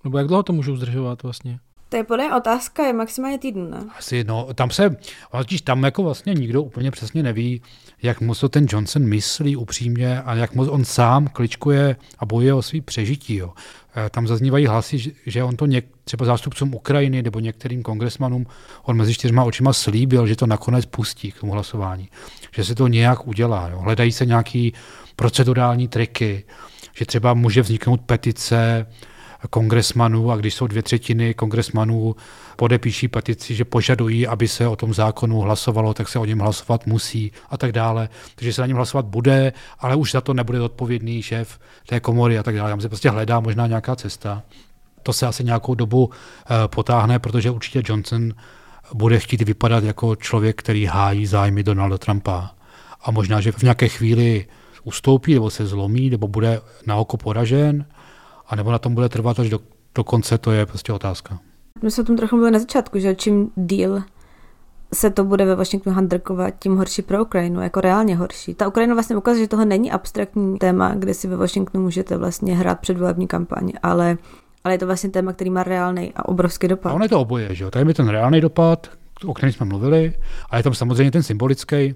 Nebo 0.04 0.18
jak 0.18 0.28
dlouho 0.28 0.44
to 0.44 0.54
můžou 0.54 0.76
zdržovat 0.76 1.24
vlastně? 1.24 1.60
To 1.90 1.98
je 1.98 2.04
podle 2.04 2.36
otázka, 2.36 2.84
je 2.84 2.94
maximálně 2.94 3.38
týden, 3.38 3.70
ne? 3.70 3.78
Asi, 3.98 4.24
no, 4.24 4.48
tam 4.54 4.70
se, 4.70 4.98
totiž 5.32 5.62
tam 5.62 5.84
jako 5.84 6.04
vlastně 6.04 6.34
nikdo 6.34 6.64
úplně 6.64 6.92
přesně 6.92 7.24
neví, 7.24 7.62
jak 8.04 8.22
moc 8.22 8.40
to 8.40 8.50
ten 8.50 8.66
Johnson 8.70 9.06
myslí 9.06 9.56
upřímně 9.56 10.22
a 10.22 10.34
jak 10.34 10.56
moc 10.56 10.70
on 10.70 10.86
sám 10.86 11.28
kličkuje 11.28 11.96
a 12.20 12.26
bojuje 12.26 12.54
o 12.54 12.62
svý 12.62 12.82
přežití. 12.82 13.36
Jo. 13.36 13.54
Eh, 13.96 14.10
tam 14.10 14.28
zaznívají 14.28 14.66
hlasy, 14.66 15.14
že 15.26 15.44
on 15.44 15.56
to 15.56 15.66
něk, 15.66 15.86
třeba 16.04 16.26
zástupcům 16.26 16.76
Ukrajiny 16.76 17.22
nebo 17.22 17.40
některým 17.40 17.84
kongresmanům, 17.84 18.46
on 18.84 18.98
mezi 18.98 19.14
čtyřma 19.14 19.44
očima 19.44 19.74
slíbil, 19.74 20.28
že 20.28 20.36
to 20.36 20.48
nakonec 20.48 20.86
pustí 20.86 21.32
k 21.32 21.40
tomu 21.40 21.52
hlasování. 21.52 22.10
Že 22.56 22.64
se 22.64 22.76
to 22.76 22.88
nějak 22.88 23.28
udělá. 23.28 23.70
Jo. 23.70 23.80
Hledají 23.80 24.12
se 24.12 24.26
nějaký 24.26 24.74
procedurální 25.16 25.88
triky, 25.88 26.44
že 26.96 27.06
třeba 27.06 27.34
může 27.34 27.62
vzniknout 27.62 28.02
petice, 28.02 28.86
kongresmanů 29.50 30.32
a 30.32 30.38
když 30.38 30.54
jsou 30.54 30.68
dvě 30.68 30.84
třetiny 30.84 31.34
kongresmanů 31.34 32.16
podepíší 32.56 33.08
petici, 33.08 33.56
že 33.56 33.66
požadují, 33.66 34.28
aby 34.28 34.48
se 34.48 34.68
o 34.68 34.76
tom 34.76 34.94
zákonu 34.94 35.40
hlasovalo, 35.40 35.94
tak 35.94 36.08
se 36.08 36.20
o 36.20 36.26
něm 36.26 36.40
hlasovat 36.40 36.88
musí 36.88 37.32
a 37.50 37.58
tak 37.58 37.72
dále. 37.72 38.10
Takže 38.36 38.54
se 38.54 38.62
na 38.62 38.68
něm 38.68 38.78
hlasovat 38.78 39.06
bude, 39.06 39.54
ale 39.80 39.96
už 39.96 40.12
za 40.12 40.22
to 40.22 40.34
nebude 40.34 40.62
odpovědný 40.62 41.22
šéf 41.22 41.60
té 41.88 42.00
komory 42.00 42.38
a 42.38 42.44
tak 42.44 42.56
dále. 42.56 42.70
Tam 42.70 42.82
se 42.82 42.90
prostě 42.90 43.10
hledá 43.10 43.40
možná 43.40 43.68
nějaká 43.68 43.96
cesta. 43.96 44.44
To 45.04 45.14
se 45.14 45.28
asi 45.28 45.44
nějakou 45.44 45.76
dobu 45.76 46.10
eh, 46.10 46.68
potáhne, 46.68 47.20
protože 47.20 47.52
určitě 47.52 47.82
Johnson 47.86 48.34
bude 48.94 49.20
chtít 49.20 49.42
vypadat 49.42 49.84
jako 49.84 50.16
člověk, 50.16 50.60
který 50.60 50.86
hájí 50.86 51.26
zájmy 51.26 51.64
Donalda 51.64 51.98
Trumpa. 51.98 52.52
A 53.02 53.12
možná, 53.12 53.42
že 53.42 53.52
v 53.52 53.64
nějaké 53.64 53.88
chvíli 53.88 54.46
ustoupí, 54.84 55.34
nebo 55.34 55.50
se 55.50 55.68
zlomí, 55.68 56.10
nebo 56.10 56.28
bude 56.28 56.62
na 56.86 56.96
oko 56.96 57.18
poražen, 57.18 57.86
a 58.48 58.56
nebo 58.56 58.72
na 58.72 58.80
tom 58.80 58.96
bude 58.96 59.10
trvat 59.10 59.40
až 59.40 59.50
do, 59.50 59.60
do 59.96 60.04
konce, 60.04 60.38
to 60.38 60.52
je 60.52 60.66
prostě 60.66 60.94
otázka. 60.94 61.40
My 61.84 61.92
jsme 61.92 62.04
o 62.04 62.06
tom 62.06 62.18
trochu 62.18 62.38
byli 62.38 62.52
na 62.52 62.60
začátku, 62.60 63.00
že 63.00 63.16
čím 63.16 63.52
díl 63.56 64.04
se 64.94 65.10
to 65.10 65.24
bude 65.24 65.46
ve 65.46 65.56
Washingtonu 65.56 65.96
handrkovat, 65.96 66.54
tím 66.60 66.78
horší 66.78 67.02
pro 67.02 67.22
Ukrajinu, 67.22 67.62
jako 67.62 67.82
reálně 67.82 68.16
horší. 68.16 68.54
Ta 68.54 68.68
Ukrajina 68.68 68.94
vlastně 68.94 69.18
ukazuje, 69.18 69.44
že 69.44 69.48
tohle 69.48 69.66
není 69.66 69.92
abstraktní 69.92 70.58
téma, 70.58 70.96
kde 70.96 71.14
si 71.14 71.28
ve 71.28 71.36
Washingtonu 71.36 71.84
můžete 71.84 72.18
vlastně 72.18 72.56
hrát 72.56 72.80
předvolební 72.80 73.28
kampaň, 73.28 73.72
ale, 73.84 74.18
ale 74.64 74.74
je 74.74 74.78
to 74.78 74.86
vlastně 74.86 75.10
téma, 75.10 75.34
který 75.34 75.50
má 75.50 75.64
reálný 75.64 76.14
a 76.16 76.28
obrovský 76.28 76.68
dopad. 76.68 76.90
A 76.90 76.94
ono 76.94 77.06
je 77.06 77.10
to 77.10 77.20
oboje, 77.20 77.56
že 77.56 77.64
jo? 77.64 77.72
Tady 77.72 77.90
je 77.90 77.94
ten 77.94 78.08
reálný 78.08 78.42
dopad, 78.42 78.88
o 79.26 79.34
kterém 79.34 79.54
jsme 79.54 79.66
mluvili, 79.66 80.14
a 80.50 80.58
je 80.58 80.64
tam 80.64 80.74
samozřejmě 80.74 81.12
ten 81.12 81.24
symbolický, 81.24 81.96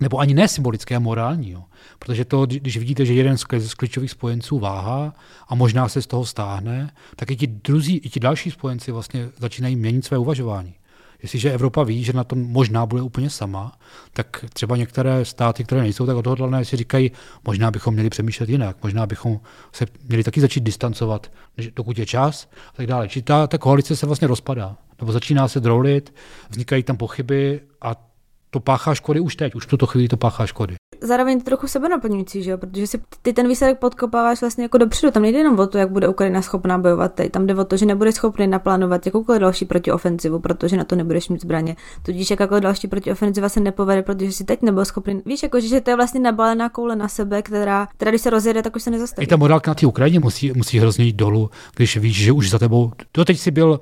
nebo 0.00 0.18
ani 0.18 0.34
ne 0.34 0.48
symbolický 0.48 0.94
a 0.94 0.98
morální. 0.98 1.50
Jo. 1.50 1.64
Protože 1.98 2.24
to, 2.24 2.46
když 2.46 2.76
vidíte, 2.76 3.06
že 3.06 3.14
jeden 3.14 3.38
z 3.38 3.74
klíčových 3.74 4.10
spojenců 4.10 4.58
váhá 4.58 5.14
a 5.48 5.54
možná 5.54 5.88
se 5.88 6.02
z 6.02 6.06
toho 6.06 6.26
stáhne, 6.26 6.90
tak 7.16 7.30
i 7.30 7.36
ti 7.36 7.46
druzí, 7.46 7.96
i 7.96 8.08
ti 8.08 8.20
další 8.20 8.50
spojenci 8.50 8.92
vlastně 8.92 9.28
začínají 9.38 9.76
měnit 9.76 10.04
své 10.04 10.18
uvažování. 10.18 10.74
Jestliže 11.22 11.52
Evropa 11.52 11.82
ví, 11.82 12.04
že 12.04 12.12
na 12.12 12.24
tom 12.24 12.42
možná 12.42 12.86
bude 12.86 13.02
úplně 13.02 13.30
sama, 13.30 13.78
tak 14.12 14.44
třeba 14.52 14.76
některé 14.76 15.24
státy, 15.24 15.64
které 15.64 15.80
nejsou 15.80 16.06
tak 16.06 16.16
odhodlané, 16.16 16.64
si 16.64 16.76
říkají, 16.76 17.10
možná 17.44 17.70
bychom 17.70 17.94
měli 17.94 18.10
přemýšlet 18.10 18.48
jinak, 18.48 18.76
možná 18.82 19.06
bychom 19.06 19.40
se 19.72 19.86
měli 20.08 20.24
taky 20.24 20.40
začít 20.40 20.64
distancovat, 20.64 21.32
dokud 21.76 21.98
je 21.98 22.06
čas 22.06 22.48
a 22.68 22.76
tak 22.76 22.86
dále. 22.86 23.08
Či 23.08 23.22
ta, 23.22 23.46
ta 23.46 23.58
koalice 23.58 23.96
se 23.96 24.06
vlastně 24.06 24.28
rozpadá, 24.28 24.76
nebo 25.00 25.12
začíná 25.12 25.48
se 25.48 25.60
drolit, 25.60 26.14
vznikají 26.50 26.82
tam 26.82 26.96
pochyby 26.96 27.60
a 27.82 28.13
to 28.54 28.60
páchá 28.60 28.94
škody 28.94 29.20
už 29.20 29.36
teď, 29.36 29.54
už 29.54 29.66
v 29.66 29.68
tuto 29.68 29.86
chvíli 29.86 30.08
to 30.08 30.16
páchá 30.16 30.46
škody. 30.46 30.74
Zároveň 31.00 31.38
to 31.38 31.44
trochu 31.44 31.66
sebe 31.66 31.88
naplňující, 31.88 32.42
že 32.42 32.50
jo? 32.50 32.58
protože 32.58 32.86
si 32.86 33.00
ty 33.22 33.32
ten 33.32 33.48
výsledek 33.48 33.78
podkopáváš 33.78 34.40
vlastně 34.40 34.64
jako 34.64 34.78
dopředu. 34.78 35.10
Tam 35.10 35.22
nejde 35.22 35.38
jenom 35.38 35.58
o 35.58 35.66
to, 35.66 35.78
jak 35.78 35.90
bude 35.90 36.08
Ukrajina 36.08 36.42
schopná 36.42 36.78
bojovat 36.78 37.14
teď. 37.14 37.32
Tam 37.32 37.46
jde 37.46 37.54
o 37.54 37.64
to, 37.64 37.76
že 37.76 37.86
nebude 37.86 38.12
schopný 38.12 38.46
naplánovat 38.46 39.06
jakoukoliv 39.06 39.40
další 39.40 39.64
protiofenzivu, 39.64 40.38
protože 40.38 40.76
na 40.76 40.84
to 40.84 40.96
nebudeš 40.96 41.28
mít 41.28 41.40
zbraně. 41.40 41.76
Tudíž 42.02 42.30
jakákoliv 42.30 42.62
další 42.62 42.88
protiofenziva 42.88 43.48
se 43.48 43.60
nepovede, 43.60 44.02
protože 44.02 44.32
si 44.32 44.44
teď 44.44 44.62
nebyl 44.62 44.84
schopný. 44.84 45.22
Víš, 45.26 45.42
jako, 45.42 45.60
že 45.60 45.80
to 45.80 45.90
je 45.90 45.96
vlastně 45.96 46.20
nabalená 46.20 46.68
koule 46.68 46.96
na 46.96 47.08
sebe, 47.08 47.42
která, 47.42 47.88
která 47.96 48.10
když 48.10 48.20
se 48.20 48.30
rozjede, 48.30 48.62
tak 48.62 48.76
už 48.76 48.82
se 48.82 48.90
nezastaví. 48.90 49.24
I 49.24 49.28
ta 49.28 49.36
morálka 49.36 49.70
na 49.70 49.74
té 49.74 49.86
Ukrajině 49.86 50.20
musí, 50.20 50.52
musí 50.56 50.78
hrozně 50.78 51.04
jít 51.04 51.16
dolů, 51.16 51.50
když 51.76 51.96
víš, 51.96 52.16
že 52.16 52.32
už 52.32 52.50
za 52.50 52.58
tebou. 52.58 52.92
Doteď 53.14 53.38
si 53.38 53.50
byl 53.50 53.80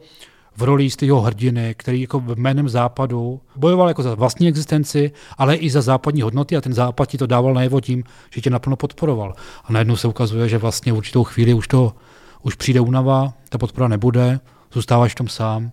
v 0.57 0.63
roli 0.63 0.85
jistého 0.85 1.21
hrdiny, 1.21 1.75
který 1.79 2.01
jako 2.01 2.25
jménem 2.37 2.69
západu 2.69 3.41
bojoval 3.57 3.89
jako 3.89 4.03
za 4.03 4.15
vlastní 4.15 4.49
existenci, 4.49 5.13
ale 5.39 5.57
i 5.57 5.71
za 5.71 5.83
západní 5.83 6.23
hodnoty 6.23 6.57
a 6.57 6.61
ten 6.61 6.73
západ 6.73 7.09
ti 7.09 7.19
to 7.19 7.27
dával 7.27 7.55
najevo 7.55 7.81
tím, 7.81 8.05
že 8.35 8.41
tě 8.41 8.51
naplno 8.51 8.77
podporoval. 8.77 9.35
A 9.65 9.73
najednou 9.73 9.97
se 9.97 10.09
ukazuje, 10.09 10.49
že 10.49 10.59
vlastně 10.59 10.93
v 10.93 10.97
určitou 10.97 11.25
chvíli 11.25 11.55
už 11.55 11.69
to 11.69 11.93
už 12.43 12.55
přijde 12.55 12.81
únava, 12.81 13.33
ta 13.49 13.59
podpora 13.59 13.89
nebude, 13.89 14.41
zůstáváš 14.73 15.13
v 15.13 15.15
tom 15.15 15.29
sám, 15.29 15.73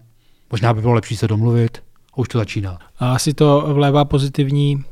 možná 0.52 0.74
by 0.74 0.82
bylo 0.82 0.94
lepší 0.94 1.18
se 1.18 1.28
domluvit 1.28 1.78
a 2.14 2.18
už 2.18 2.28
to 2.28 2.38
začíná. 2.38 2.80
A 3.00 3.14
asi 3.14 3.34
to 3.34 3.74
vlévá 3.74 4.06
pozitivní 4.06 4.84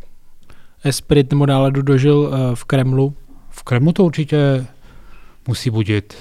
esprit 0.83 1.31
nebo 1.31 1.45
náladu 1.45 1.81
dožil 1.81 2.31
eh, 2.33 2.55
v 2.55 2.63
Kremlu? 2.63 3.13
V 3.49 3.63
Kremlu 3.63 3.91
to 3.91 4.03
určitě 4.03 4.65
musí 5.47 5.69
budit 5.69 6.17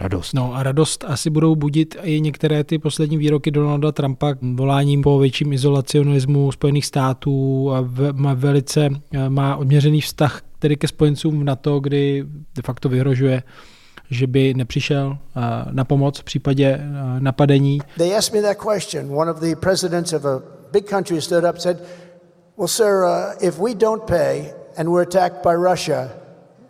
radost. 0.00 0.34
No 0.34 0.54
a 0.54 0.62
radost 0.62 1.04
asi 1.08 1.30
budou 1.30 1.56
budit 1.56 1.96
i 2.02 2.20
některé 2.20 2.64
ty 2.64 2.78
poslední 2.78 3.16
výroky 3.16 3.50
Donalda 3.50 3.92
Trumpa 3.92 4.34
voláním 4.54 5.02
po 5.02 5.18
větším 5.18 5.52
izolacionismu 5.52 6.52
Spojených 6.52 6.86
států 6.86 7.70
a 7.72 7.84
má 8.12 8.34
velice 8.34 8.88
má 9.28 9.56
odměřený 9.56 10.00
vztah 10.00 10.42
tedy 10.58 10.76
ke 10.76 10.88
spojencům 10.88 11.40
v 11.40 11.44
NATO, 11.44 11.80
kdy 11.80 12.24
de 12.56 12.62
facto 12.62 12.88
vyhrožuje 12.88 13.42
že 14.10 14.26
by 14.26 14.54
nepřišel 14.54 15.18
na 15.70 15.84
pomoc 15.84 16.18
v 16.18 16.24
případě 16.24 16.80
napadení. 17.18 17.80
They 17.96 18.16
asked 18.16 18.42
me 18.42 18.48
that 18.48 18.56
question. 18.72 19.14
One 19.14 19.30
of 19.30 19.40
the 19.40 19.56
presidents 19.56 20.12
of 20.12 20.24
a 20.24 20.42
big 20.72 20.88
country 20.90 21.22
stood 21.22 21.44
up 21.44 21.58
said, 21.58 21.82
"Well, 22.56 22.68
sir, 22.68 23.04
uh, 23.04 23.48
if 23.48 23.58
we 23.58 23.74
don't 23.74 24.02
pay 24.02 24.52
and 24.76 24.88
we're 24.88 25.02
attacked 25.02 25.42
by 25.42 25.54
Russia, 25.54 26.08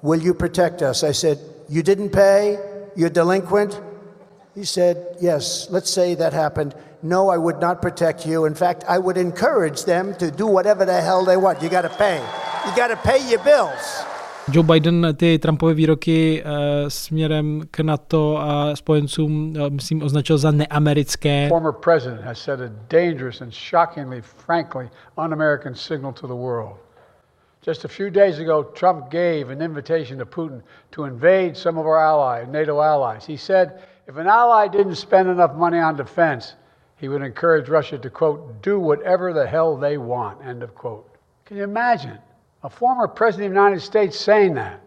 will 0.03 0.23
you 0.23 0.35
protect 0.35 0.83
us?" 0.83 1.03
I 1.03 1.13
said, 1.13 1.39
"You 1.69 1.83
didn't 1.83 2.09
pay, 2.09 2.59
you're 2.99 3.15
delinquent? 3.21 3.73
He 4.55 4.65
said, 4.65 4.97
Yes, 5.21 5.69
let's 5.71 5.91
say 5.91 6.17
that 6.17 6.33
happened. 6.33 6.75
no, 7.03 7.31
I 7.31 7.37
would 7.37 7.61
not 7.61 7.81
protect 7.81 8.27
you. 8.27 8.45
In 8.47 8.55
fact, 8.55 8.85
I 8.89 8.99
would 8.99 9.17
encourage 9.17 9.85
them 9.85 10.15
to 10.15 10.31
do 10.31 10.47
whatever 10.47 10.85
the 10.85 11.01
hell 11.01 11.25
they 11.25 11.37
want. 11.37 11.63
You 11.63 11.69
got 11.69 11.83
to 11.83 11.95
pay. 12.05 12.19
You 12.67 12.73
got 12.77 12.89
to 12.89 12.97
pay 12.97 13.19
your 13.31 13.43
bills. 13.45 14.05
Joe 14.51 14.63
Biden 14.63 15.07
ty 15.17 15.39
Trumpové 15.39 15.75
výroky 15.75 16.43
uh, 16.43 16.51
směrem 16.89 17.63
k 17.71 17.81
NATO 17.81 18.39
a 18.41 18.77
spojencům, 18.77 19.55
uh, 19.61 19.71
myslím, 19.71 20.03
označil 20.03 20.39
za 20.39 20.51
neamerické. 20.51 21.49
Former 21.49 21.73
president 21.73 22.21
has 22.23 22.39
sent 22.39 22.61
a 22.63 22.69
dangerous 22.91 23.41
and 23.41 23.53
shockingly, 23.55 24.23
frankly, 24.47 24.89
un-American 25.17 25.75
signal 25.75 26.13
to 26.13 26.27
the 26.27 26.35
world. 26.35 26.77
Just 27.69 27.85
a 27.85 27.89
few 27.89 28.09
days 28.09 28.39
ago, 28.39 28.63
Trump 28.63 29.11
gave 29.11 29.51
an 29.51 29.61
invitation 29.61 30.17
to 30.17 30.25
Putin 30.25 30.63
to 30.93 31.05
invade 31.05 31.55
some 31.55 31.77
of 31.77 31.85
our 31.85 32.01
allies, 32.01 32.49
NATO 32.49 32.81
allies. 32.81 33.27
He 33.27 33.37
said 33.37 33.83
if 34.07 34.17
an 34.17 34.27
ally 34.27 34.69
didn't 34.69 34.95
spend 34.95 35.29
enough 35.29 35.55
money 35.55 35.79
on 35.79 35.95
defense, 35.95 36.55
he 36.97 37.09
would 37.11 37.21
encourage 37.21 37.69
Russia 37.69 37.99
to, 37.99 38.09
quote, 38.09 38.63
do 38.63 38.81
whatever 38.81 39.35
the 39.35 39.47
hell 39.47 39.77
they 39.77 39.99
want, 39.99 40.39
end 40.47 40.63
of 40.63 40.75
quote. 40.75 41.05
Can 41.45 41.59
you 41.59 41.65
imagine? 41.65 42.19
A 42.63 42.71
former 42.71 43.07
president 43.07 43.49
of 43.49 43.55
the 43.55 43.61
United 43.61 43.83
States 43.83 44.19
saying 44.19 44.55
that. 44.55 44.81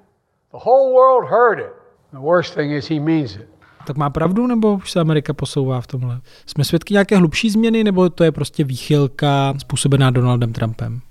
The 0.52 0.60
whole 0.66 0.92
world 0.92 1.30
heard 1.30 1.60
it. 1.60 1.74
The 2.12 2.20
worst 2.20 2.56
thing 2.56 2.72
is 2.72 2.88
he 2.88 3.00
means 3.00 3.36
it. 3.36 3.50
Tak 3.86 3.98
má 3.98 4.10
pravdu, 4.10 4.48
nebo 4.48 4.74
už 4.74 4.92
se 4.92 5.00
Amerika 5.00 5.34
posouvá 5.34 5.82
v 5.82 5.88
tomhle? 5.88 6.22
Jsme 6.46 6.64
svědky 6.64 6.94
nějaké 6.94 7.18
hlubší 7.18 7.50
změny, 7.50 7.84
nebo 7.84 8.10
to 8.10 8.24
je 8.24 8.32
prostě 8.32 8.64
výchylka 8.64 9.54
způsobená 9.58 10.12
Donaldem 10.12 10.54
Trumpem? 10.54 11.02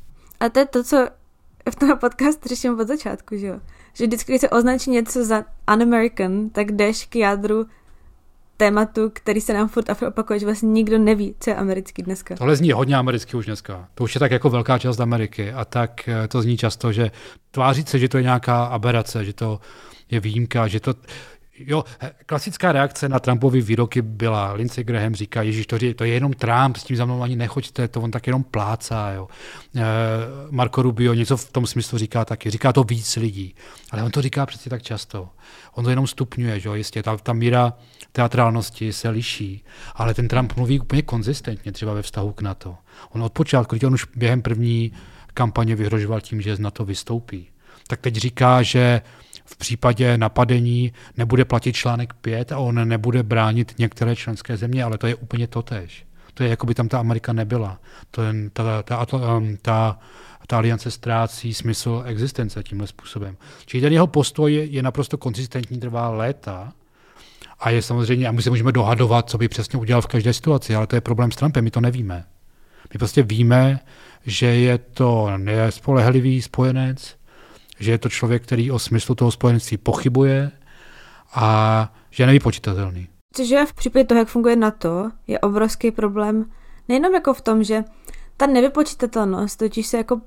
A 0.41 0.49
to 0.49 0.59
je 0.59 0.67
to, 0.67 0.85
co 0.85 1.20
v 1.71 1.77
tom 1.77 1.99
podcastu 1.99 2.49
řeším 2.49 2.81
od 2.81 2.89
začátku, 2.89 3.37
že 3.37 3.47
jo? 3.47 3.61
Že 3.93 4.07
vždycky, 4.07 4.33
když 4.33 4.41
se 4.41 4.51
označí 4.51 4.91
něco 4.91 5.25
za 5.25 5.45
un-American, 5.75 6.51
tak 6.51 6.73
jdeš 6.73 7.07
k 7.07 7.17
jádru 7.17 7.67
tématu, 8.57 9.11
který 9.13 9.41
se 9.41 9.53
nám 9.53 9.69
furt 9.69 9.87
opakuje, 10.09 10.39
že 10.39 10.47
vlastně 10.47 10.69
nikdo 10.69 10.99
neví, 10.99 11.35
co 11.41 11.51
je 11.51 11.57
americký 11.57 12.03
dneska. 12.03 12.37
Tohle 12.37 12.57
zní 12.57 12.73
hodně 12.73 12.97
americky 12.97 13.37
už 13.37 13.47
dneska. 13.47 13.89
To 13.95 14.05
už 14.05 14.15
je 14.15 14.19
tak 14.19 14.31
jako 14.31 14.51
velká 14.51 14.79
část 14.79 15.01
Ameriky 15.01 15.53
a 15.53 15.65
tak 15.65 16.09
eh, 16.09 16.29
to 16.29 16.43
zní 16.43 16.57
často, 16.57 16.93
že 16.93 17.11
tvářit 17.51 17.89
se, 17.89 17.99
že 17.99 18.09
to 18.09 18.17
je 18.17 18.23
nějaká 18.23 18.65
aberace, 18.65 19.25
že 19.25 19.33
to 19.33 19.61
je 20.11 20.21
výjimka, 20.21 20.69
že 20.69 20.81
to, 20.81 20.95
Jo, 21.67 21.85
klasická 22.27 22.73
reakce 22.73 23.09
na 23.09 23.21
Trumpovy 23.21 23.61
výroky 23.61 24.03
byla, 24.03 24.53
Lindsey 24.53 24.85
Graham 24.85 25.15
říká, 25.15 25.43
Ježíš, 25.43 25.67
to, 25.67 25.77
to 25.97 26.05
je 26.05 26.13
jenom 26.13 26.33
Trump, 26.33 26.77
s 26.77 26.85
tím 26.85 26.97
za 26.97 27.05
mnou 27.05 27.23
ani 27.23 27.37
nechoďte, 27.37 27.89
to 27.89 28.01
on 28.01 28.11
tak 28.11 28.27
jenom 28.27 28.43
plácá. 28.43 29.11
Jo. 29.11 29.29
E, 29.77 29.83
Marco 30.51 30.83
Rubio 30.83 31.15
něco 31.15 31.37
v 31.37 31.53
tom 31.53 31.67
smyslu 31.67 31.99
říká 31.99 32.25
taky, 32.25 32.51
říká 32.51 32.73
to 32.73 32.85
víc 32.85 33.17
lidí, 33.17 33.55
ale 33.91 34.03
on 34.03 34.11
to 34.11 34.23
říká 34.23 34.47
přeci 34.47 34.71
tak 34.71 34.83
často. 34.83 35.29
On 35.75 35.85
to 35.85 35.91
jenom 35.91 36.07
stupňuje, 36.07 36.61
že 36.61 36.69
jo, 36.69 36.75
jistě, 36.75 37.03
ta, 37.03 37.17
ta 37.17 37.33
míra 37.33 37.73
teatrálnosti 38.13 38.93
se 38.93 39.09
liší, 39.09 39.65
ale 39.95 40.15
ten 40.15 40.29
Trump 40.29 40.53
mluví 40.57 40.81
úplně 40.81 41.03
konzistentně 41.03 41.73
třeba 41.73 41.95
ve 41.95 42.03
vztahu 42.03 42.33
k 42.33 42.43
NATO. 42.43 42.77
On 43.11 43.23
od 43.23 43.33
počátku, 43.33 43.75
když 43.75 43.85
on 43.85 43.95
už 43.95 44.07
během 44.17 44.43
první 44.43 44.93
kampaně 45.35 45.77
vyhrožoval 45.77 46.21
tím, 46.21 46.41
že 46.41 46.57
z 46.57 46.61
NATO 46.61 46.85
vystoupí, 46.85 47.49
tak 47.87 48.01
teď 48.01 48.17
říká, 48.17 48.63
že 48.63 49.03
v 49.53 49.57
případě 49.57 50.19
napadení 50.19 50.93
nebude 51.17 51.45
platit 51.45 51.73
článek 51.73 52.15
5 52.15 52.53
a 52.53 52.59
on 52.59 52.89
nebude 52.89 53.23
bránit 53.23 53.75
některé 53.79 54.17
členské 54.17 54.57
země, 54.57 54.85
ale 54.85 54.99
to 54.99 55.07
je 55.07 55.15
úplně 55.15 55.47
totéž. 55.47 56.07
To 56.35 56.43
je, 56.43 56.51
jako 56.51 56.67
by 56.67 56.75
tam 56.75 56.89
ta 56.89 56.99
Amerika 56.99 57.33
nebyla. 57.33 57.79
To 58.11 58.23
je, 58.23 58.35
ta, 58.53 58.83
ta, 58.83 59.07
ta, 59.07 59.37
um, 59.37 59.57
ta, 59.63 59.99
ta 60.47 60.57
aliance 60.57 60.91
ztrácí 60.91 61.55
smysl 61.55 62.03
existence 62.07 62.63
tímhle 62.63 62.87
způsobem. 62.87 63.37
Čili 63.67 63.81
ten 63.81 63.93
jeho 63.93 64.07
postoj 64.07 64.55
je, 64.55 64.65
je 64.65 64.83
naprosto 64.83 65.19
konzistentní, 65.19 65.81
trvá 65.81 66.09
léta 66.09 66.73
a 67.61 67.71
je 67.71 67.83
samozřejmě, 67.83 68.29
a 68.29 68.33
my 68.33 68.43
se 68.43 68.51
můžeme 68.51 68.73
dohadovat, 68.73 69.31
co 69.31 69.39
by 69.39 69.49
přesně 69.49 69.79
udělal 69.79 70.03
v 70.03 70.07
každé 70.07 70.33
situaci, 70.33 70.75
ale 70.75 70.87
to 70.87 70.97
je 70.97 71.01
problém 71.01 71.33
s 71.33 71.37
Trumpem, 71.37 71.65
my 71.65 71.71
to 71.71 71.81
nevíme. 71.81 72.25
My 72.93 72.99
prostě 72.99 73.23
víme, 73.23 73.81
že 74.27 74.47
je 74.47 74.79
to 74.79 75.31
nespolehlivý 75.37 76.43
spojenec, 76.43 77.17
že 77.81 77.91
je 77.91 77.99
to 77.99 78.09
člověk, 78.09 78.43
který 78.43 78.71
o 78.71 78.79
smyslu 78.79 79.15
toho 79.15 79.31
spojenství 79.31 79.77
pochybuje 79.77 80.51
a 81.35 81.93
že 82.11 82.23
je 82.23 82.27
nevypočítatelný. 82.27 83.09
Což 83.35 83.49
je 83.49 83.67
v 83.67 83.73
případě 83.73 84.05
toho, 84.05 84.19
jak 84.19 84.29
funguje 84.29 84.57
NATO, 84.57 85.11
je 85.27 85.39
obrovský 85.39 85.91
problém 85.91 86.51
nejenom 86.89 87.15
jako 87.15 87.35
v 87.35 87.41
tom, 87.41 87.65
že 87.65 87.85
ta 88.37 88.47
nevypočítatelnost 88.47 89.59
totiž 89.59 89.87
se 89.87 89.97
jako 89.97 90.21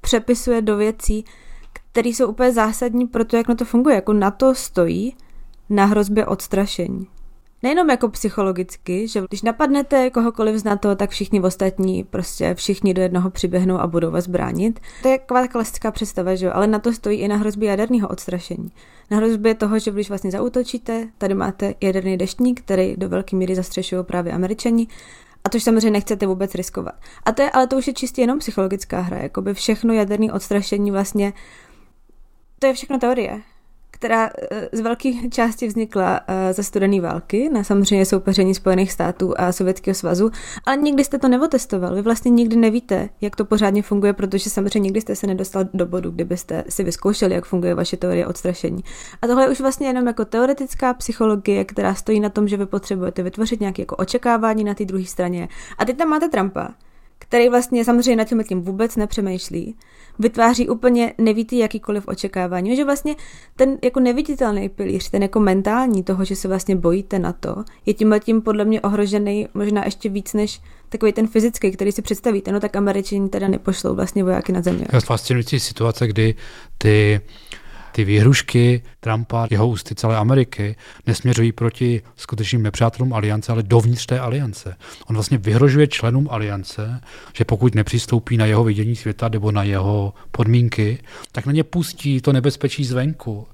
přepisuje 0.00 0.62
do 0.62 0.76
věcí, 0.76 1.24
které 1.72 2.08
jsou 2.08 2.26
úplně 2.26 2.52
zásadní 2.52 3.06
pro 3.06 3.24
to, 3.24 3.36
jak 3.36 3.48
na 3.48 3.54
to 3.54 3.64
funguje. 3.64 3.94
Jako 3.94 4.12
NATO 4.12 4.54
stojí 4.54 5.16
na 5.70 5.84
hrozbě 5.84 6.26
odstrašení. 6.26 7.06
Nejenom 7.62 7.90
jako 7.90 8.08
psychologicky, 8.08 9.08
že 9.08 9.22
když 9.28 9.42
napadnete 9.42 10.10
kohokoliv 10.10 10.56
z 10.56 10.64
NATO, 10.64 10.96
tak 10.96 11.10
všichni 11.10 11.40
ostatní, 11.40 12.04
prostě 12.04 12.54
všichni 12.54 12.94
do 12.94 13.02
jednoho 13.02 13.30
přiběhnou 13.30 13.78
a 13.78 13.86
budou 13.86 14.10
vás 14.10 14.26
bránit. 14.26 14.80
To 15.02 15.08
je 15.08 15.18
taková 15.18 15.48
klasická 15.48 15.90
představa, 15.90 16.34
že 16.34 16.46
jo? 16.46 16.52
ale 16.54 16.66
na 16.66 16.78
to 16.78 16.92
stojí 16.92 17.18
i 17.18 17.28
na 17.28 17.36
hrozbě 17.36 17.70
jaderného 17.70 18.08
odstrašení. 18.08 18.72
Na 19.10 19.16
hrozbě 19.16 19.54
toho, 19.54 19.78
že 19.78 19.90
když 19.90 20.08
vlastně 20.08 20.30
zautočíte, 20.30 21.08
tady 21.18 21.34
máte 21.34 21.74
jaderný 21.80 22.16
deštník, 22.16 22.60
který 22.60 22.96
do 22.96 23.08
velké 23.08 23.36
míry 23.36 23.54
zastřešují 23.54 24.04
právě 24.04 24.32
američani, 24.32 24.86
a 25.44 25.48
to 25.48 25.60
samozřejmě 25.60 25.90
nechcete 25.90 26.26
vůbec 26.26 26.54
riskovat. 26.54 26.94
A 27.24 27.32
to 27.32 27.42
je, 27.42 27.50
ale 27.50 27.66
to 27.66 27.76
už 27.76 27.86
je 27.86 27.92
čistě 27.92 28.20
jenom 28.20 28.38
psychologická 28.38 29.00
hra, 29.00 29.18
jakoby 29.18 29.54
všechno 29.54 29.94
jaderné 29.94 30.32
odstrašení 30.32 30.90
vlastně, 30.90 31.32
to 32.58 32.66
je 32.66 32.72
všechno 32.72 32.98
teorie 32.98 33.42
která 33.90 34.30
eh, 34.50 34.68
z 34.72 34.80
velké 34.80 35.12
části 35.30 35.66
vznikla 35.66 36.20
eh, 36.26 36.52
ze 36.52 36.62
studené 36.62 37.00
války, 37.00 37.50
na 37.52 37.64
samozřejmě 37.64 38.06
soupeření 38.06 38.54
Spojených 38.54 38.92
států 38.92 39.34
a 39.36 39.52
Sovětského 39.52 39.94
svazu, 39.94 40.30
ale 40.66 40.76
nikdy 40.76 41.04
jste 41.04 41.18
to 41.18 41.28
neotestoval. 41.28 41.94
Vy 41.94 42.02
vlastně 42.02 42.30
nikdy 42.30 42.56
nevíte, 42.56 43.08
jak 43.20 43.36
to 43.36 43.44
pořádně 43.44 43.82
funguje, 43.82 44.12
protože 44.12 44.50
samozřejmě 44.50 44.86
nikdy 44.86 45.00
jste 45.00 45.16
se 45.16 45.26
nedostal 45.26 45.64
do 45.74 45.86
bodu, 45.86 46.10
kdybyste 46.10 46.64
si 46.68 46.84
vyzkoušeli, 46.84 47.34
jak 47.34 47.44
funguje 47.44 47.74
vaše 47.74 47.96
teorie 47.96 48.26
odstrašení. 48.26 48.84
A 49.22 49.26
tohle 49.26 49.44
je 49.44 49.48
už 49.48 49.60
vlastně 49.60 49.86
jenom 49.86 50.06
jako 50.06 50.24
teoretická 50.24 50.94
psychologie, 50.94 51.64
která 51.64 51.94
stojí 51.94 52.20
na 52.20 52.28
tom, 52.28 52.48
že 52.48 52.56
vy 52.56 52.66
potřebujete 52.66 53.22
vytvořit 53.22 53.60
nějaké 53.60 53.82
jako 53.82 53.96
očekávání 53.96 54.64
na 54.64 54.74
té 54.74 54.84
druhé 54.84 55.04
straně. 55.04 55.48
A 55.78 55.84
teď 55.84 55.96
tam 55.96 56.08
máte 56.08 56.28
Trumpa, 56.28 56.68
který 57.18 57.48
vlastně 57.48 57.84
samozřejmě 57.84 58.16
nad 58.16 58.28
tím 58.28 58.44
tím 58.44 58.62
vůbec 58.62 58.96
nepřemýšlí, 58.96 59.76
vytváří 60.18 60.68
úplně 60.68 61.14
nevítý 61.18 61.58
jakýkoliv 61.58 62.08
očekávání, 62.08 62.76
že 62.76 62.84
vlastně 62.84 63.16
ten 63.56 63.78
jako 63.84 64.00
neviditelný 64.00 64.68
pilíř, 64.68 65.10
ten 65.10 65.22
jako 65.22 65.40
mentální 65.40 66.02
toho, 66.02 66.24
že 66.24 66.36
se 66.36 66.48
vlastně 66.48 66.76
bojíte 66.76 67.18
na 67.18 67.32
to, 67.32 67.64
je 67.86 67.94
tím 67.94 68.14
tím 68.24 68.42
podle 68.42 68.64
mě 68.64 68.80
ohrožený 68.80 69.48
možná 69.54 69.84
ještě 69.84 70.08
víc 70.08 70.34
než 70.34 70.60
takový 70.88 71.12
ten 71.12 71.26
fyzický, 71.26 71.70
který 71.72 71.92
si 71.92 72.02
představíte, 72.02 72.52
no 72.52 72.60
tak 72.60 72.76
američani 72.76 73.28
teda 73.28 73.48
nepošlou 73.48 73.94
vlastně 73.94 74.24
vojáky 74.24 74.52
na 74.52 74.62
země. 74.62 74.86
Je 74.92 75.00
fascinující 75.00 75.60
situace, 75.60 76.06
kdy 76.06 76.34
ty 76.78 77.20
ty 77.98 78.04
výhrušky 78.04 78.82
Trumpa, 79.00 79.46
jeho 79.50 79.68
ústy 79.68 79.94
celé 79.94 80.16
Ameriky 80.16 80.76
nesměřují 81.06 81.52
proti 81.52 82.02
skutečným 82.16 82.62
nepřátelům 82.62 83.12
aliance, 83.12 83.52
ale 83.52 83.62
dovnitř 83.62 84.06
té 84.06 84.20
aliance. 84.20 84.76
On 85.06 85.16
vlastně 85.16 85.38
vyhrožuje 85.38 85.86
členům 85.86 86.28
aliance, 86.30 87.00
že 87.36 87.44
pokud 87.44 87.74
nepřistoupí 87.74 88.36
na 88.36 88.46
jeho 88.46 88.64
vidění 88.64 88.96
světa 88.96 89.28
nebo 89.28 89.52
na 89.52 89.62
jeho 89.62 90.14
podmínky, 90.30 90.98
tak 91.32 91.46
na 91.46 91.52
ně 91.52 91.64
pustí 91.64 92.20
to 92.20 92.32
nebezpečí 92.32 92.84
zvenku. 92.84 93.46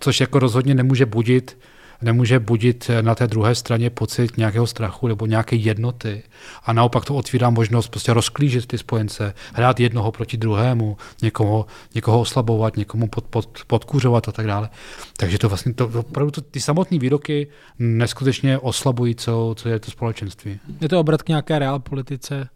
Což 0.00 0.20
jako 0.20 0.38
rozhodně 0.38 0.74
nemůže 0.74 1.06
budit 1.06 1.58
nemůže 2.02 2.38
budit 2.38 2.90
na 3.00 3.14
té 3.14 3.26
druhé 3.26 3.54
straně 3.54 3.90
pocit 3.90 4.36
nějakého 4.36 4.66
strachu 4.66 5.08
nebo 5.08 5.26
nějaké 5.26 5.56
jednoty. 5.56 6.22
A 6.64 6.72
naopak 6.72 7.04
to 7.04 7.14
otvírá 7.14 7.50
možnost 7.50 7.88
prostě 7.88 8.12
rozklížit 8.12 8.66
ty 8.66 8.78
spojence, 8.78 9.34
hrát 9.54 9.80
jednoho 9.80 10.12
proti 10.12 10.36
druhému, 10.36 10.96
někoho, 11.22 11.66
někoho 11.94 12.20
oslabovat, 12.20 12.76
někomu 12.76 13.06
pod, 13.08 13.24
pod, 13.24 13.58
podkuřovat 13.66 14.28
a 14.28 14.32
tak 14.32 14.46
dále. 14.46 14.68
Takže 15.16 15.38
to 15.38 15.48
vlastně, 15.48 15.74
to, 15.74 15.90
opravdu 15.94 16.30
to, 16.30 16.40
ty 16.40 16.60
samotné 16.60 16.98
výroky 16.98 17.46
neskutečně 17.78 18.58
oslabují, 18.58 19.14
co, 19.14 19.54
co 19.56 19.68
je 19.68 19.78
to 19.78 19.90
společenství. 19.90 20.60
Je 20.80 20.88
to 20.88 21.00
obrat 21.00 21.22
k 21.22 21.28
nějaké 21.28 21.58
reál 21.58 21.78
politice? 21.78 22.48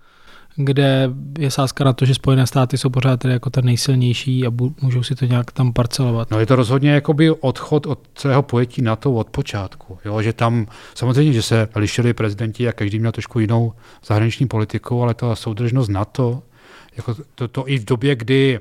Kde 0.57 1.11
je 1.39 1.51
sázka 1.51 1.85
na 1.85 1.93
to, 1.93 2.05
že 2.05 2.15
Spojené 2.15 2.47
státy 2.47 2.79
jsou 2.79 2.91
pořád 2.91 3.21
tedy 3.21 3.35
jako 3.35 3.51
ten 3.51 3.65
nejsilnější 3.65 4.47
a 4.47 4.53
můžou 4.83 5.03
si 5.03 5.15
to 5.15 5.25
nějak 5.25 5.53
tam 5.53 5.73
parcelovat. 5.73 6.31
No 6.31 6.41
je 6.41 6.47
to 6.47 6.57
rozhodně 6.57 6.91
jakoby 6.91 7.31
odchod 7.31 7.87
od 7.87 7.99
celého 8.15 8.43
pojetí 8.43 8.83
na 8.83 8.97
to 8.97 9.15
od 9.15 9.31
počátku. 9.31 9.99
Jo? 10.05 10.23
Že 10.23 10.33
tam 10.33 10.67
samozřejmě, 10.95 11.33
že 11.33 11.43
se 11.43 11.69
lišili 11.77 12.15
prezidenti 12.15 12.69
a 12.69 12.73
každý 12.73 12.99
měl 12.99 13.13
trošku 13.13 13.41
jinou 13.41 13.73
zahraniční 14.05 14.47
politiku, 14.47 15.03
ale 15.03 15.15
ta 15.15 15.37
soudržnost 15.37 15.89
NATO, 15.89 16.43
jako 16.97 17.15
to, 17.35 17.49
to 17.49 17.69
i 17.69 17.79
v 17.79 17.85
době, 17.85 18.17
kdy 18.17 18.61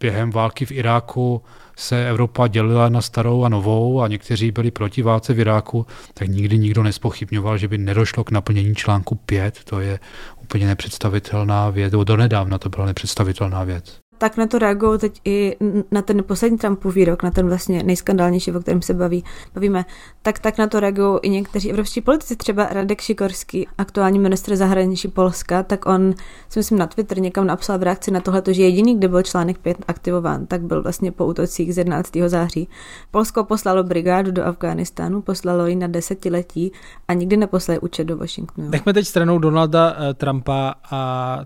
během 0.00 0.30
války 0.30 0.66
v 0.66 0.72
Iráku 0.72 1.42
se 1.76 2.08
Evropa 2.10 2.48
dělila 2.48 2.88
na 2.88 3.00
starou 3.00 3.44
a 3.44 3.48
novou 3.48 4.00
a 4.00 4.08
někteří 4.08 4.50
byli 4.50 4.70
proti 4.70 5.02
válce 5.02 5.34
v 5.34 5.40
Iráku, 5.40 5.86
tak 6.14 6.28
nikdy 6.28 6.58
nikdo 6.58 6.82
nespochybňoval, 6.82 7.58
že 7.58 7.68
by 7.68 7.78
nedošlo 7.78 8.24
k 8.24 8.30
naplnění 8.30 8.74
článku 8.74 9.14
5. 9.14 9.64
To 9.64 9.80
je 9.80 9.98
úplně 10.44 10.66
nepředstavitelná 10.66 11.70
věc, 11.70 11.92
nebo 11.92 12.04
donedávna 12.04 12.58
to 12.58 12.68
byla 12.68 12.86
nepředstavitelná 12.86 13.64
věc. 13.64 14.03
Tak 14.18 14.36
na 14.36 14.46
to 14.46 14.58
reagují 14.58 14.98
teď 14.98 15.20
i 15.24 15.56
na 15.90 16.02
ten 16.02 16.24
poslední 16.24 16.58
Trumpův 16.58 16.94
výrok, 16.94 17.22
na 17.22 17.30
ten 17.30 17.48
vlastně 17.48 17.82
nejskandálnější, 17.82 18.52
o 18.52 18.60
kterém 18.60 18.82
se 18.82 18.94
baví, 18.94 19.24
bavíme, 19.54 19.84
tak, 20.22 20.38
tak 20.38 20.58
na 20.58 20.66
to 20.66 20.80
reagují 20.80 21.18
i 21.22 21.28
někteří 21.28 21.70
evropští 21.70 22.00
politici, 22.00 22.36
třeba 22.36 22.66
Radek 22.70 23.00
Šikorský, 23.00 23.68
aktuální 23.78 24.18
ministr 24.18 24.56
zahraničí 24.56 25.08
Polska, 25.08 25.62
tak 25.62 25.86
on 25.86 26.14
si 26.48 26.58
myslím 26.58 26.78
na 26.78 26.86
Twitter 26.86 27.20
někam 27.20 27.46
napsal 27.46 27.78
v 27.78 27.82
reakci 27.82 28.10
na 28.10 28.20
tohle, 28.20 28.42
že 28.50 28.62
jediný, 28.62 28.98
kde 28.98 29.08
byl 29.08 29.22
článek 29.22 29.58
5 29.58 29.76
aktivován, 29.88 30.46
tak 30.46 30.62
byl 30.62 30.82
vlastně 30.82 31.12
po 31.12 31.26
útocích 31.26 31.74
z 31.74 31.78
11. 31.78 32.10
září. 32.26 32.68
Polsko 33.10 33.44
poslalo 33.44 33.82
brigádu 33.82 34.30
do 34.30 34.44
Afghánistánu, 34.44 35.22
poslalo 35.22 35.66
ji 35.66 35.76
na 35.76 35.86
desetiletí 35.86 36.72
a 37.08 37.12
nikdy 37.12 37.36
neposlali 37.36 37.80
účet 37.80 38.04
do 38.04 38.16
Washingtonu. 38.16 38.70
Nechme 38.70 38.92
teď 38.92 39.06
stranou 39.06 39.38
Donalda 39.38 39.96
eh, 39.98 40.14
Trumpa 40.14 40.74
a 40.90 41.40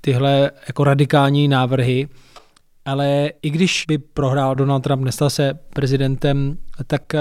tyhle 0.00 0.50
jako 0.66 0.84
radikální 0.84 1.48
návrhy, 1.48 2.08
ale 2.84 3.30
i 3.42 3.50
když 3.50 3.84
by 3.88 3.98
prohrál 3.98 4.54
Donald 4.54 4.80
Trump, 4.80 5.02
nestal 5.02 5.30
se 5.30 5.58
prezidentem, 5.74 6.58
tak 6.86 7.14
eh, 7.14 7.20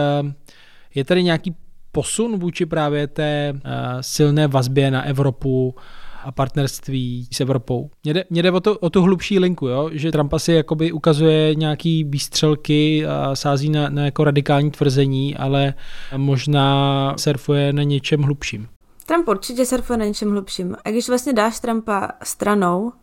je 0.95 1.05
tady 1.05 1.23
nějaký 1.23 1.55
posun 1.91 2.39
vůči 2.39 2.65
právě 2.65 3.07
té 3.07 3.53
eh, 3.53 3.73
silné 4.01 4.47
vazbě 4.47 4.91
na 4.91 5.03
Evropu 5.03 5.75
a 6.23 6.31
partnerství 6.31 7.27
s 7.31 7.41
Evropou. 7.41 7.89
Mně 8.03 8.13
jde, 8.13 8.23
mě 8.29 8.43
jde 8.43 8.51
o, 8.51 8.59
to, 8.59 8.77
o 8.77 8.89
tu 8.89 9.01
hlubší 9.01 9.39
linku, 9.39 9.67
jo? 9.67 9.89
že 9.93 10.11
Trump 10.11 10.33
asi 10.33 10.51
jakoby 10.51 10.91
ukazuje 10.91 11.55
nějaký 11.55 12.03
výstřelky 12.03 13.05
a 13.05 13.35
sází 13.35 13.69
na, 13.69 13.89
na 13.89 14.05
jako 14.05 14.23
radikální 14.23 14.71
tvrzení, 14.71 15.35
ale 15.35 15.73
možná 16.17 17.13
surfuje 17.17 17.73
na 17.73 17.83
něčem 17.83 18.21
hlubším. 18.21 18.67
Trump 19.07 19.27
určitě 19.27 19.65
surfuje 19.65 19.97
na 19.97 20.05
něčem 20.05 20.31
hlubším. 20.31 20.75
A 20.85 20.89
když 20.89 21.09
vlastně 21.09 21.33
dáš 21.33 21.59
Trumpa 21.59 22.09
stranou, 22.23 22.93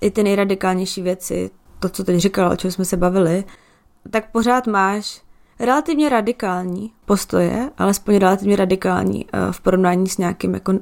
i 0.00 0.10
ty 0.10 0.22
nejradikálnější 0.22 1.02
věci, 1.02 1.50
to, 1.80 1.88
co 1.88 2.04
teď 2.04 2.16
říkal, 2.16 2.52
o 2.52 2.56
čem 2.56 2.70
jsme 2.70 2.84
se 2.84 2.96
bavili, 2.96 3.44
tak 4.10 4.30
pořád 4.32 4.66
máš 4.66 5.22
relativně 5.60 6.08
radikální 6.08 6.92
postoje, 7.04 7.70
alespoň 7.78 8.16
relativně 8.16 8.56
radikální 8.56 9.26
eh, 9.26 9.52
v 9.52 9.60
porovnání 9.60 10.08
s 10.08 10.18
nějakým 10.18 10.54
jako 10.54 10.72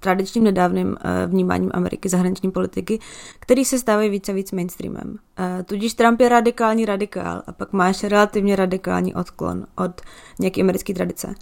tradičním 0.00 0.44
nedávným 0.44 0.96
eh, 1.00 1.26
vnímáním 1.26 1.70
Ameriky 1.74 2.08
zahraniční 2.08 2.50
politiky, 2.50 2.98
který 3.38 3.64
se 3.64 3.78
stávají 3.78 4.10
více 4.10 4.32
a 4.32 4.34
víc 4.34 4.52
mainstreamem. 4.52 5.18
Eh, 5.38 5.62
tudíž 5.62 5.94
Trump 5.94 6.20
je 6.20 6.28
radikální 6.28 6.84
radikál 6.84 7.42
a 7.46 7.52
pak 7.52 7.72
máš 7.72 8.04
relativně 8.04 8.56
radikální 8.56 9.14
odklon 9.14 9.66
od 9.76 10.00
nějaké 10.38 10.60
americké 10.60 10.94
tradice 10.94 11.34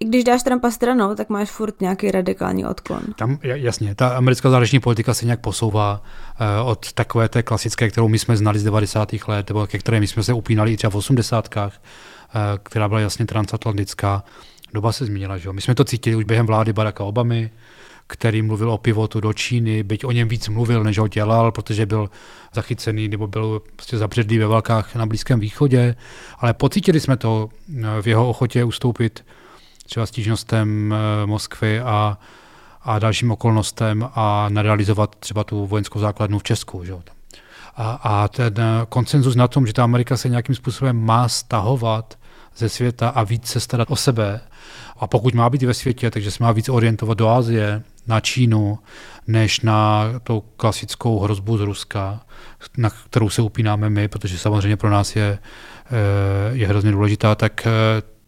i 0.00 0.04
když 0.04 0.24
dáš 0.24 0.42
Trumpa 0.42 0.70
stranou, 0.70 1.14
tak 1.14 1.28
máš 1.28 1.50
furt 1.50 1.80
nějaký 1.80 2.10
radikální 2.10 2.64
odklon. 2.64 3.00
Tam, 3.16 3.38
jasně, 3.42 3.94
ta 3.94 4.08
americká 4.08 4.50
zahraniční 4.50 4.80
politika 4.80 5.14
se 5.14 5.24
nějak 5.24 5.40
posouvá 5.40 6.02
uh, 6.62 6.68
od 6.68 6.92
takové 6.92 7.28
té 7.28 7.42
klasické, 7.42 7.90
kterou 7.90 8.08
my 8.08 8.18
jsme 8.18 8.36
znali 8.36 8.58
z 8.58 8.64
90. 8.64 9.08
let, 9.28 9.48
nebo 9.48 9.66
ke 9.66 9.78
které 9.78 10.00
my 10.00 10.06
jsme 10.06 10.22
se 10.22 10.32
upínali 10.32 10.72
i 10.72 10.76
třeba 10.76 10.90
v 10.90 10.96
80. 10.96 11.56
Uh, 11.56 11.62
eh, 11.64 11.70
která 12.62 12.88
byla 12.88 13.00
jasně 13.00 13.26
transatlantická. 13.26 14.24
Doba 14.74 14.92
se 14.92 15.04
změnila, 15.04 15.38
že 15.38 15.48
jo? 15.48 15.52
My 15.52 15.60
jsme 15.60 15.74
to 15.74 15.84
cítili 15.84 16.16
už 16.16 16.24
během 16.24 16.46
vlády 16.46 16.72
Baracka 16.72 17.04
Obamy, 17.04 17.50
který 18.06 18.42
mluvil 18.42 18.70
o 18.70 18.78
pivotu 18.78 19.20
do 19.20 19.32
Číny, 19.32 19.82
byť 19.82 20.04
o 20.04 20.12
něm 20.12 20.28
víc 20.28 20.48
mluvil, 20.48 20.84
než 20.84 20.98
ho 20.98 21.08
dělal, 21.08 21.52
protože 21.52 21.86
byl 21.86 22.10
zachycený 22.54 23.08
nebo 23.08 23.26
byl 23.26 23.62
prostě 23.76 23.98
zabředlý 23.98 24.38
ve 24.38 24.46
válkách 24.46 24.94
na 24.94 25.06
Blízkém 25.06 25.40
východě, 25.40 25.96
ale 26.38 26.54
pocítili 26.54 27.00
jsme 27.00 27.16
to 27.16 27.48
eh, 27.78 28.02
v 28.02 28.06
jeho 28.06 28.28
ochotě 28.28 28.64
ustoupit 28.64 29.24
třeba 29.90 30.06
stížnostem 30.06 30.94
eh, 30.94 31.26
Moskvy 31.26 31.80
a, 31.80 32.18
a 32.82 32.98
dalším 32.98 33.30
okolnostem 33.30 34.08
a 34.14 34.48
nerealizovat 34.48 35.16
třeba 35.16 35.44
tu 35.44 35.66
vojenskou 35.66 35.98
základnu 35.98 36.38
v 36.38 36.42
Česku. 36.42 36.84
Že? 36.84 36.92
A, 37.76 37.90
a 38.02 38.28
ten 38.28 38.54
eh, 38.58 38.86
koncenzus 38.88 39.36
na 39.36 39.48
tom, 39.48 39.66
že 39.66 39.72
ta 39.72 39.84
Amerika 39.84 40.16
se 40.16 40.28
nějakým 40.28 40.54
způsobem 40.54 41.04
má 41.04 41.28
stahovat 41.28 42.18
ze 42.56 42.68
světa 42.68 43.08
a 43.08 43.22
víc 43.22 43.46
se 43.46 43.60
starat 43.60 43.90
o 43.90 43.96
sebe. 43.96 44.40
A 44.96 45.06
pokud 45.06 45.34
má 45.34 45.50
být 45.50 45.62
ve 45.62 45.74
světě, 45.74 46.10
takže 46.10 46.30
se 46.30 46.42
má 46.42 46.52
víc 46.52 46.68
orientovat 46.68 47.18
do 47.18 47.28
Asie, 47.28 47.82
na 48.06 48.20
Čínu, 48.20 48.78
než 49.26 49.60
na 49.60 50.04
tou 50.22 50.40
klasickou 50.40 51.20
hrozbu 51.20 51.58
z 51.58 51.60
Ruska, 51.60 52.20
na 52.76 52.90
kterou 52.90 53.30
se 53.30 53.42
upínáme 53.42 53.90
my, 53.90 54.08
protože 54.08 54.38
samozřejmě 54.38 54.76
pro 54.76 54.90
nás 54.90 55.16
je, 55.16 55.38
eh, 55.86 55.90
je 56.52 56.68
hrozně 56.68 56.92
důležitá, 56.92 57.34
tak 57.34 57.66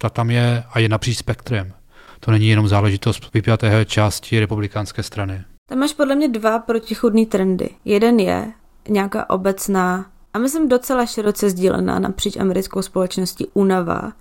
ta 0.03 0.11
tam 0.11 0.31
je 0.31 0.65
a 0.73 0.79
je 0.79 0.89
napříč 0.89 1.19
spektrem. 1.19 1.73
To 2.21 2.31
není 2.31 2.49
jenom 2.49 2.69
záležitost 2.69 3.35
vypjaté 3.35 3.85
části 3.85 4.41
republikánské 4.41 5.03
strany. 5.03 5.45
Tam 5.69 5.79
máš 5.79 5.93
podle 5.93 6.15
mě 6.15 6.29
dva 6.29 6.59
protichudný 6.59 7.27
trendy. 7.27 7.71
Jeden 7.85 8.21
je 8.21 8.53
nějaká 8.89 9.31
obecná 9.31 10.07
a 10.35 10.39
myslím 10.39 10.69
docela 10.69 11.07
široce 11.07 11.51
sdílená 11.51 11.99
napříč 11.99 12.37
americkou 12.37 12.83
společností 12.83 13.47
únava 13.55 14.13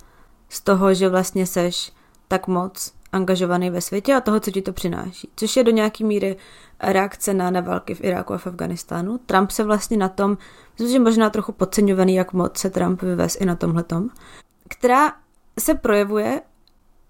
z 0.49 0.61
toho, 0.61 0.93
že 0.93 1.09
vlastně 1.09 1.45
seš 1.47 1.91
tak 2.27 2.47
moc 2.47 2.93
angažovaný 3.11 3.69
ve 3.69 3.81
světě 3.81 4.13
a 4.13 4.21
toho, 4.21 4.39
co 4.39 4.51
ti 4.51 4.61
to 4.61 4.73
přináší. 4.73 5.29
Což 5.35 5.55
je 5.55 5.63
do 5.63 5.71
nějaký 5.71 6.03
míry 6.03 6.37
reakce 6.79 7.33
na, 7.33 7.51
na 7.51 7.61
války 7.61 7.95
v 7.95 8.03
Iráku 8.03 8.33
a 8.33 8.37
v 8.37 8.47
Afganistánu. 8.47 9.17
Trump 9.17 9.51
se 9.51 9.63
vlastně 9.63 9.97
na 9.97 10.09
tom, 10.09 10.37
myslím, 10.71 10.91
že 10.91 10.99
možná 10.99 11.29
trochu 11.29 11.51
podceňovaný, 11.51 12.15
jak 12.15 12.33
moc 12.33 12.57
se 12.57 12.69
Trump 12.69 13.01
vyvez 13.01 13.37
i 13.39 13.45
na 13.45 13.55
tomhletom, 13.55 14.09
která 14.69 15.13
se 15.59 15.75
projevuje 15.75 16.41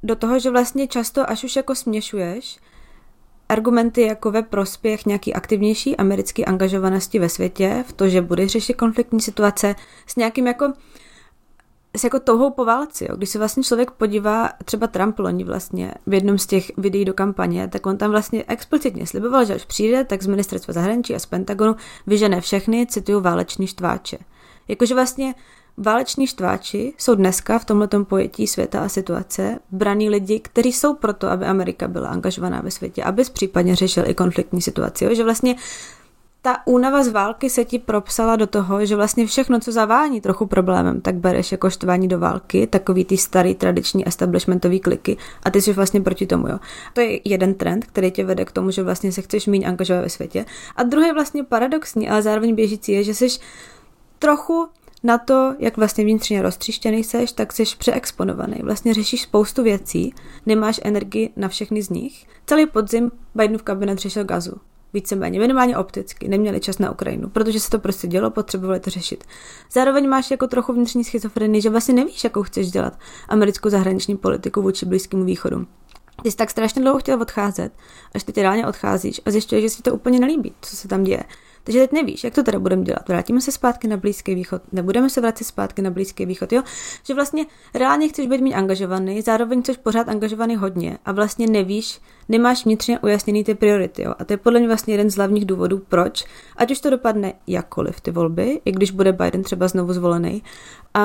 do 0.04 0.16
toho, 0.16 0.40
že 0.40 0.50
vlastně 0.50 0.88
často, 0.88 1.30
až 1.30 1.44
už 1.44 1.56
jako 1.56 1.76
směšuješ 1.76 2.60
argumenty 3.52 4.02
jako 4.02 4.32
ve 4.32 4.42
prospěch 4.42 5.06
nějaký 5.06 5.34
aktivnější 5.34 5.98
americké 5.98 6.46
angažovanosti 6.46 7.20
ve 7.20 7.30
světě, 7.30 7.84
v 7.88 7.94
to, 7.94 8.10
že 8.10 8.22
budeš 8.22 8.52
řešit 8.52 8.74
konfliktní 8.74 9.22
situace 9.22 9.76
s 10.08 10.16
nějakým 10.16 10.48
jako 10.48 10.74
s 11.98 12.04
jako 12.04 12.20
touhou 12.20 12.52
po 12.52 12.66
válci. 12.66 13.06
Jo. 13.10 13.16
Když 13.18 13.30
se 13.30 13.40
vlastně 13.40 13.64
člověk 13.64 13.92
podívá, 13.92 14.50
třeba 14.66 14.88
Trump 14.88 15.20
loni 15.20 15.44
vlastně 15.44 15.94
v 16.08 16.14
jednom 16.14 16.38
z 16.38 16.46
těch 16.46 16.72
videí 16.78 17.06
do 17.06 17.14
kampaně, 17.14 17.68
tak 17.68 17.86
on 17.86 17.98
tam 17.98 18.12
vlastně 18.12 18.44
explicitně 18.48 19.08
sliboval, 19.08 19.46
že 19.46 19.56
až 19.56 19.66
přijde, 19.66 20.04
tak 20.04 20.24
z 20.24 20.28
ministerstva 20.28 20.74
zahraničí 20.74 21.16
a 21.16 21.20
z 21.20 21.26
Pentagonu 21.26 21.76
vyžené 22.08 22.42
všechny, 22.42 22.88
cituju, 22.88 23.20
váleční 23.20 23.68
štváče. 23.68 24.18
Jakože 24.68 24.96
vlastně 24.96 25.36
Váleční 25.84 26.28
štváči 26.28 26.94
jsou 26.98 27.15
dneska 27.15 27.60
v 27.60 27.65
tomto 27.65 28.06
pojetí 28.06 28.48
světa 28.48 28.84
a 28.84 28.89
situace 28.89 29.60
braní 29.72 30.10
lidi, 30.10 30.39
kteří 30.39 30.74
jsou 30.74 30.94
proto, 30.94 31.28
aby 31.28 31.46
Amerika 31.46 31.88
byla 31.88 32.10
angažovaná 32.10 32.62
ve 32.62 32.72
světě, 32.72 33.04
aby 33.04 33.24
případně 33.34 33.76
řešil 33.76 34.04
i 34.08 34.13
konfliktní 34.13 34.62
situaci. 34.62 35.06
Jo? 35.06 35.15
Že 35.15 35.24
vlastně 35.24 35.56
ta 36.41 36.58
únava 36.65 37.04
z 37.04 37.08
války 37.08 37.50
se 37.50 37.65
ti 37.65 37.80
propsala 37.80 38.36
do 38.36 38.48
toho, 38.48 38.86
že 38.86 38.96
vlastně 38.96 39.28
všechno, 39.28 39.60
co 39.60 39.72
zavání 39.72 40.22
trochu 40.22 40.46
problémem, 40.46 41.02
tak 41.02 41.15
bereš 41.15 41.52
jako 41.52 41.70
štvání 41.70 42.08
do 42.08 42.20
války, 42.20 42.67
takový 42.67 43.06
ty 43.06 43.17
starý 43.17 43.56
tradiční 43.56 44.08
establishmentový 44.08 44.80
kliky 44.80 45.17
a 45.44 45.52
ty 45.52 45.62
jsi 45.62 45.74
vlastně 45.74 46.02
proti 46.02 46.28
tomu. 46.28 46.48
Jo. 46.48 46.60
To 46.94 47.02
je 47.02 47.20
jeden 47.26 47.54
trend, 47.54 47.86
který 47.86 48.12
tě 48.12 48.26
vede 48.26 48.46
k 48.46 48.52
tomu, 48.52 48.72
že 48.72 48.84
vlastně 48.84 49.12
se 49.12 49.22
chceš 49.22 49.48
méně 49.48 49.67
angažovat 49.67 50.02
ve 50.02 50.10
světě. 50.10 50.46
A 50.76 50.84
druhý 50.84 51.12
vlastně 51.12 51.44
paradoxní, 51.44 52.10
ale 52.10 52.22
zároveň 52.22 52.56
běžící 52.56 52.91
je, 52.91 53.04
že 53.04 53.13
jsi 53.13 53.28
trochu 54.20 54.67
na 55.04 55.18
to, 55.18 55.56
jak 55.60 55.78
vlastně 55.78 56.04
vnitřně 56.04 56.42
roztříštěný 56.42 57.04
seš, 57.04 57.32
tak 57.32 57.54
jsi 57.54 57.64
přeexponovaný. 57.78 58.56
Vlastně 58.64 58.94
řešíš 58.94 59.22
spoustu 59.22 59.64
věcí, 59.64 60.14
nemáš 60.46 60.80
energii 60.84 61.34
na 61.36 61.48
všechny 61.48 61.82
z 61.82 61.90
nich. 61.90 62.28
Celý 62.46 62.66
podzim 62.66 63.12
Bidenův 63.36 63.64
kabinet 63.64 64.00
řešil 64.00 64.24
gazu. 64.24 64.56
Víceméně, 64.94 65.40
minimálně 65.40 65.78
opticky, 65.78 66.28
neměli 66.28 66.60
čas 66.60 66.80
na 66.80 66.92
Ukrajinu, 66.92 67.30
protože 67.30 67.60
se 67.60 67.70
to 67.70 67.80
prostě 67.80 68.08
dělo, 68.08 68.32
potřebovali 68.32 68.80
to 68.80 68.90
řešit. 68.90 69.24
Zároveň 69.72 70.10
máš 70.10 70.32
jako 70.32 70.48
trochu 70.48 70.74
vnitřní 70.74 71.04
schizofrenii, 71.04 71.62
že 71.62 71.70
vlastně 71.70 71.94
nevíš, 71.94 72.24
jakou 72.24 72.44
chceš 72.44 72.72
dělat 72.72 73.00
americkou 73.30 73.70
zahraniční 73.70 74.18
politiku 74.18 74.62
vůči 74.62 74.86
Blízkému 74.86 75.24
východu. 75.24 75.68
Ty 76.24 76.32
jsi 76.32 76.38
tak 76.38 76.50
strašně 76.50 76.82
dlouho 76.82 77.00
chtěl 77.00 77.22
odcházet, 77.22 77.72
až 78.16 78.24
teď 78.24 78.38
reálně 78.38 78.68
odcházíš 78.68 79.22
a 79.26 79.32
zjišťuješ, 79.32 79.64
že 79.64 79.70
si 79.70 79.82
to 79.82 79.94
úplně 79.94 80.20
nelíbí, 80.20 80.54
co 80.62 80.76
se 80.76 80.88
tam 80.88 81.04
děje. 81.04 81.24
Takže 81.63 81.80
teď 81.80 81.91
nevíš, 81.91 82.24
jak 82.24 82.36
to 82.36 82.43
teda 82.43 82.60
budeme 82.60 82.84
dělat. 82.84 83.10
Vrátíme 83.10 83.41
se 83.41 83.52
zpátky 83.52 83.88
na 83.88 83.97
Blízký 83.97 84.36
východ, 84.36 84.62
nebudeme 84.71 85.10
se 85.10 85.21
vracet 85.21 85.43
zpátky 85.43 85.82
na 85.82 85.89
Blízký 85.89 86.26
východ, 86.26 86.54
jo? 86.54 86.63
Že 87.04 87.13
vlastně 87.13 87.45
reálně 87.74 88.10
chceš 88.10 88.28
být 88.28 88.41
méně 88.41 88.56
angažovaný, 88.56 89.21
zároveň 89.21 89.62
chceš 89.62 89.78
pořád 89.78 90.10
angažovaný 90.10 90.56
hodně 90.56 90.97
a 91.06 91.12
vlastně 91.12 91.47
nevíš, 91.47 92.00
nemáš 92.30 92.65
vnitřně 92.65 93.00
ujasněný 93.00 93.43
ty 93.43 93.56
priority, 93.56 94.04
jo? 94.04 94.13
A 94.19 94.26
to 94.26 94.34
je 94.34 94.38
podle 94.38 94.60
mě 94.60 94.67
vlastně 94.67 94.93
jeden 94.93 95.10
z 95.10 95.15
hlavních 95.15 95.45
důvodů, 95.45 95.82
proč, 95.89 96.26
ať 96.58 96.71
už 96.71 96.80
to 96.80 96.89
dopadne 96.89 97.34
jakkoliv 97.47 98.02
ty 98.02 98.12
volby, 98.12 98.62
i 98.65 98.71
když 98.71 98.91
bude 98.91 99.13
Biden 99.13 99.43
třeba 99.43 99.67
znovu 99.67 99.93
zvolený, 99.93 100.43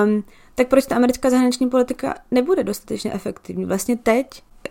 um, 0.04 0.24
tak 0.54 0.68
proč 0.68 0.86
ta 0.86 0.96
americká 0.96 1.30
zahraniční 1.30 1.70
politika 1.70 2.14
nebude 2.30 2.64
dostatečně 2.64 3.12
efektivní. 3.12 3.64
Vlastně 3.64 3.96
teď 3.96 4.26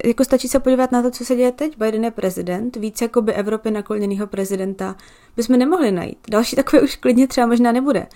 jako 0.05 0.23
stačí 0.23 0.47
se 0.47 0.59
podívat 0.59 0.91
na 0.91 1.01
to, 1.01 1.11
co 1.11 1.25
se 1.25 1.35
děje 1.35 1.51
teď. 1.51 1.77
Biden 1.77 2.03
je 2.03 2.11
prezident, 2.11 2.75
víc 2.75 3.01
jako 3.01 3.21
by 3.21 3.33
Evropy 3.33 3.71
nakloněného 3.71 4.27
prezidenta 4.27 4.95
bychom 5.35 5.59
nemohli 5.59 5.91
najít. 5.91 6.17
Další 6.29 6.55
takové 6.55 6.81
už 6.81 6.95
klidně 6.95 7.27
třeba 7.27 7.47
možná 7.47 7.71
nebude. 7.71 8.07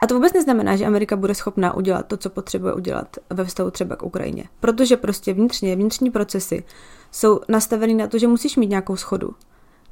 A 0.00 0.06
to 0.06 0.14
vůbec 0.14 0.32
neznamená, 0.32 0.76
že 0.76 0.86
Amerika 0.86 1.16
bude 1.16 1.34
schopná 1.34 1.74
udělat 1.74 2.06
to, 2.06 2.16
co 2.16 2.30
potřebuje 2.30 2.74
udělat 2.74 3.16
ve 3.30 3.44
vztahu 3.44 3.70
třeba 3.70 3.96
k 3.96 4.02
Ukrajině. 4.02 4.44
Protože 4.60 4.96
prostě 4.96 5.34
vnitřně, 5.34 5.76
vnitřní 5.76 6.10
procesy 6.10 6.64
jsou 7.12 7.40
nastaveny 7.48 7.94
na 7.94 8.06
to, 8.06 8.18
že 8.18 8.26
musíš 8.26 8.56
mít 8.56 8.70
nějakou 8.70 8.96
schodu 8.96 9.34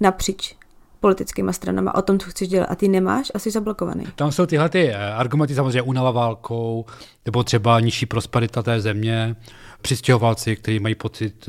napříč 0.00 0.56
politickými 1.00 1.52
stranami 1.52 1.90
o 1.94 2.02
tom, 2.02 2.18
co 2.18 2.30
chceš 2.30 2.48
dělat 2.48 2.66
a 2.70 2.74
ty 2.74 2.88
nemáš 2.88 3.32
a 3.34 3.38
zablokovaný. 3.50 4.04
Tam 4.14 4.32
jsou 4.32 4.46
tyhle 4.46 4.68
ty 4.68 4.88
eh, 4.88 5.12
argumenty 5.12 5.54
samozřejmě 5.54 5.82
unava 5.82 6.10
válkou, 6.10 6.84
nebo 7.26 7.44
třeba 7.44 7.80
nižší 7.80 8.06
prosperita 8.06 8.62
té 8.62 8.80
země, 8.80 9.36
přistěhovalci, 9.82 10.56
kteří 10.56 10.80
mají 10.80 10.94
pocit, 10.94 11.48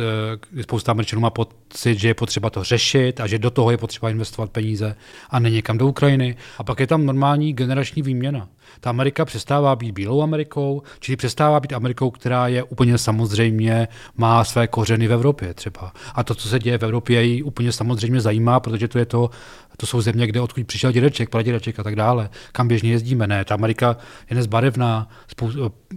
eh, 0.58 0.64
spousta 0.64 0.92
Američanů 0.92 1.22
má 1.22 1.30
pocit, 1.30 2.00
že 2.00 2.08
je 2.08 2.14
potřeba 2.14 2.50
to 2.50 2.64
řešit 2.64 3.20
a 3.20 3.28
že 3.28 3.40
do 3.40 3.52
toho 3.52 3.72
je 3.72 3.78
potřeba 3.78 4.10
investovat 4.10 4.52
peníze 4.52 4.96
a 5.30 5.40
ne 5.40 5.50
někam 5.50 5.78
do 5.78 5.88
Ukrajiny. 5.88 6.36
A 6.58 6.64
pak 6.64 6.80
je 6.80 6.88
tam 6.88 7.06
normální 7.06 7.54
generační 7.54 8.02
výměna. 8.02 8.48
Ta 8.80 8.90
Amerika 8.90 9.26
přestává 9.26 9.76
být 9.76 9.92
bílou 9.92 10.22
Amerikou, 10.22 10.82
čili 11.00 11.16
přestává 11.16 11.60
být 11.60 11.74
Amerikou, 11.74 12.12
která 12.12 12.48
je 12.48 12.64
úplně 12.64 12.98
samozřejmě, 12.98 13.88
má 14.18 14.44
své 14.44 14.68
kořeny 14.68 15.08
v 15.08 15.14
Evropě 15.14 15.54
třeba. 15.54 15.94
A 16.16 16.24
to, 16.24 16.36
co 16.36 16.50
se 16.50 16.60
děje 16.60 16.78
v 16.78 16.84
Evropě, 16.84 17.24
ji 17.24 17.44
úplně 17.44 17.72
samozřejmě 17.72 18.22
zajímá, 18.22 18.60
protože 18.60 18.88
to 18.88 19.00
je 19.00 19.06
to, 19.06 19.30
to 19.78 19.88
jsou 19.88 20.02
země, 20.02 20.28
kde 20.28 20.42
odkud 20.42 20.68
přišel 20.68 20.92
dědeček, 20.92 21.30
pradědeček 21.30 21.80
a 21.80 21.84
tak 21.84 21.96
dále, 21.96 22.30
kam 22.52 22.68
běžně 22.68 22.92
jezdíme. 22.92 23.28
Ne, 23.28 23.46
ta 23.46 23.54
Amerika 23.54 23.98
je 24.30 24.36
nezbarevná, 24.36 25.10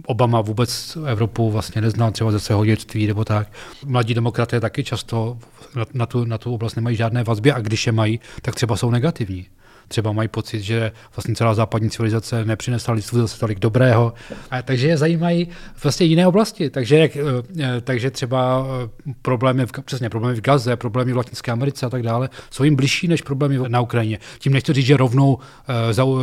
Obama 0.05 0.41
vůbec 0.41 0.97
Evropu 1.05 1.51
vlastně 1.51 1.81
neznal 1.81 2.11
třeba 2.11 2.24
ze 2.31 2.39
svého 2.39 2.65
dětství 2.65 3.07
nebo 3.07 3.25
tak. 3.25 3.47
Mladí 3.85 4.13
demokraté 4.13 4.59
taky 4.59 4.83
často 4.83 5.37
na, 5.75 5.85
na, 5.93 6.05
tu, 6.05 6.25
na 6.25 6.37
tu 6.37 6.53
oblast 6.53 6.75
nemají 6.75 6.95
žádné 6.95 7.23
vazby 7.23 7.51
a 7.51 7.59
když 7.59 7.85
je 7.85 7.91
mají, 7.91 8.19
tak 8.41 8.55
třeba 8.55 8.75
jsou 8.75 8.89
negativní 8.89 9.47
třeba 9.87 10.11
mají 10.11 10.27
pocit, 10.27 10.61
že 10.61 10.91
vlastně 11.15 11.35
celá 11.35 11.53
západní 11.53 11.89
civilizace 11.89 12.45
nepřinesla 12.45 12.93
lidstvu 12.93 13.19
zase 13.19 13.39
tolik 13.39 13.59
dobrého. 13.59 14.13
A, 14.51 14.61
takže 14.61 14.87
je 14.87 14.97
zajímají 14.97 15.47
vlastně 15.83 16.05
jiné 16.05 16.27
oblasti. 16.27 16.69
Takže, 16.69 16.97
jak, 16.97 17.17
eh, 17.17 17.81
takže 17.81 18.11
třeba 18.11 18.65
eh, 19.07 19.13
problémy, 19.21 19.65
v, 19.65 19.71
přesně 19.85 20.09
problémy 20.09 20.35
v 20.35 20.41
Gaze, 20.41 20.75
problémy 20.75 21.13
v 21.13 21.17
Latinské 21.17 21.51
Americe 21.51 21.85
a 21.85 21.89
tak 21.89 22.03
dále, 22.03 22.29
jsou 22.51 22.63
jim 22.63 22.75
bližší 22.75 23.07
než 23.07 23.21
problémy 23.21 23.59
na 23.67 23.81
Ukrajině. 23.81 24.19
Tím 24.39 24.53
nechci 24.53 24.73
říct, 24.73 24.85
že 24.85 24.97
rovnou 24.97 25.33
uh, 25.33 26.19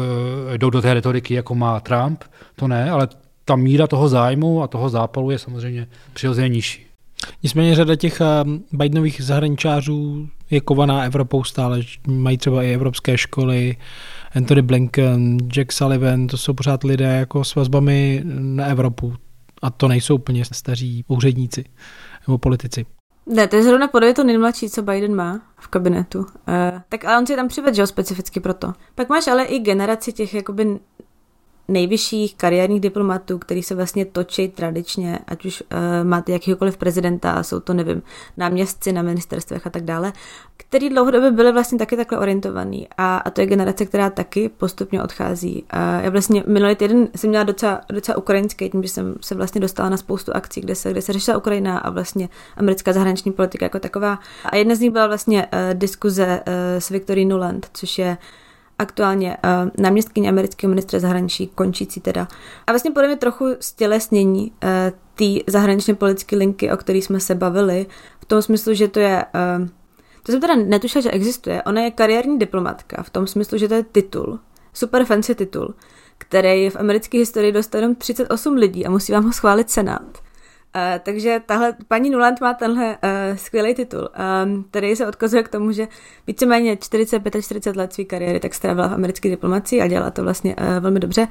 jdou 0.56 0.70
do 0.70 0.82
té 0.82 0.94
retoriky, 0.94 1.34
jako 1.34 1.54
má 1.54 1.80
Trump, 1.80 2.24
to 2.56 2.68
ne, 2.68 2.90
ale 2.90 3.08
ta 3.52 3.56
míra 3.56 3.86
toho 3.86 4.08
zájmu 4.08 4.62
a 4.62 4.66
toho 4.66 4.88
zápalu 4.88 5.30
je 5.30 5.38
samozřejmě 5.38 5.86
přirozeně 6.12 6.48
nižší. 6.48 6.86
Nicméně 7.42 7.74
řada 7.74 7.96
těch 7.96 8.22
Bidenových 8.72 9.22
zahraničářů 9.22 10.28
je 10.50 10.60
kovaná 10.60 11.02
Evropou 11.02 11.44
stále. 11.44 11.80
Mají 12.06 12.38
třeba 12.38 12.62
i 12.62 12.74
evropské 12.74 13.18
školy, 13.18 13.76
Anthony 14.36 14.62
Blinken, 14.62 15.38
Jack 15.38 15.72
Sullivan, 15.72 16.26
to 16.26 16.36
jsou 16.36 16.54
pořád 16.54 16.84
lidé 16.84 17.04
jako 17.04 17.44
s 17.44 17.54
vazbami 17.54 18.22
na 18.24 18.64
Evropu. 18.64 19.14
A 19.62 19.70
to 19.70 19.88
nejsou 19.88 20.14
úplně 20.14 20.44
staří 20.44 21.04
úředníci 21.08 21.64
nebo 22.26 22.38
politici. 22.38 22.86
Ne, 23.26 23.48
to 23.48 23.56
je 23.56 23.62
zrovna 23.62 23.88
podle 23.88 24.14
to 24.14 24.24
nejmladší, 24.24 24.70
co 24.70 24.82
Biden 24.82 25.14
má 25.14 25.40
v 25.58 25.68
kabinetu. 25.68 26.18
Uh, 26.18 26.26
tak 26.88 27.04
ale 27.04 27.18
on 27.18 27.26
si 27.26 27.36
tam 27.36 27.48
přived, 27.48 27.74
že 27.74 27.82
jo, 27.82 27.86
specificky 27.86 28.40
proto. 28.40 28.72
Pak 28.94 29.08
máš 29.08 29.28
ale 29.28 29.44
i 29.44 29.58
generaci 29.58 30.12
těch 30.12 30.34
jakoby 30.34 30.78
nejvyšších 31.68 32.34
kariérních 32.34 32.80
diplomatů, 32.80 33.38
který 33.38 33.62
se 33.62 33.74
vlastně 33.74 34.04
točí 34.04 34.48
tradičně, 34.48 35.18
ať 35.26 35.44
už 35.44 35.62
uh, 35.62 36.08
máte 36.08 36.32
jakýkoliv 36.32 36.76
prezidenta, 36.76 37.42
jsou 37.42 37.60
to, 37.60 37.74
nevím, 37.74 38.02
náměstci 38.36 38.92
na 38.92 39.02
ministerstvech 39.02 39.66
a 39.66 39.70
tak 39.70 39.84
dále, 39.84 40.12
který 40.56 40.88
dlouhodobě 40.88 41.30
byli 41.30 41.52
vlastně 41.52 41.78
taky 41.78 41.96
takhle 41.96 42.18
orientovaný. 42.18 42.88
A, 42.98 43.16
a 43.16 43.30
to 43.30 43.40
je 43.40 43.46
generace, 43.46 43.86
která 43.86 44.10
taky 44.10 44.48
postupně 44.48 45.02
odchází. 45.02 45.64
A 45.70 46.00
já 46.00 46.10
vlastně 46.10 46.44
minulý 46.46 46.76
týden 46.76 47.08
jsem 47.16 47.30
měla 47.30 47.44
docela, 47.44 47.80
docela 47.92 48.18
ukrajinský, 48.18 48.70
tím, 48.70 48.82
že 48.82 48.88
jsem 48.88 49.14
se 49.20 49.34
vlastně 49.34 49.60
dostala 49.60 49.88
na 49.88 49.96
spoustu 49.96 50.36
akcí, 50.36 50.60
kde 50.60 50.74
se, 50.74 50.90
kde 50.90 51.02
se 51.02 51.12
řešila 51.12 51.36
Ukrajina 51.36 51.78
a 51.78 51.90
vlastně 51.90 52.28
americká 52.56 52.92
zahraniční 52.92 53.32
politika 53.32 53.66
jako 53.66 53.78
taková. 53.78 54.18
A 54.44 54.56
jedna 54.56 54.74
z 54.74 54.80
nich 54.80 54.90
byla 54.90 55.06
vlastně 55.06 55.46
uh, 55.46 55.78
diskuze 55.78 56.26
uh, 56.26 56.52
s 56.78 56.88
Victory 56.88 57.24
Nuland, 57.24 57.66
což 57.72 57.98
je 57.98 58.16
aktuálně 58.78 59.36
uh, 59.36 59.70
náměstkyně 59.78 60.28
amerického 60.28 60.68
ministra 60.68 60.98
zahraničí, 60.98 61.46
končící 61.46 62.00
teda. 62.00 62.28
A 62.66 62.72
vlastně 62.72 62.90
podle 62.90 63.08
mě 63.08 63.16
trochu 63.16 63.46
stělesnění 63.60 64.52
uh, 64.52 64.68
té 65.14 65.52
zahraničně 65.52 65.94
politické 65.94 66.36
linky, 66.36 66.72
o 66.72 66.76
které 66.76 66.98
jsme 66.98 67.20
se 67.20 67.34
bavili, 67.34 67.86
v 68.20 68.24
tom 68.24 68.42
smyslu, 68.42 68.74
že 68.74 68.88
to 68.88 69.00
je... 69.00 69.24
Uh, 69.60 69.68
to 70.22 70.32
jsem 70.32 70.40
teda 70.40 70.54
netušila, 70.54 71.02
že 71.02 71.10
existuje. 71.10 71.62
Ona 71.62 71.80
je 71.80 71.90
kariérní 71.90 72.38
diplomatka 72.38 73.02
v 73.02 73.10
tom 73.10 73.26
smyslu, 73.26 73.58
že 73.58 73.68
to 73.68 73.74
je 73.74 73.82
titul, 73.82 74.38
super 74.72 75.04
fancy 75.04 75.34
titul, 75.34 75.74
který 76.18 76.70
v 76.70 76.76
americké 76.76 77.18
historii 77.18 77.52
dostal 77.52 77.80
jenom 77.80 77.94
38 77.94 78.54
lidí 78.54 78.86
a 78.86 78.90
musí 78.90 79.12
vám 79.12 79.24
ho 79.24 79.32
schválit 79.32 79.70
Senát. 79.70 80.18
Uh, 80.76 80.98
takže 81.02 81.40
tahle 81.46 81.76
paní 81.88 82.10
Nuland 82.10 82.40
má 82.40 82.54
tenhle 82.54 82.86
uh, 82.86 83.36
skvělý 83.36 83.74
titul, 83.74 84.08
um, 84.44 84.64
který 84.70 84.96
se 84.96 85.06
odkazuje 85.06 85.42
k 85.42 85.48
tomu, 85.48 85.72
že 85.72 85.88
víceméně 86.26 86.76
45 86.76 87.42
40 87.42 87.76
let 87.76 87.92
své 87.92 88.04
kariéry 88.04 88.40
tak 88.40 88.54
strávila 88.54 88.88
v 88.88 88.94
americké 88.94 89.28
diplomacii 89.28 89.80
a 89.80 89.86
dělala 89.86 90.10
to 90.10 90.22
vlastně 90.22 90.56
uh, 90.56 90.66
velmi 90.80 91.00
dobře. 91.00 91.28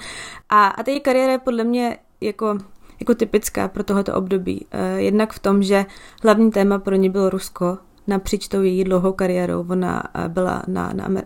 A, 0.49 0.67
a 0.67 0.84
ta 0.84 0.91
její 0.91 0.99
kariéra 0.99 1.32
je 1.32 1.38
podle 1.38 1.63
mě 1.63 1.97
jako 2.21 2.58
jako 2.99 3.15
typická 3.15 3.67
pro 3.67 3.84
tohoto 3.84 4.15
období. 4.15 4.65
Uh, 4.73 4.99
jednak 4.99 5.34
v 5.34 5.39
tom, 5.39 5.63
že 5.63 5.86
hlavní 6.23 6.51
téma 6.51 6.80
pro 6.80 6.95
ní 6.95 7.10
bylo 7.10 7.30
Rusko, 7.30 7.77
napříč 8.08 8.47
tou 8.47 8.62
její 8.62 8.84
dlouhou 8.84 9.13
kariérou. 9.13 9.65
Ona 9.69 10.04
byla 10.27 10.63
na, 10.67 10.93
na 10.93 11.08
uh, 11.08 11.17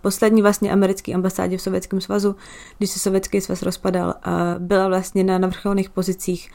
poslední 0.00 0.42
vlastně 0.42 0.72
americké 0.72 1.14
ambasádě 1.14 1.56
v 1.56 1.62
Sovětském 1.62 2.00
svazu, 2.00 2.36
když 2.78 2.90
se 2.90 2.98
Sovětský 2.98 3.40
svaz 3.40 3.62
rozpadal. 3.62 4.14
Byla 4.58 4.88
vlastně 4.88 5.24
na, 5.24 5.38
na 5.38 5.48
vrcholných 5.48 5.90
pozicích 5.90 6.50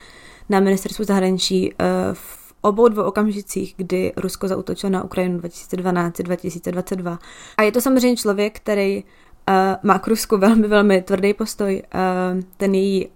na 0.49 0.59
ministerstvu 0.59 1.05
zahraničí 1.05 1.73
eh, 1.73 1.85
v 2.13 2.41
obou 2.61 2.87
dvou 2.87 3.03
okamžicích, 3.03 3.73
kdy 3.77 4.13
Rusko 4.17 4.47
zautočilo 4.47 4.89
na 4.89 5.03
Ukrajinu 5.03 5.39
2012-2022. 5.39 7.17
A 7.57 7.63
je 7.63 7.71
to 7.71 7.81
samozřejmě 7.81 8.17
člověk, 8.17 8.59
který 8.59 9.03
uh, 9.03 9.53
má 9.83 9.99
k 9.99 10.07
Rusku 10.07 10.37
velmi, 10.37 10.67
velmi 10.67 11.01
tvrdý 11.01 11.33
postoj. 11.33 11.83
Uh, 11.95 12.41
ten 12.57 12.75
její, 12.75 13.07
uh, 13.07 13.13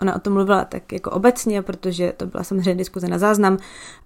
ona 0.00 0.16
o 0.16 0.18
tom 0.18 0.32
mluvila 0.32 0.64
tak 0.64 0.92
jako 0.92 1.10
obecně, 1.10 1.62
protože 1.62 2.12
to 2.16 2.26
byla 2.26 2.44
samozřejmě 2.44 2.74
diskuze 2.74 3.08
na 3.08 3.18
záznam 3.18 3.58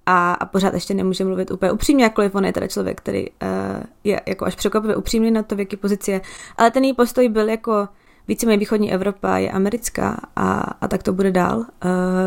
a, 0.06 0.32
a 0.32 0.46
pořád 0.46 0.74
ještě 0.74 0.94
nemůže 0.94 1.24
mluvit 1.24 1.50
úplně 1.50 1.72
upřímně, 1.72 2.04
jakkoliv 2.04 2.34
on 2.34 2.44
je 2.44 2.52
teda 2.52 2.66
člověk, 2.66 2.98
který 2.98 3.26
uh, 3.30 3.38
je 4.04 4.20
jako 4.26 4.44
až 4.44 4.54
překvapivě 4.54 4.96
upřímný 4.96 5.30
na 5.30 5.42
to, 5.42 5.56
v 5.56 5.60
jaký 5.60 5.76
pozici 5.76 6.10
je. 6.10 6.20
Ale 6.56 6.70
ten 6.70 6.84
její 6.84 6.94
postoj 6.94 7.28
byl 7.28 7.48
jako 7.48 7.88
víceméně 8.28 8.58
východní 8.58 8.92
Evropa 8.92 9.36
je 9.36 9.50
americká 9.50 10.20
a, 10.36 10.60
a 10.80 10.88
tak 10.88 11.02
to 11.02 11.12
bude 11.12 11.30
dál. 11.30 11.58
Uh, 11.58 11.64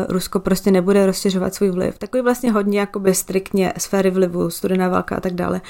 Rusko 0.08 0.40
prostě 0.40 0.70
nebude 0.70 1.06
rozšiřovat 1.06 1.54
svůj 1.54 1.70
vliv. 1.70 1.98
Takový 1.98 2.22
vlastně 2.22 2.52
hodně 2.52 2.80
jakoby 2.80 3.14
striktně 3.14 3.72
sféry 3.78 4.10
vlivu, 4.10 4.50
studená 4.50 4.88
válka 4.88 5.16
a 5.16 5.20
tak 5.20 5.34
dále. 5.34 5.60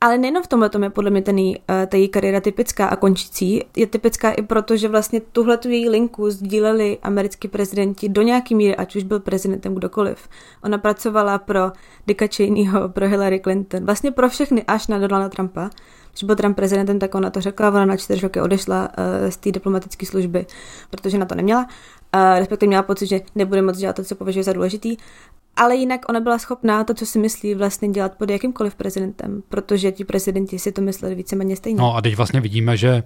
Ale 0.00 0.18
nejen 0.18 0.42
v 0.42 0.46
tomhle 0.46 0.68
tom 0.68 0.82
je 0.82 0.90
podle 0.90 1.10
mě 1.10 1.22
ten 1.22 1.38
jí, 1.38 1.56
uh, 1.56 1.62
ta 1.86 1.96
její 1.96 2.08
kariéra 2.08 2.40
typická 2.40 2.86
a 2.86 2.96
končící. 2.96 3.64
Je 3.76 3.86
typická 3.86 4.30
i 4.30 4.42
proto, 4.42 4.76
že 4.76 4.88
vlastně 4.88 5.20
tuhle 5.20 5.56
tu 5.56 5.68
její 5.68 5.88
linku 5.88 6.30
sdíleli 6.30 6.98
americký 7.02 7.48
prezidenti 7.48 8.08
do 8.08 8.22
nějaký 8.22 8.54
míry, 8.54 8.76
ať 8.76 8.96
už 8.96 9.02
byl 9.02 9.20
prezidentem 9.20 9.74
kdokoliv. 9.74 10.28
Ona 10.64 10.78
pracovala 10.78 11.38
pro 11.38 11.72
Dicka 12.06 12.26
Cheneyho, 12.36 12.88
pro 12.88 13.08
Hillary 13.08 13.40
Clinton, 13.40 13.84
vlastně 13.84 14.10
pro 14.10 14.28
všechny 14.28 14.64
až 14.64 14.86
na 14.86 14.98
Donalda 14.98 15.28
Trumpa 15.28 15.70
když 16.16 16.24
byl 16.24 16.36
Trump 16.36 16.56
prezidentem, 16.56 16.98
tak 16.98 17.14
ona 17.14 17.30
to 17.30 17.40
řekla, 17.40 17.68
ona 17.68 17.84
na 17.84 17.96
čtyři 17.96 18.20
roky 18.20 18.40
odešla 18.40 18.88
uh, 18.98 19.30
z 19.30 19.36
té 19.36 19.52
diplomatické 19.52 20.06
služby, 20.06 20.46
protože 20.90 21.18
na 21.18 21.26
to 21.26 21.34
neměla. 21.34 21.68
Uh, 22.14 22.38
respektive 22.38 22.68
měla 22.68 22.82
pocit, 22.82 23.06
že 23.06 23.20
nebude 23.34 23.62
moc 23.62 23.78
dělat 23.78 23.96
to, 23.96 24.04
co 24.04 24.14
považuje 24.14 24.42
za 24.42 24.52
důležitý. 24.52 24.96
Ale 25.56 25.76
jinak 25.76 26.00
ona 26.08 26.20
byla 26.20 26.38
schopná 26.38 26.84
to, 26.84 26.94
co 26.94 27.06
si 27.06 27.18
myslí, 27.18 27.54
vlastně 27.54 27.88
dělat 27.88 28.14
pod 28.14 28.30
jakýmkoliv 28.30 28.74
prezidentem, 28.74 29.42
protože 29.48 29.92
ti 29.92 30.04
prezidenti 30.04 30.58
si 30.58 30.72
to 30.72 30.80
mysleli 30.80 31.14
víceméně 31.14 31.56
stejně. 31.56 31.78
No 31.78 31.96
a 31.96 32.02
teď 32.02 32.16
vlastně 32.16 32.40
vidíme, 32.40 32.76
že 32.76 33.02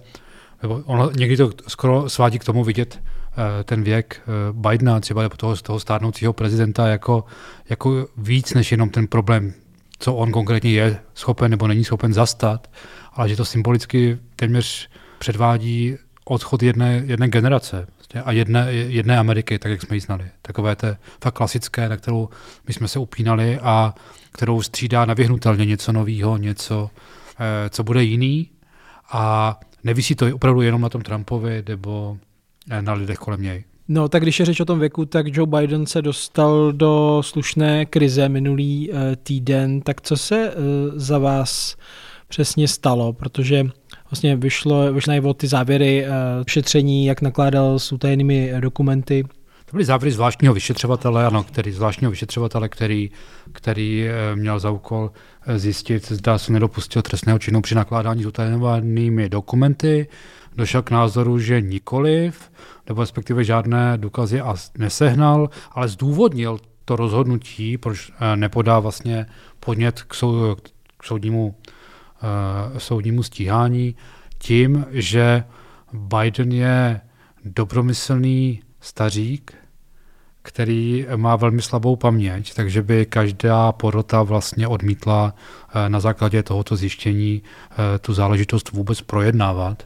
ono 0.85 1.11
někdy 1.11 1.37
to 1.37 1.51
skoro 1.67 2.09
svádí 2.09 2.39
k 2.39 2.43
tomu 2.43 2.63
vidět 2.63 2.99
uh, 3.01 3.43
ten 3.63 3.83
věk 3.83 4.21
Bidena, 4.51 4.99
třeba 4.99 5.29
toho, 5.29 5.55
toho 5.55 5.79
stárnoucího 5.79 6.33
prezidenta, 6.33 6.87
jako, 6.87 7.23
jako 7.69 8.07
víc 8.17 8.53
než 8.53 8.71
jenom 8.71 8.89
ten 8.89 9.07
problém, 9.07 9.53
co 9.99 10.13
on 10.13 10.31
konkrétně 10.31 10.71
je 10.71 10.99
schopen 11.13 11.51
nebo 11.51 11.67
není 11.67 11.83
schopen 11.83 12.13
zastat, 12.13 12.67
ale 13.11 13.29
že 13.29 13.35
to 13.35 13.45
symbolicky 13.45 14.17
téměř 14.35 14.89
předvádí 15.19 15.97
odchod 16.25 16.63
jedné, 16.63 17.03
jedné 17.05 17.27
generace 17.27 17.87
prostě, 17.95 18.21
a 18.21 18.31
jedné, 18.31 18.73
jedné 18.73 19.17
Ameriky, 19.17 19.59
tak 19.59 19.71
jak 19.71 19.81
jsme 19.81 19.95
ji 19.95 19.99
znali. 19.99 20.25
Takové 20.41 20.75
té 20.75 20.97
fakt 21.23 21.33
klasické, 21.33 21.89
na 21.89 21.97
kterou 21.97 22.29
my 22.67 22.73
jsme 22.73 22.87
se 22.87 22.99
upínali 22.99 23.59
a 23.59 23.93
kterou 24.31 24.61
střídá 24.61 25.05
nevyhnutelně 25.05 25.65
něco 25.65 25.91
nového, 25.91 26.37
něco, 26.37 26.89
eh, 27.39 27.69
co 27.69 27.83
bude 27.83 28.03
jiný 28.03 28.49
a 29.11 29.59
nevisí 29.83 30.15
to 30.15 30.35
opravdu 30.35 30.61
jenom 30.61 30.81
na 30.81 30.89
tom 30.89 31.01
Trumpovi 31.01 31.63
nebo 31.69 32.17
eh, 32.69 32.81
na 32.81 32.93
lidech 32.93 33.17
kolem 33.17 33.41
něj. 33.41 33.63
No, 33.87 34.09
tak 34.09 34.21
když 34.21 34.39
je 34.39 34.45
řeč 34.45 34.59
o 34.59 34.65
tom 34.65 34.79
věku, 34.79 35.05
tak 35.05 35.37
Joe 35.37 35.47
Biden 35.47 35.85
se 35.85 36.01
dostal 36.01 36.71
do 36.71 37.21
slušné 37.25 37.85
krize 37.85 38.29
minulý 38.29 38.89
uh, 38.89 38.97
týden. 39.23 39.81
Tak 39.81 40.01
co 40.01 40.17
se 40.17 40.53
za 40.95 41.17
vás 41.17 41.75
přesně 42.31 42.67
stalo, 42.67 43.13
protože 43.13 43.63
vlastně 44.11 44.35
vyšlo, 44.35 44.93
vyšlo 44.93 45.11
najevo 45.11 45.33
ty 45.33 45.47
závěry 45.47 46.05
uh, 46.05 46.09
šetření, 46.47 47.05
jak 47.05 47.21
nakládal 47.21 47.79
s 47.79 47.91
utajenými 47.91 48.53
dokumenty 48.59 49.23
To 49.71 49.71
byly 49.71 49.85
závěry 49.85 50.11
zvláštního 50.11 50.53
vyšetřovatele, 50.53 51.25
ano, 51.25 51.43
který, 51.43 51.71
zvláštního 51.71 52.11
vyšetřovatele, 52.11 52.69
který, 52.69 53.11
který 53.51 54.07
eh, 54.07 54.35
měl 54.35 54.59
za 54.59 54.69
úkol 54.69 55.11
eh, 55.45 55.59
zjistit, 55.59 56.11
zda 56.11 56.37
se 56.37 56.51
nedopustil 56.51 57.01
trestného 57.01 57.39
činu 57.39 57.61
při 57.61 57.75
nakládání 57.75 58.23
s 58.23 58.25
utajovanými 58.25 59.29
dokumenty. 59.29 60.07
Došel 60.55 60.81
k 60.81 60.91
názoru, 60.91 61.39
že 61.39 61.61
nikoliv, 61.61 62.51
nebo 62.87 63.01
respektive 63.01 63.43
žádné 63.43 63.97
důkazy 63.97 64.41
a 64.41 64.55
nesehnal, 64.77 65.49
ale 65.71 65.87
zdůvodnil 65.87 66.59
to 66.85 66.95
rozhodnutí, 66.95 67.77
proč 67.77 68.11
eh, 68.11 68.35
nepodá 68.35 68.79
vlastně 68.79 69.25
podnět 69.59 70.01
k, 70.01 70.13
sou, 70.13 70.55
k 70.97 71.03
soudnímu, 71.03 71.55
soudnímu 72.77 73.23
stíhání 73.23 73.95
tím, 74.37 74.85
že 74.91 75.43
Biden 75.93 76.51
je 76.51 77.01
dobromyslný 77.45 78.61
stařík, 78.81 79.53
který 80.41 81.07
má 81.15 81.35
velmi 81.35 81.61
slabou 81.61 81.95
paměť, 81.95 82.53
takže 82.53 82.81
by 82.81 83.05
každá 83.05 83.71
porota 83.71 84.23
vlastně 84.23 84.67
odmítla 84.67 85.33
eh, 85.35 85.89
na 85.89 85.99
základě 85.99 86.43
tohoto 86.43 86.75
zjištění 86.75 87.43
eh, 87.71 87.99
tu 87.99 88.13
záležitost 88.13 88.71
vůbec 88.71 89.01
projednávat, 89.01 89.83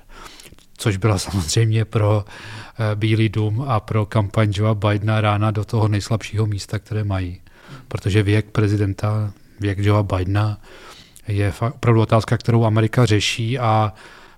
což 0.78 0.98
byla 0.98 1.18
samozřejmě 1.28 1.86
pro 1.86 2.26
eh, 2.26 2.96
Bílý 2.96 3.30
dům 3.30 3.66
a 3.68 3.80
pro 3.80 4.06
kampaň 4.06 4.52
Joea 4.56 4.74
Bidena 4.74 5.22
rána 5.22 5.52
do 5.52 5.66
toho 5.66 5.88
nejslabšího 5.88 6.46
místa, 6.46 6.80
které 6.80 7.04
mají. 7.04 7.42
Protože 7.88 8.24
věk 8.24 8.46
prezidenta, 8.46 9.32
věk 9.60 9.80
Joea 9.80 10.04
Bidena 10.04 10.58
je 11.28 11.54
opravdu 11.62 12.02
otázka, 12.02 12.38
kterou 12.38 12.66
Amerika 12.66 13.06
řeší 13.06 13.60
a 13.60 13.94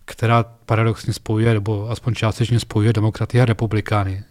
která 0.05 0.43
paradoxně 0.43 1.13
spojuje, 1.13 1.53
nebo 1.53 1.89
aspoň 1.89 2.13
částečně 2.13 2.59
spojuje 2.59 2.93
demokraty 2.93 3.41
a 3.41 3.45
republikány. 3.45 4.23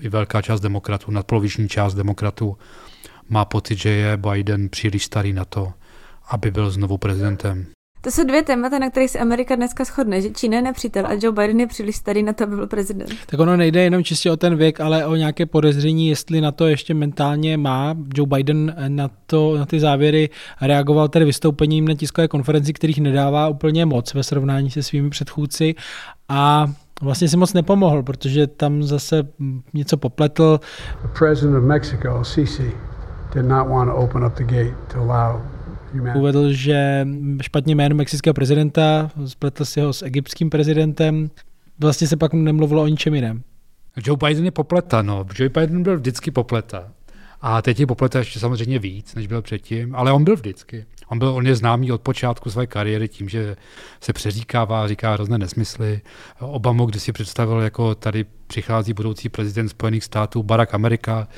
I 0.00 0.08
velká 0.08 0.42
část 0.42 0.60
demokratů, 0.60 1.10
nadpoloviční 1.10 1.68
část 1.68 1.94
demokratů 1.94 2.58
má 3.28 3.44
pocit, 3.44 3.78
že 3.78 3.88
je 3.88 4.16
Biden 4.16 4.68
příliš 4.68 5.04
starý 5.04 5.32
na 5.32 5.44
to, 5.44 5.72
aby 6.28 6.50
byl 6.50 6.70
znovu 6.70 6.98
prezidentem. 6.98 7.66
To 8.04 8.10
jsou 8.10 8.24
dvě 8.24 8.42
témata, 8.42 8.78
na 8.78 8.90
kterých 8.90 9.10
se 9.10 9.18
Amerika 9.18 9.56
dneska 9.56 9.84
shodne, 9.84 10.20
že 10.20 10.30
Čína 10.30 10.56
je 10.56 10.62
nepřítel 10.62 11.06
a 11.06 11.12
Joe 11.12 11.32
Biden 11.32 11.60
je 11.60 11.66
příliš 11.66 11.96
starý 11.96 12.22
na 12.22 12.32
to, 12.32 12.44
aby 12.44 12.56
byl 12.56 12.66
prezident. 12.66 13.10
Tak 13.26 13.40
ono 13.40 13.56
nejde 13.56 13.82
jenom 13.82 14.04
čistě 14.04 14.30
o 14.30 14.36
ten 14.36 14.56
věk, 14.56 14.80
ale 14.80 15.06
o 15.06 15.14
nějaké 15.14 15.46
podezření, 15.46 16.08
jestli 16.08 16.40
na 16.40 16.52
to 16.52 16.66
ještě 16.66 16.94
mentálně 16.94 17.56
má. 17.56 17.94
Joe 18.14 18.26
Biden 18.26 18.74
na, 18.88 19.10
to, 19.26 19.58
na 19.58 19.66
ty 19.66 19.80
závěry 19.80 20.30
reagoval 20.60 21.08
tedy 21.08 21.24
vystoupením 21.24 21.88
na 21.88 21.94
tiskové 21.94 22.28
konferenci, 22.28 22.72
kterých 22.72 23.00
nedává 23.00 23.48
úplně 23.48 23.86
moc 23.86 24.14
ve 24.14 24.22
srovnání 24.22 24.70
se 24.70 24.82
svými 24.82 25.10
předchůdci 25.10 25.74
a 26.28 26.72
vlastně 27.02 27.28
si 27.28 27.36
moc 27.36 27.52
nepomohl, 27.52 28.02
protože 28.02 28.46
tam 28.46 28.82
zase 28.82 29.28
něco 29.74 29.96
popletl. 29.96 30.60
The 31.02 31.08
president 31.18 31.58
of 31.58 31.64
Mexico, 31.64 32.24
Sisi, 32.24 32.72
did 33.34 33.44
not 33.44 33.68
want 33.68 33.90
to 33.90 33.96
open 33.96 34.24
up 34.24 34.34
the 34.34 34.44
gate 34.44 34.74
to 34.92 35.00
allow 35.00 35.51
Uvedl, 36.14 36.52
že 36.52 37.06
špatně 37.42 37.74
jméno 37.74 37.94
mexického 37.94 38.34
prezidenta, 38.34 39.10
spletl 39.26 39.64
si 39.64 39.80
ho 39.80 39.92
s 39.92 40.02
egyptským 40.02 40.50
prezidentem, 40.50 41.30
vlastně 41.78 42.06
se 42.06 42.16
pak 42.16 42.32
nemluvilo 42.32 42.82
o 42.82 42.86
ničem 42.86 43.14
jiném. 43.14 43.42
Joe 44.06 44.16
Biden 44.26 44.44
je 44.44 44.50
popleta, 44.50 45.02
no. 45.02 45.26
Joe 45.38 45.48
Biden 45.48 45.82
byl 45.82 45.96
vždycky 45.96 46.30
popleta. 46.30 46.92
A 47.40 47.62
teď 47.62 47.80
je 47.80 47.86
popleta 47.86 48.18
ještě 48.18 48.38
samozřejmě 48.38 48.78
víc, 48.78 49.14
než 49.14 49.26
byl 49.26 49.42
předtím, 49.42 49.94
ale 49.94 50.12
on 50.12 50.24
byl 50.24 50.36
vždycky. 50.36 50.86
On, 51.08 51.18
byl, 51.18 51.28
on 51.28 51.46
je 51.46 51.56
známý 51.56 51.92
od 51.92 52.00
počátku 52.00 52.50
své 52.50 52.66
kariéry 52.66 53.08
tím, 53.08 53.28
že 53.28 53.56
se 54.00 54.12
přeříkává, 54.12 54.88
říká 54.88 55.12
hrozné 55.12 55.38
nesmysly. 55.38 56.00
Obama, 56.40 56.84
když 56.84 57.02
si 57.02 57.12
představil, 57.12 57.60
jako 57.60 57.94
tady 57.94 58.24
přichází 58.46 58.92
budoucí 58.92 59.28
prezident 59.28 59.68
Spojených 59.68 60.04
států, 60.04 60.42
Barack 60.42 60.74
Amerika 60.74 61.28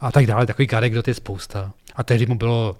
a 0.00 0.12
tak 0.12 0.26
dále, 0.26 0.46
takový 0.46 0.70
anekdot 0.70 1.08
je 1.08 1.14
spousta. 1.14 1.72
A 1.94 2.04
tehdy 2.04 2.26
mu 2.26 2.34
bylo 2.34 2.76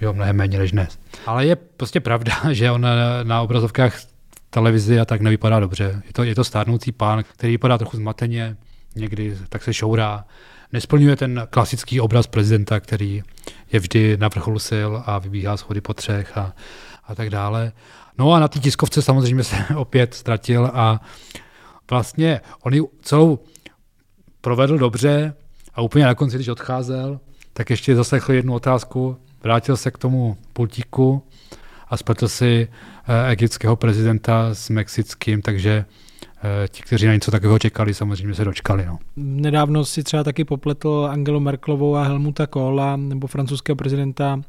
jo, 0.00 0.12
mnohem 0.12 0.36
méně 0.36 0.58
než 0.58 0.72
dnes. 0.72 0.98
Ale 1.26 1.46
je 1.46 1.56
prostě 1.56 2.00
pravda, 2.00 2.32
že 2.52 2.70
on 2.70 2.80
na, 2.80 3.22
na 3.22 3.42
obrazovkách 3.42 4.00
televizi 4.50 5.00
a 5.00 5.04
tak 5.04 5.20
nevypadá 5.20 5.60
dobře. 5.60 6.02
Je 6.06 6.12
to, 6.12 6.22
je 6.24 6.34
to 6.34 6.44
stárnoucí 6.44 6.92
pán, 6.92 7.22
který 7.22 7.52
vypadá 7.52 7.78
trochu 7.78 7.96
zmateně, 7.96 8.56
někdy 8.96 9.36
tak 9.48 9.62
se 9.62 9.74
šourá. 9.74 10.24
Nesplňuje 10.72 11.16
ten 11.16 11.46
klasický 11.50 12.00
obraz 12.00 12.26
prezidenta, 12.26 12.80
který 12.80 13.22
je 13.72 13.80
vždy 13.80 14.16
na 14.16 14.28
vrcholu 14.28 14.58
sil 14.68 14.90
a 15.06 15.18
vybíhá 15.18 15.56
schody 15.56 15.80
po 15.80 15.94
třech 15.94 16.38
a, 16.38 16.54
a 17.04 17.14
tak 17.14 17.30
dále. 17.30 17.72
No 18.18 18.32
a 18.32 18.40
na 18.40 18.48
té 18.48 18.58
tiskovce 18.58 19.02
samozřejmě 19.02 19.44
se 19.44 19.56
opět 19.76 20.14
ztratil 20.14 20.70
a 20.74 21.00
vlastně 21.90 22.40
on 22.62 22.74
ji 22.74 22.82
celou 23.02 23.38
provedl 24.40 24.78
dobře 24.78 25.34
a 25.74 25.82
úplně 25.82 26.04
na 26.04 26.14
konci, 26.14 26.36
když 26.36 26.48
odcházel, 26.48 27.20
tak 27.52 27.70
ještě 27.70 27.96
zaslechl 27.96 28.32
jednu 28.32 28.54
otázku, 28.54 29.16
vrátil 29.42 29.76
se 29.76 29.90
k 29.90 29.98
tomu 29.98 30.36
pultíku 30.52 31.22
a 31.88 31.96
spletl 31.96 32.28
si 32.28 32.68
eh, 33.08 33.30
egyptského 33.30 33.76
prezidenta 33.76 34.54
s 34.54 34.70
mexickým, 34.70 35.42
takže 35.42 35.84
eh, 36.64 36.68
ti, 36.68 36.82
kteří 36.82 37.06
na 37.06 37.14
něco 37.14 37.30
takového 37.30 37.58
čekali, 37.58 37.94
samozřejmě 37.94 38.34
se 38.34 38.44
dočkali. 38.44 38.86
No. 38.86 38.98
Nedávno 39.16 39.84
si 39.84 40.02
třeba 40.02 40.24
taky 40.24 40.44
popletl 40.44 41.08
Angelu 41.10 41.40
Merklovou 41.40 41.96
a 41.96 42.04
Helmuta 42.04 42.46
Kohla 42.46 42.96
nebo 42.96 43.26
francouzského 43.26 43.76
prezidenta 43.76 44.40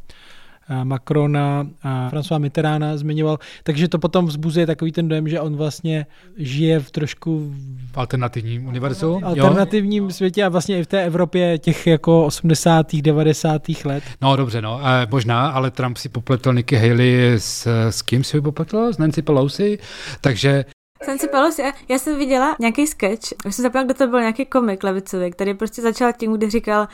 Macrona 0.84 1.68
a 1.84 2.10
François 2.10 2.40
Mitterranda 2.40 2.98
zmiňoval, 2.98 3.40
takže 3.64 3.88
to 3.88 4.00
potom 4.00 4.26
vzbuzuje 4.26 4.66
takový 4.66 4.92
ten 4.92 5.08
dojem, 5.08 5.28
že 5.28 5.40
on 5.40 5.56
vlastně 5.56 6.06
žije 6.38 6.80
v 6.80 6.92
trošku 6.92 7.52
v 7.92 7.98
alternativním 7.98 8.68
univerzu. 8.68 9.22
Alternativním 9.24 10.04
jo? 10.04 10.10
světě 10.10 10.44
a 10.44 10.50
vlastně 10.50 10.80
i 10.80 10.84
v 10.84 10.88
té 10.88 11.04
Evropě 11.04 11.58
těch 11.58 11.88
jako 11.88 12.26
80. 12.26 12.96
90. 13.02 13.62
let. 13.86 14.04
No 14.22 14.36
dobře, 14.36 14.62
no, 14.62 14.82
e, 14.84 15.08
možná, 15.12 15.50
ale 15.50 15.72
Trump 15.72 15.98
si 15.98 16.10
popletl 16.10 16.54
Nikki 16.54 16.76
Haley 16.76 17.34
s, 17.38 17.68
s 17.90 18.02
kým 18.02 18.24
si 18.24 18.42
popletl? 18.42 18.94
S 18.94 18.98
Nancy 18.98 19.22
Pelosi, 19.22 19.80
takže 20.22 20.66
Nancy 21.08 21.28
Pelosi, 21.28 21.62
já 21.90 22.00
jsem 22.00 22.18
viděla 22.18 22.56
nějaký 22.60 22.88
sketch, 22.88 23.28
už 23.46 23.56
jsem 23.56 23.64
zapomněla, 23.64 23.86
kdo 23.86 23.94
to 23.94 24.08
byl, 24.08 24.20
nějaký 24.20 24.46
komik 24.46 24.84
levicový, 24.84 25.32
který 25.32 25.54
prostě 25.54 25.82
začal 25.82 26.14
tím, 26.14 26.34
kdy 26.34 26.50
říkal, 26.50 26.88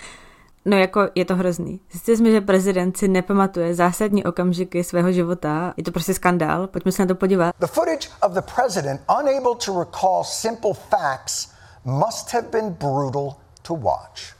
No 0.70 0.78
jako 0.78 1.09
je 1.15 1.26
to 1.26 1.36
hrozný. 1.36 1.80
Zjistili 1.91 2.18
jsme, 2.18 2.32
že 2.32 2.41
prezident 2.41 2.97
si 2.97 3.07
nepamatuje 3.07 3.76
zásadní 3.76 4.24
okamžiky 4.26 4.84
svého 4.84 5.11
života. 5.11 5.74
Je 5.78 5.84
to 5.84 5.91
prostě 5.91 6.13
skandál. 6.13 6.68
Pojďme 6.68 6.91
se 6.91 7.01
na 7.01 7.07
to 7.07 7.15
podívat. 7.15 7.55
The 7.59 7.68
footage 7.68 8.09
of 8.22 8.32
the 8.32 8.41
president 8.55 9.01
unable 9.20 9.55
to 9.65 9.80
recall 9.80 10.24
simple 10.24 10.74
facts 10.74 11.51
must 11.86 12.34
have 12.34 12.47
been 12.51 12.70
brutal 12.70 13.36
to 13.61 13.74
watch. 13.74 14.36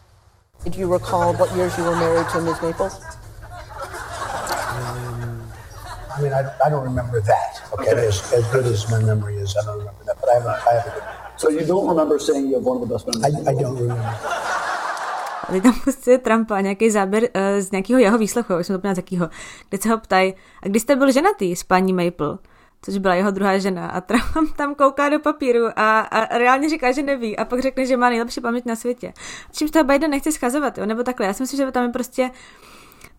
Did 0.64 0.76
you 0.76 0.94
recall 0.94 1.34
what 1.34 1.56
years 1.56 1.78
you 1.78 1.84
were 1.86 1.96
married 1.96 2.28
to 2.32 2.42
Ms. 2.42 2.62
Maples? 2.62 3.02
Um, 4.70 5.42
I 6.18 6.22
mean, 6.22 6.34
I, 6.34 6.44
I 6.66 6.70
don't 6.70 6.84
remember 6.84 7.22
that. 7.22 7.62
Okay, 7.74 7.92
okay. 7.92 8.08
As, 8.08 8.34
as 8.34 8.48
good 8.52 8.66
as 8.66 8.92
my 8.92 9.00
memory 9.00 9.38
is, 9.38 9.56
I 9.56 9.66
don't 9.66 9.80
remember 9.80 10.04
that. 10.06 10.16
But 10.22 10.30
I 10.30 10.34
have, 10.34 10.46
a, 10.46 10.70
I 10.70 10.74
have 10.74 10.88
a 10.88 10.90
good. 10.90 11.04
So 11.38 11.50
you 11.50 11.66
don't 11.66 11.88
remember 11.88 12.20
saying 12.20 12.48
you 12.48 12.56
have 12.56 12.64
one 12.64 12.82
of 12.82 12.88
the 12.88 12.94
best 12.94 13.08
memories? 13.08 13.48
I, 13.48 13.52
I 13.52 13.54
don't 13.54 13.80
remember. 13.80 14.67
A 15.48 15.52
teď 15.52 15.64
tam 15.64 15.74
prostě 15.84 16.18
Trumpa 16.18 16.62
nějaký 16.62 16.90
záběr 16.90 17.24
uh, 17.24 17.30
z 17.60 17.72
nějakého 17.72 18.00
jeho 18.00 18.18
výslechu, 18.18 18.58
už 18.60 18.68
jsem 18.68 18.82
to 18.82 18.94
z 18.94 18.98
jakýho, 18.98 19.30
kde 19.70 19.78
se 19.78 19.90
ho 19.90 19.98
ptají, 19.98 20.34
a 20.64 20.68
když 20.68 20.82
jste 20.82 20.96
byl 20.96 21.12
ženatý 21.12 21.56
s 21.56 21.64
paní 21.64 21.94
Maple, 21.94 22.38
což 22.82 22.98
byla 22.98 23.16
jeho 23.16 23.32
druhá 23.32 23.58
žena 23.58 23.88
a 23.88 24.02
Trump 24.02 24.54
tam 24.58 24.76
kouká 24.76 25.10
do 25.10 25.20
papíru 25.20 25.66
a, 25.76 26.00
a 26.00 26.38
reálně 26.38 26.70
říká, 26.70 26.92
že 26.92 27.04
neví 27.04 27.38
a 27.38 27.46
pak 27.46 27.62
řekne, 27.62 27.86
že 27.86 27.98
má 27.98 28.10
nejlepší 28.10 28.42
paměť 28.42 28.66
na 28.66 28.76
světě. 28.76 29.14
Čímž 29.52 29.72
toho 29.72 29.84
Biden 29.84 30.12
nechce 30.12 30.32
schazovat, 30.32 30.78
jo? 30.78 30.86
nebo 30.86 31.04
takhle. 31.04 31.28
Já 31.28 31.34
si 31.34 31.44
myslím, 31.44 31.58
že 31.58 31.72
tam 31.72 31.84
je 31.84 31.90
prostě 31.90 32.32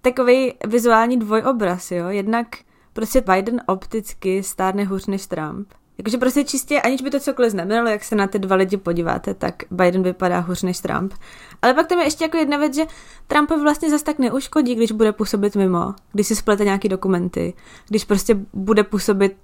takový 0.03 0.55
vizuální 0.67 1.19
dvojobraz, 1.19 1.91
jo. 1.91 2.09
Jednak 2.09 2.47
prostě 2.93 3.21
Biden 3.21 3.61
opticky 3.67 4.43
stárne 4.43 4.85
hůř 4.85 5.07
než 5.07 5.27
Trump 5.27 5.69
Jakože 5.99 6.19
prostě 6.19 6.45
čistě, 6.45 6.81
aniž 6.81 7.03
by 7.03 7.11
to 7.11 7.21
cokoliv 7.21 7.51
znamenalo, 7.51 7.89
jak 7.89 8.05
se 8.05 8.17
na 8.17 8.27
ty 8.27 8.39
dva 8.39 8.57
lidi 8.57 8.77
podíváte, 8.77 9.35
tak 9.35 9.55
Biden 9.71 10.03
vypadá 10.03 10.39
hůř 10.39 10.63
než 10.63 10.79
Trump. 10.79 11.15
Ale 11.63 11.75
pak 11.75 11.87
tam 11.87 11.99
je 11.99 12.05
ještě 12.05 12.25
jako 12.25 12.37
jedna 12.37 12.57
věc, 12.57 12.75
že 12.75 12.83
Trump 13.27 13.51
vlastně 13.51 13.91
zase 13.91 14.05
tak 14.05 14.19
neuškodí, 14.19 14.75
když 14.75 14.93
bude 14.93 15.13
působit 15.13 15.57
mimo, 15.57 15.95
když 16.13 16.27
si 16.27 16.37
splete 16.37 16.65
nějaký 16.65 16.89
dokumenty, 16.89 17.55
když 17.89 18.05
prostě 18.05 18.37
bude 18.53 18.85
působit 18.85 19.37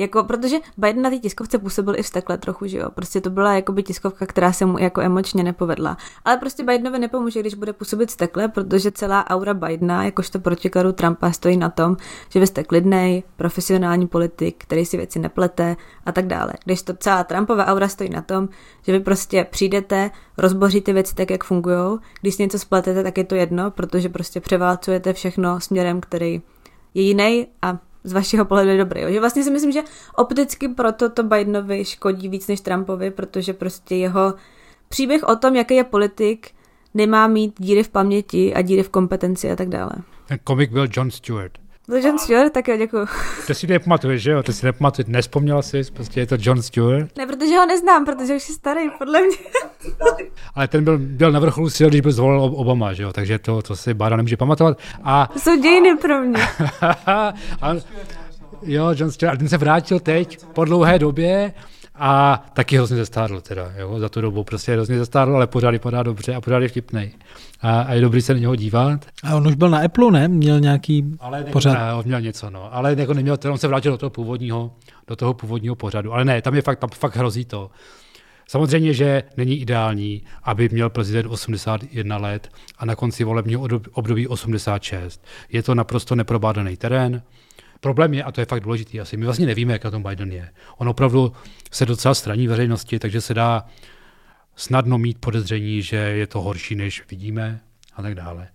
jako, 0.00 0.24
protože 0.24 0.56
Biden 0.76 1.02
na 1.02 1.10
té 1.10 1.18
tiskovce 1.18 1.58
působil 1.58 1.94
i 1.96 2.02
vztekle 2.02 2.38
trochu, 2.38 2.66
že 2.66 2.78
jo. 2.78 2.90
Prostě 2.90 3.20
to 3.20 3.30
byla 3.30 3.54
jakoby 3.54 3.82
tiskovka, 3.82 4.26
která 4.26 4.52
se 4.52 4.66
mu 4.66 4.78
jako 4.78 5.00
emočně 5.00 5.42
nepovedla. 5.42 5.96
Ale 6.24 6.36
prostě 6.36 6.64
Bidenovi 6.64 6.98
nepomůže, 6.98 7.40
když 7.40 7.54
bude 7.54 7.72
působit 7.72 8.08
vztekle, 8.08 8.48
protože 8.48 8.90
celá 8.90 9.30
aura 9.30 9.54
Bidena, 9.54 10.04
jakožto 10.04 10.38
protikladu 10.38 10.92
Trumpa, 10.92 11.32
stojí 11.32 11.56
na 11.56 11.70
tom, 11.70 11.96
že 12.28 12.40
vy 12.40 12.46
jste 12.46 12.64
klidnej, 12.64 13.22
profesionální 13.36 14.06
politik, 14.06 14.54
který 14.58 14.84
si 14.86 14.96
věci 14.96 15.18
neplete 15.18 15.76
a 16.06 16.12
tak 16.12 16.26
dále. 16.26 16.52
Když 16.64 16.82
to 16.82 16.94
celá 16.94 17.24
Trumpova 17.24 17.66
aura 17.66 17.88
stojí 17.88 18.10
na 18.10 18.22
tom, 18.22 18.48
že 18.82 18.92
vy 18.92 19.00
prostě 19.00 19.46
přijdete, 19.50 20.10
rozboříte 20.38 20.92
věci 20.92 21.14
tak, 21.14 21.30
jak 21.30 21.44
fungují. 21.44 21.98
Když 22.20 22.34
si 22.34 22.42
něco 22.42 22.58
spletete, 22.58 23.02
tak 23.02 23.18
je 23.18 23.24
to 23.24 23.34
jedno, 23.34 23.70
protože 23.70 24.08
prostě 24.08 24.40
převálcujete 24.40 25.12
všechno 25.12 25.60
směrem, 25.60 26.00
který 26.00 26.42
je 26.94 27.02
jiný 27.02 27.46
a 27.62 27.78
z 28.04 28.12
vašeho 28.12 28.44
pohledu 28.44 28.70
je 28.70 28.78
dobrý. 28.78 29.00
Jo? 29.00 29.10
Že 29.10 29.20
vlastně 29.20 29.44
si 29.44 29.50
myslím, 29.50 29.72
že 29.72 29.82
opticky 30.16 30.68
proto 30.68 31.10
to 31.10 31.22
Bidenovi 31.22 31.84
škodí 31.84 32.28
víc 32.28 32.46
než 32.46 32.60
Trumpovi, 32.60 33.10
protože 33.10 33.52
prostě 33.52 33.96
jeho 33.96 34.34
příběh 34.88 35.22
o 35.22 35.36
tom, 35.36 35.56
jaký 35.56 35.74
je 35.74 35.84
politik, 35.84 36.50
nemá 36.94 37.26
mít 37.26 37.54
díry 37.58 37.82
v 37.82 37.88
paměti 37.88 38.54
a 38.54 38.62
díry 38.62 38.82
v 38.82 38.88
kompetenci 38.88 39.50
a 39.50 39.56
tak 39.56 39.68
dále. 39.68 39.90
Ten 40.28 40.38
komik 40.44 40.70
byl 40.70 40.86
John 40.92 41.10
Stewart. 41.10 41.52
John 41.96 42.18
Stewart? 42.18 42.52
Tak 42.52 42.68
jo, 42.68 42.76
děkuji. 42.76 43.06
To 43.46 43.54
si 43.54 43.66
nepamatuješ, 43.66 44.22
že 44.22 44.30
jo? 44.30 44.42
To 44.42 44.52
si 44.52 44.66
nepamatuješ, 44.66 45.08
nespomněla 45.08 45.62
jsi, 45.62 45.82
prostě 45.92 46.20
je 46.20 46.26
to 46.26 46.36
John 46.38 46.62
Stewart. 46.62 47.16
Ne, 47.18 47.26
protože 47.26 47.56
ho 47.56 47.66
neznám, 47.66 48.04
protože 48.04 48.36
už 48.36 48.48
je 48.48 48.54
starý, 48.54 48.90
podle 48.98 49.20
mě. 49.22 49.36
Ale 50.54 50.68
ten 50.68 50.84
byl, 50.84 50.98
byl 50.98 51.32
na 51.32 51.40
vrcholu 51.40 51.70
sil, 51.76 51.88
když 51.88 52.00
byl 52.00 52.12
zvolil 52.12 52.40
Obama, 52.42 52.92
že 52.92 53.02
jo? 53.02 53.12
Takže 53.12 53.38
to, 53.38 53.62
to 53.62 53.76
si 53.76 53.94
Bára 53.94 54.16
nemůže 54.16 54.36
pamatovat. 54.36 54.78
A, 55.04 55.30
To 55.32 55.38
jsou 55.38 55.60
dějiny 55.60 55.96
pro 55.96 56.20
mě. 56.20 56.42
a 57.62 57.74
jo, 58.62 58.94
John 58.96 59.10
Stewart, 59.10 59.34
a 59.34 59.38
ten 59.38 59.48
se 59.48 59.56
vrátil 59.58 60.00
teď 60.00 60.38
po 60.52 60.64
dlouhé 60.64 60.98
době 60.98 61.52
a 61.94 62.44
taky 62.52 62.76
hrozně 62.76 62.96
zestárl 62.96 63.40
teda, 63.40 63.72
jo, 63.76 63.98
za 63.98 64.08
tu 64.08 64.20
dobu 64.20 64.44
prostě 64.44 64.72
hrozně 64.72 64.98
zestárl, 64.98 65.36
ale 65.36 65.46
pořád 65.46 65.70
vypadá 65.70 66.02
dobře 66.02 66.34
a 66.34 66.40
pořád 66.40 66.58
je 66.58 66.68
vtipnej. 66.68 67.10
A, 67.60 67.80
a 67.80 67.92
je 67.92 68.00
dobrý 68.00 68.22
se 68.22 68.34
na 68.34 68.40
něho 68.40 68.56
dívat. 68.56 69.06
A 69.24 69.36
on 69.36 69.46
už 69.46 69.54
byl 69.54 69.70
na 69.70 69.78
Apple, 69.78 70.10
ne? 70.10 70.28
Měl 70.28 70.60
nějaký 70.60 71.16
Ale 71.20 71.44
pořád. 71.44 71.72
Ne, 71.72 71.94
on 71.94 72.04
měl 72.04 72.20
něco, 72.20 72.50
no. 72.50 72.74
Ale 72.74 72.94
jako 72.98 73.14
neměl, 73.14 73.36
on 73.50 73.58
se 73.58 73.68
vrátil 73.68 73.92
do 73.92 73.98
toho 73.98 74.10
původního, 74.10 74.72
do 75.06 75.16
toho 75.16 75.34
původního 75.34 75.74
pořadu. 75.74 76.12
Ale 76.12 76.24
ne, 76.24 76.42
tam 76.42 76.54
je 76.54 76.62
fakt, 76.62 76.78
tam 76.78 76.90
fakt 76.90 77.16
hrozí 77.16 77.44
to. 77.44 77.70
Samozřejmě, 78.48 78.94
že 78.94 79.22
není 79.36 79.60
ideální, 79.60 80.22
aby 80.42 80.68
měl 80.68 80.90
prezident 80.90 81.26
81 81.26 82.16
let 82.16 82.48
a 82.78 82.84
na 82.84 82.94
konci 82.94 83.24
volebního 83.24 83.68
období 83.92 84.28
86. 84.28 85.24
Je 85.52 85.62
to 85.62 85.74
naprosto 85.74 86.14
neprobádaný 86.14 86.76
terén. 86.76 87.22
Problém 87.80 88.14
je, 88.14 88.24
a 88.24 88.32
to 88.32 88.40
je 88.40 88.44
fakt 88.44 88.60
důležitý 88.60 89.00
asi, 89.00 89.16
my 89.16 89.24
vlastně 89.24 89.46
nevíme, 89.46 89.72
jak 89.72 89.84
na 89.84 89.90
tom 89.90 90.02
Biden 90.02 90.32
je. 90.32 90.50
On 90.78 90.88
opravdu 90.88 91.32
se 91.70 91.86
docela 91.86 92.14
straní 92.14 92.48
veřejnosti, 92.48 92.98
takže 92.98 93.20
se 93.20 93.34
dá 93.34 93.66
snadno 94.56 94.98
mít 94.98 95.18
podezření, 95.18 95.82
že 95.82 95.96
je 95.96 96.26
to 96.26 96.40
horší, 96.40 96.74
než 96.74 97.02
vidíme 97.10 97.60
a 97.96 98.02
tak 98.02 98.14
dále. 98.14 98.48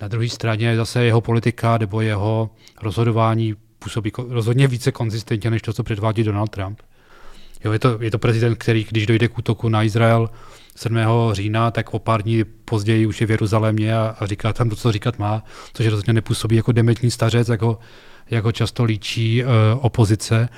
Na 0.00 0.08
druhé 0.08 0.28
straně 0.28 0.76
zase 0.76 1.04
jeho 1.04 1.20
politika 1.20 1.78
nebo 1.78 2.00
jeho 2.00 2.50
rozhodování 2.82 3.54
působí 3.78 4.12
rozhodně 4.28 4.68
více 4.68 4.92
konzistentně, 4.92 5.50
než 5.50 5.62
to, 5.62 5.72
co 5.72 5.82
předvádí 5.82 6.24
Donald 6.24 6.50
Trump. 6.50 6.80
Jo, 7.64 7.72
je, 7.72 7.78
to, 7.78 7.98
je 8.02 8.10
to 8.10 8.18
prezident, 8.18 8.54
který, 8.54 8.86
když 8.90 9.06
dojde 9.06 9.28
k 9.28 9.38
útoku 9.38 9.68
na 9.68 9.82
Izrael 9.82 10.30
7. 10.76 10.98
října, 11.32 11.70
tak 11.70 11.94
o 11.94 11.98
pár 11.98 12.22
dní 12.22 12.44
později 12.44 13.06
už 13.06 13.20
je 13.20 13.26
v 13.26 13.30
Jeruzalémě 13.30 13.96
a, 13.96 14.16
a 14.20 14.26
říká 14.26 14.52
tam 14.52 14.70
to, 14.70 14.76
co 14.76 14.92
říkat 14.92 15.18
má, 15.18 15.44
což 15.74 15.86
rozhodně 15.86 16.12
nepůsobí 16.12 16.56
jako 16.56 16.72
dementní 16.72 17.10
stařec, 17.10 17.48
jako, 17.48 17.78
jako 18.30 18.52
často 18.52 18.84
líčí 18.84 19.44
uh, 19.44 19.50
opozice. 19.80 20.48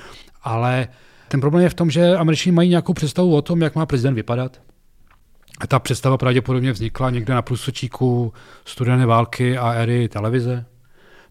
Ale 0.43 0.87
ten 1.27 1.41
problém 1.41 1.63
je 1.63 1.69
v 1.69 1.73
tom, 1.73 1.91
že 1.91 2.17
američané 2.17 2.55
mají 2.55 2.69
nějakou 2.69 2.93
představu 2.93 3.35
o 3.35 3.41
tom, 3.41 3.61
jak 3.61 3.75
má 3.75 3.85
prezident 3.85 4.15
vypadat. 4.15 4.61
A 5.59 5.67
ta 5.67 5.79
představa 5.79 6.17
pravděpodobně 6.17 6.71
vznikla 6.71 7.09
někde 7.09 7.33
na 7.33 7.41
průsočíku 7.41 8.33
studené 8.65 9.05
války 9.05 9.57
a 9.57 9.71
éry 9.71 10.09
televize. 10.09 10.65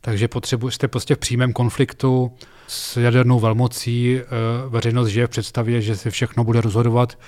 Takže 0.01 0.29
potřebu, 0.29 0.71
jste 0.71 0.89
prostě 0.89 1.15
v 1.15 1.19
přímém 1.19 1.53
konfliktu 1.53 2.33
s 2.69 2.97
jadernou 2.97 3.41
velmocí. 3.41 4.19
eh, 4.19 4.25
Veřejnost 4.69 5.09
žije 5.09 5.27
v 5.27 5.31
představě, 5.31 5.83
že 5.83 5.97
se 5.97 6.11
všechno 6.11 6.45
bude 6.45 6.61
rozhodovat 6.61 7.19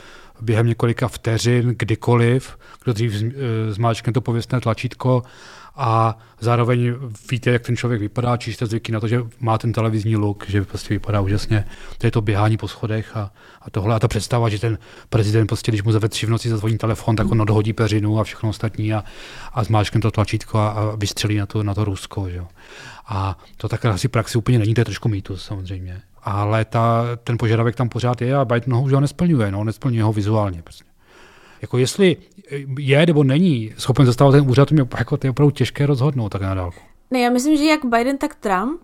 během 0.42 0.66
několika 0.66 1.08
vteřin, 1.08 1.74
kdykoliv, 1.78 2.58
kdo 2.84 2.92
dřív 2.92 3.12
eh, 3.22 3.72
zmáčkne 3.72 4.12
to 4.12 4.20
pověstné 4.20 4.60
tlačítko 4.60 5.22
a 5.76 6.18
zároveň 6.40 6.94
víte, 7.30 7.50
jak 7.50 7.62
ten 7.62 7.76
člověk 7.76 8.00
vypadá, 8.00 8.36
či 8.36 8.52
jste 8.52 8.66
zvyklí 8.66 8.92
na 8.92 9.00
to, 9.00 9.08
že 9.08 9.22
má 9.40 9.58
ten 9.58 9.72
televizní 9.72 10.16
look, 10.16 10.48
že 10.48 10.64
prostě 10.64 10.94
vypadá 10.94 11.20
úžasně. 11.20 11.64
To 11.98 12.06
je 12.06 12.10
to 12.10 12.20
běhání 12.20 12.56
po 12.56 12.68
schodech 12.68 13.16
a, 13.16 13.32
a 13.62 13.70
tohle. 13.70 13.94
A 13.94 13.98
ta 13.98 14.08
představa, 14.08 14.48
že 14.48 14.58
ten 14.58 14.78
prezident, 15.08 15.46
prostě, 15.46 15.70
když 15.70 15.82
mu 15.82 15.92
ve 15.92 16.08
tři 16.08 16.26
v 16.26 16.30
noci 16.30 16.48
zazvoní 16.48 16.78
telefon, 16.78 17.16
tak 17.16 17.30
on 17.30 17.42
odhodí 17.42 17.72
peřinu 17.72 18.20
a 18.20 18.24
všechno 18.24 18.48
ostatní 18.48 18.94
a, 18.94 19.04
a 19.52 19.64
zmáčkne 19.64 20.00
to 20.00 20.10
tlačítko 20.10 20.58
a, 20.58 20.68
a 20.68 20.96
vystřelí 20.96 21.36
na 21.36 21.46
to, 21.46 21.62
na 21.62 21.74
to 21.74 21.84
Rusko. 21.84 22.28
Že? 22.28 22.42
A 23.08 23.38
to 23.56 23.68
tak 23.68 23.84
asi 23.84 24.08
praxi 24.08 24.38
úplně 24.38 24.58
není, 24.58 24.74
to 24.74 24.80
je 24.80 24.84
trošku 24.84 25.08
mýtus 25.08 25.44
samozřejmě. 25.44 26.02
Ale 26.22 26.64
ta, 26.64 27.04
ten 27.24 27.38
požadavek 27.38 27.76
tam 27.76 27.88
pořád 27.88 28.22
je 28.22 28.36
a 28.36 28.44
Biden 28.44 28.74
ho 28.74 28.82
už 28.82 28.92
ho 28.92 29.00
nesplňuje, 29.00 29.52
no, 29.52 29.64
nesplňuje 29.64 30.02
ho 30.02 30.12
vizuálně. 30.12 30.62
Prostě. 30.62 30.84
Jako 31.62 31.78
jestli 31.78 32.16
je 32.78 33.06
nebo 33.06 33.24
není 33.24 33.72
schopen 33.78 34.06
zastávat 34.06 34.34
ten 34.34 34.50
úřad, 34.50 34.68
to 34.68 34.74
mě 34.74 34.86
jako, 34.98 35.16
to 35.16 35.26
je 35.26 35.30
opravdu 35.30 35.50
těžké 35.50 35.86
rozhodnout 35.86 36.28
tak 36.28 36.42
na 36.42 36.54
dálku. 36.54 36.80
Ne, 37.10 37.20
já 37.20 37.30
myslím, 37.30 37.56
že 37.56 37.64
jak 37.64 37.84
Biden, 37.84 38.18
tak 38.18 38.34
Trump 38.34 38.80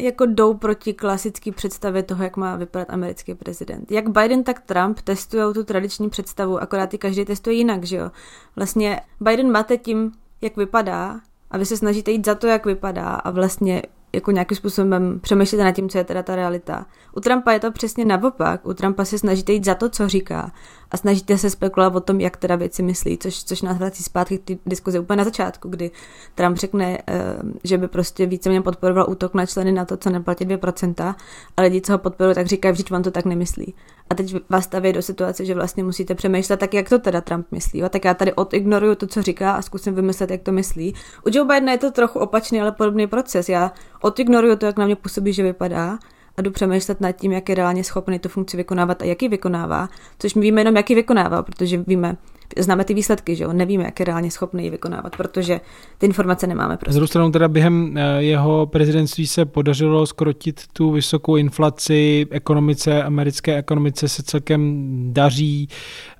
jako 0.00 0.26
jdou 0.26 0.54
proti 0.54 0.92
klasické 0.92 1.52
představě 1.52 2.02
toho, 2.02 2.24
jak 2.24 2.36
má 2.36 2.56
vypadat 2.56 2.90
americký 2.90 3.34
prezident. 3.34 3.92
Jak 3.92 4.08
Biden, 4.08 4.44
tak 4.44 4.60
Trump 4.60 5.00
testují 5.00 5.54
tu 5.54 5.64
tradiční 5.64 6.10
představu, 6.10 6.62
akorát 6.62 6.94
i 6.94 6.98
každý 6.98 7.24
testuje 7.24 7.56
jinak, 7.56 7.84
že 7.84 7.96
jo. 7.96 8.10
Vlastně 8.56 9.00
Biden 9.20 9.50
máte 9.52 9.76
tím, 9.76 10.12
jak 10.40 10.56
vypadá 10.56 11.20
a 11.50 11.58
vy 11.58 11.66
se 11.66 11.76
snažíte 11.76 12.10
jít 12.10 12.26
za 12.26 12.34
to, 12.34 12.46
jak 12.46 12.66
vypadá 12.66 13.08
a 13.08 13.30
vlastně 13.30 13.82
jako 14.12 14.30
nějakým 14.30 14.56
způsobem 14.56 15.20
přemýšlíte 15.20 15.64
nad 15.64 15.72
tím, 15.72 15.88
co 15.88 15.98
je 15.98 16.04
teda 16.04 16.22
ta 16.22 16.36
realita. 16.36 16.86
U 17.16 17.20
Trumpa 17.20 17.52
je 17.52 17.60
to 17.60 17.72
přesně 17.72 18.04
naopak. 18.04 18.66
U 18.66 18.74
Trumpa 18.74 19.04
se 19.04 19.18
snažíte 19.18 19.52
jít 19.52 19.64
za 19.64 19.74
to, 19.74 19.88
co 19.88 20.08
říká 20.08 20.52
a 20.90 20.96
snažíte 20.96 21.38
se 21.38 21.50
spekulovat 21.50 21.96
o 21.96 22.00
tom, 22.00 22.20
jak 22.20 22.36
teda 22.36 22.56
věci 22.56 22.82
myslí, 22.82 23.18
což, 23.18 23.44
což 23.44 23.62
nás 23.62 23.78
vrací 23.78 24.02
zpátky 24.02 24.38
k 24.38 24.44
té 24.44 24.54
diskuzi 24.66 24.98
úplně 24.98 25.16
na 25.16 25.24
začátku, 25.24 25.68
kdy 25.68 25.90
Trump 26.34 26.56
řekne, 26.56 26.98
eh, 27.08 27.22
že 27.64 27.78
by 27.78 27.88
prostě 27.88 28.26
víceméně 28.26 28.62
podporoval 28.62 29.06
útok 29.08 29.34
na 29.34 29.46
členy 29.46 29.72
na 29.72 29.84
to, 29.84 29.96
co 29.96 30.10
neplatí 30.10 30.44
2%, 30.44 31.14
a 31.56 31.62
lidi, 31.62 31.80
co 31.80 31.92
ho 31.92 31.98
podporují, 31.98 32.34
tak 32.34 32.46
říkají, 32.46 32.76
že 32.76 32.84
on 32.90 33.02
to 33.02 33.10
tak 33.10 33.24
nemyslí. 33.24 33.74
A 34.10 34.14
teď 34.14 34.34
vás 34.48 34.64
staví 34.64 34.92
do 34.92 35.02
situace, 35.02 35.44
že 35.44 35.54
vlastně 35.54 35.84
musíte 35.84 36.14
přemýšlet, 36.14 36.56
tak 36.56 36.74
jak 36.74 36.88
to 36.88 36.98
teda 36.98 37.20
Trump 37.20 37.46
myslí. 37.50 37.82
A 37.82 37.88
tak 37.88 38.04
já 38.04 38.14
tady 38.14 38.32
odignoruju 38.32 38.94
to, 38.94 39.06
co 39.06 39.22
říká 39.22 39.52
a 39.52 39.62
zkusím 39.62 39.94
vymyslet, 39.94 40.30
jak 40.30 40.42
to 40.42 40.52
myslí. 40.52 40.94
U 41.26 41.30
Joe 41.32 41.48
Bidena 41.48 41.72
je 41.72 41.78
to 41.78 41.90
trochu 41.90 42.18
opačný, 42.18 42.60
ale 42.60 42.72
podobný 42.72 43.06
proces. 43.06 43.48
Já 43.48 43.72
odignoruju 44.00 44.56
to, 44.56 44.66
jak 44.66 44.78
na 44.78 44.86
mě 44.86 44.96
působí, 44.96 45.32
že 45.32 45.42
vypadá 45.42 45.98
a 46.40 46.42
jdu 46.42 46.50
přemýšlet 46.50 47.00
nad 47.00 47.12
tím, 47.12 47.32
jak 47.32 47.48
je 47.48 47.54
reálně 47.54 47.84
schopný 47.84 48.18
tu 48.18 48.28
funkci 48.28 48.56
vykonávat 48.56 49.02
a 49.02 49.04
jak 49.04 49.22
ji 49.22 49.28
vykonává, 49.28 49.88
což 50.18 50.34
my 50.34 50.40
víme 50.40 50.60
jenom, 50.60 50.76
jak 50.76 50.90
ji 50.90 50.96
vykonává, 50.96 51.42
protože 51.42 51.84
víme, 51.86 52.16
známe 52.58 52.84
ty 52.84 52.94
výsledky, 52.94 53.36
že 53.36 53.44
jo, 53.44 53.52
nevíme, 53.52 53.84
jak 53.84 54.00
je 54.00 54.06
reálně 54.06 54.30
schopný 54.30 54.64
ji 54.64 54.70
vykonávat, 54.70 55.16
protože 55.16 55.60
ty 55.98 56.06
informace 56.06 56.46
nemáme 56.46 56.74
Z 56.74 56.78
prostě. 56.78 56.94
druhou 56.94 57.06
stranu 57.06 57.30
teda 57.30 57.48
během 57.48 57.96
eh, 57.96 58.22
jeho 58.22 58.66
prezidentství 58.66 59.26
se 59.26 59.44
podařilo 59.44 60.06
skrotit 60.06 60.60
tu 60.72 60.90
vysokou 60.90 61.36
inflaci, 61.36 62.26
ekonomice, 62.30 63.02
americké 63.02 63.56
ekonomice 63.56 64.08
se 64.08 64.22
celkem 64.22 64.88
daří. 65.12 65.68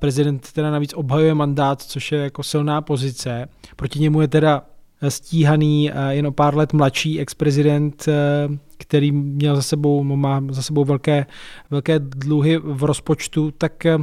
Prezident 0.01 0.53
teda 0.53 0.71
navíc 0.71 0.95
obhajuje 0.95 1.35
mandát, 1.35 1.83
což 1.83 2.13
je 2.13 2.19
jako 2.19 2.43
silná 2.43 2.81
pozice. 2.81 3.49
Proti 3.77 3.99
němu 3.99 4.21
je 4.21 4.29
teda 4.29 4.63
stíhaný 5.09 5.91
eh, 5.91 6.15
jen 6.15 6.27
o 6.27 6.33
pár 6.33 6.57
let 6.57 6.73
mladší 6.73 7.21
ex-prezident, 7.21 8.09
eh, 8.09 8.70
který 8.81 9.13
měl 9.13 9.57
za 9.57 9.63
sebou, 9.63 10.05
má 10.05 10.43
za 10.51 10.63
sebou 10.63 10.85
velké, 10.85 11.27
velké 11.71 11.99
dluhy 11.99 12.59
v 12.59 12.85
rozpočtu, 12.85 13.51
tak 13.51 13.87
eh, 13.87 13.99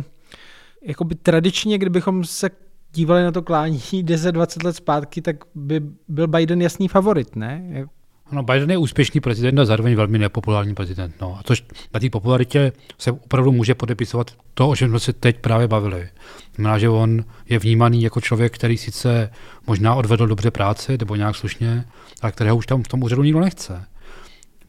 jakoby 0.82 1.16
tradičně, 1.16 1.78
kdybychom 1.78 2.24
se 2.24 2.50
dívali 2.94 3.24
na 3.24 3.32
to 3.32 3.42
klání 3.42 3.80
10-20 3.92 4.66
let 4.66 4.76
zpátky, 4.76 5.22
tak 5.22 5.36
by 5.56 5.82
byl 6.08 6.28
Biden 6.28 6.62
jasný 6.62 6.88
favorit, 6.88 7.36
ne? 7.36 7.88
No, 8.32 8.44
Biden 8.44 8.72
je 8.72 8.78
úspěšný 8.78 9.22
prezident 9.22 9.60
a 9.60 9.66
zároveň 9.66 9.96
velmi 9.96 10.18
nepopulární 10.18 10.76
prezident. 10.76 11.16
No. 11.22 11.38
A 11.40 11.44
což 11.44 11.64
na 11.94 12.00
té 12.00 12.10
popularitě 12.10 12.72
se 12.98 13.12
opravdu 13.12 13.52
může 13.52 13.76
podepisovat 13.76 14.32
to, 14.54 14.70
o 14.70 14.76
čem 14.76 14.90
jsme 14.90 15.00
se 15.00 15.14
teď 15.14 15.40
právě 15.40 15.68
bavili. 15.68 16.10
Znamená, 16.56 16.80
že 16.80 16.90
on 16.90 17.24
je 17.50 17.60
vnímaný 17.60 18.02
jako 18.02 18.22
člověk, 18.22 18.56
který 18.56 18.78
sice 18.78 19.30
možná 19.68 19.96
odvedl 19.96 20.28
dobře 20.28 20.52
práci, 20.52 20.98
nebo 21.00 21.16
nějak 21.16 21.36
slušně, 21.36 21.86
ale 22.22 22.32
kterého 22.32 22.58
už 22.58 22.66
tam 22.66 22.84
v 22.84 22.88
tom 22.88 23.04
úřadu 23.04 23.24
nikdo 23.24 23.40
nechce. 23.40 23.86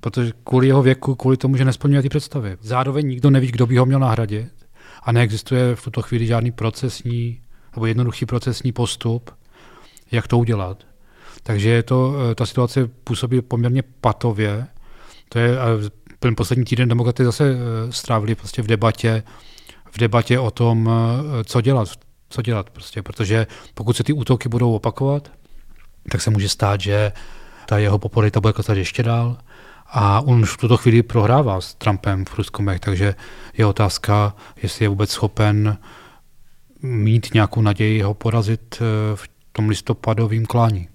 Protože 0.00 0.32
kvůli 0.44 0.66
jeho 0.66 0.82
věku, 0.82 1.14
kvůli 1.14 1.36
tomu, 1.36 1.56
že 1.56 1.64
nesplňuje 1.64 2.02
ty 2.02 2.08
představy. 2.08 2.56
Zároveň 2.60 3.06
nikdo 3.06 3.30
neví, 3.30 3.52
kdo 3.52 3.66
by 3.66 3.76
ho 3.76 3.86
měl 3.86 4.00
nahradit 4.00 4.48
a 5.02 5.12
neexistuje 5.12 5.76
v 5.76 5.82
tuto 5.82 6.02
chvíli 6.02 6.26
žádný 6.26 6.52
procesní 6.52 7.40
nebo 7.74 7.86
jednoduchý 7.86 8.26
procesní 8.26 8.72
postup, 8.72 9.30
jak 10.12 10.26
to 10.26 10.38
udělat. 10.38 10.84
Takže 11.42 11.70
je 11.70 11.82
to, 11.82 12.14
ta 12.34 12.46
situace 12.46 12.88
působí 13.04 13.42
poměrně 13.42 13.82
patově. 14.00 14.66
To 15.28 15.38
je, 15.38 15.56
ten 16.18 16.36
poslední 16.36 16.64
týden 16.64 16.88
demokraty 16.88 17.24
zase 17.24 17.56
strávili 17.90 18.34
prostě 18.34 18.62
v 18.62 18.66
debatě, 18.66 19.22
v 19.90 19.98
debatě 19.98 20.38
o 20.38 20.50
tom, 20.50 20.90
co 21.44 21.60
dělat, 21.60 21.88
co 22.30 22.42
dělat 22.42 22.70
prostě, 22.70 23.02
protože 23.02 23.46
pokud 23.74 23.96
se 23.96 24.04
ty 24.04 24.12
útoky 24.12 24.48
budou 24.48 24.74
opakovat, 24.74 25.30
tak 26.10 26.20
se 26.20 26.30
může 26.30 26.48
stát, 26.48 26.80
že 26.80 27.12
ta 27.66 27.78
jeho 27.78 27.98
popularita 27.98 28.40
bude 28.40 28.52
klesat 28.52 28.76
ještě 28.76 29.02
dál 29.02 29.36
a 29.90 30.20
on 30.20 30.40
už 30.40 30.52
v 30.52 30.56
tuto 30.56 30.76
chvíli 30.76 31.02
prohrává 31.02 31.60
s 31.60 31.74
Trumpem 31.74 32.24
v 32.24 32.30
průzkumech, 32.30 32.80
takže 32.80 33.14
je 33.58 33.66
otázka, 33.66 34.34
jestli 34.62 34.84
je 34.84 34.88
vůbec 34.88 35.10
schopen 35.10 35.78
mít 36.82 37.34
nějakou 37.34 37.60
naději 37.60 38.02
ho 38.02 38.14
porazit 38.14 38.80
v 39.14 39.28
tom 39.52 39.68
listopadovém 39.68 40.46
klání. 40.46 40.88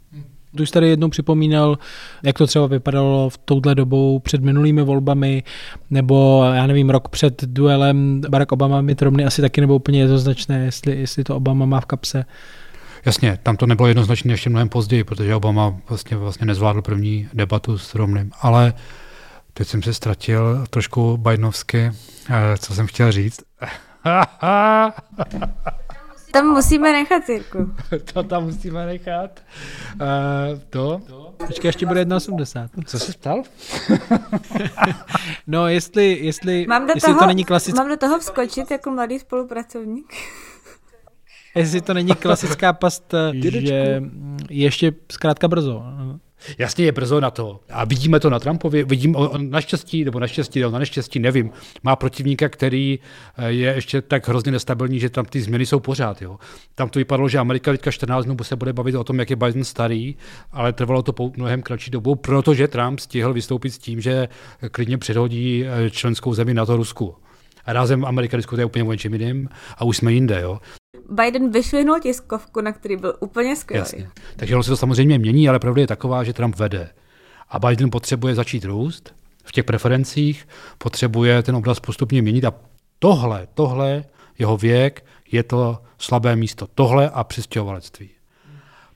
Tu 0.57 0.65
jsi 0.65 0.71
tady 0.71 0.89
jednou 0.89 1.09
připomínal, 1.09 1.77
jak 2.23 2.37
to 2.37 2.47
třeba 2.47 2.67
vypadalo 2.67 3.29
v 3.29 3.37
touhle 3.37 3.75
dobou 3.75 4.19
před 4.19 4.41
minulými 4.41 4.81
volbami, 4.81 5.43
nebo 5.89 6.43
já 6.53 6.67
nevím, 6.67 6.89
rok 6.89 7.07
před 7.07 7.43
duelem 7.43 8.21
Barack 8.29 8.51
Obama 8.51 8.83
Romney 9.01 9.25
asi 9.25 9.41
taky 9.41 9.61
nebo 9.61 9.75
úplně 9.75 9.99
jednoznačné, 9.99 10.65
jestli, 10.65 10.99
jestli 10.99 11.23
to 11.23 11.35
Obama 11.35 11.65
má 11.65 11.79
v 11.79 11.85
kapse. 11.85 12.25
Jasně, 13.05 13.39
tam 13.43 13.57
to 13.57 13.65
nebylo 13.65 13.87
jednoznačné 13.87 14.33
ještě 14.33 14.49
mnohem 14.49 14.69
později, 14.69 15.03
protože 15.03 15.35
Obama 15.35 15.75
vlastně, 15.89 16.17
vlastně 16.17 16.45
nezvládl 16.45 16.81
první 16.81 17.29
debatu 17.33 17.77
s 17.77 17.95
Romneym. 17.95 18.31
Ale 18.41 18.73
teď 19.53 19.67
jsem 19.67 19.83
se 19.83 19.93
ztratil 19.93 20.65
trošku 20.69 21.17
Bidenovsky, 21.17 21.91
eh, 22.29 22.57
co 22.57 22.75
jsem 22.75 22.87
chtěl 22.87 23.11
říct. 23.11 23.43
Tam 26.33 26.47
musíme 26.47 26.91
nechat, 26.91 27.29
Jirku. 27.29 27.71
to 28.13 28.23
tam 28.23 28.43
musíme 28.43 28.85
nechat. 28.85 29.39
Uh, 29.93 30.59
to? 30.69 31.01
Počkej, 31.47 31.69
ještě 31.69 31.85
bude 31.85 32.05
1,80. 32.05 32.69
Co 32.85 32.99
jsi 32.99 33.11
ptal? 33.11 33.43
no, 35.47 35.67
jestli, 35.67 36.19
jestli, 36.21 36.65
mám 36.67 36.87
do 36.87 36.93
jestli 36.95 37.07
toho, 37.07 37.19
to 37.19 37.25
není 37.25 37.45
klasické... 37.45 37.77
Mám 37.77 37.89
do 37.89 37.97
toho 37.97 38.19
vskočit 38.19 38.71
jako 38.71 38.91
mladý 38.91 39.19
spolupracovník? 39.19 40.13
jestli 41.59 41.81
to 41.81 41.93
není 41.93 42.15
klasická 42.15 42.73
past, 42.73 43.13
že 43.41 44.03
ještě 44.49 44.93
zkrátka 45.11 45.47
brzo. 45.47 45.83
Jasně 46.57 46.85
je 46.85 46.91
brzo 46.91 47.19
na 47.19 47.31
to. 47.31 47.59
A 47.69 47.85
vidíme 47.85 48.19
to 48.19 48.29
na 48.29 48.39
Trumpovi, 48.39 48.83
vidím 48.83 49.15
on 49.15 49.49
naštěstí, 49.49 50.05
nebo 50.05 50.19
naštěstí, 50.19 50.59
nebo 50.59 50.71
na 50.71 50.79
neštěstí, 50.79 51.19
nevím, 51.19 51.51
má 51.83 51.95
protivníka, 51.95 52.49
který 52.49 52.99
eh, 53.37 53.51
je 53.51 53.73
ještě 53.75 54.01
tak 54.01 54.27
hrozně 54.27 54.51
nestabilní, 54.51 54.99
že 54.99 55.09
tam 55.09 55.25
ty 55.25 55.41
změny 55.41 55.65
jsou 55.65 55.79
pořád. 55.79 56.21
Jo. 56.21 56.37
Tam 56.75 56.89
to 56.89 56.99
vypadalo, 56.99 57.29
že 57.29 57.37
Amerika 57.37 57.71
teďka 57.71 57.91
14 57.91 58.25
dnů 58.25 58.37
se 58.41 58.55
bude 58.55 58.73
bavit 58.73 58.95
o 58.95 59.03
tom, 59.03 59.19
jak 59.19 59.29
je 59.29 59.35
Biden 59.35 59.63
starý, 59.63 60.15
ale 60.51 60.73
trvalo 60.73 61.03
to 61.03 61.13
po 61.13 61.31
mnohem 61.37 61.61
kratší 61.61 61.91
dobu, 61.91 62.15
protože 62.15 62.67
Trump 62.67 62.99
stihl 62.99 63.33
vystoupit 63.33 63.69
s 63.71 63.77
tím, 63.77 64.01
že 64.01 64.27
klidně 64.71 64.97
předhodí 64.97 65.65
eh, 65.65 65.89
členskou 65.89 66.33
zemi 66.33 66.53
na 66.53 66.65
to 66.65 66.77
Rusku. 66.77 67.15
A 67.65 67.73
rázem 67.73 68.05
Amerika 68.05 68.37
diskutuje 68.37 68.65
úplně 68.65 68.83
o 68.83 68.91
něčem 68.91 69.13
jiným 69.13 69.49
a 69.77 69.83
už 69.83 69.97
jsme 69.97 70.13
jinde. 70.13 70.41
Jo. 70.41 70.59
Biden 71.09 71.51
vyšvihnul 71.51 71.99
tiskovku, 71.99 72.61
na 72.61 72.71
který 72.71 72.97
byl 72.97 73.13
úplně 73.19 73.55
skvělý. 73.55 73.79
Jasně. 73.81 74.09
Takže 74.35 74.55
ono 74.55 74.63
se 74.63 74.69
to 74.69 74.77
samozřejmě 74.77 75.19
mění, 75.19 75.49
ale 75.49 75.59
pravda 75.59 75.81
je 75.81 75.87
taková, 75.87 76.23
že 76.23 76.33
Trump 76.33 76.55
vede. 76.55 76.89
A 77.49 77.59
Biden 77.59 77.91
potřebuje 77.91 78.35
začít 78.35 78.65
růst 78.65 79.13
v 79.43 79.51
těch 79.51 79.63
preferencích, 79.63 80.47
potřebuje 80.77 81.43
ten 81.43 81.55
obraz 81.55 81.79
postupně 81.79 82.21
měnit 82.21 82.45
a 82.45 82.53
tohle, 82.99 83.47
tohle, 83.53 84.03
jeho 84.39 84.57
věk, 84.57 85.05
je 85.31 85.43
to 85.43 85.77
slabé 85.97 86.35
místo. 86.35 86.67
Tohle 86.75 87.09
a 87.09 87.23
přistěhovalectví. 87.23 88.09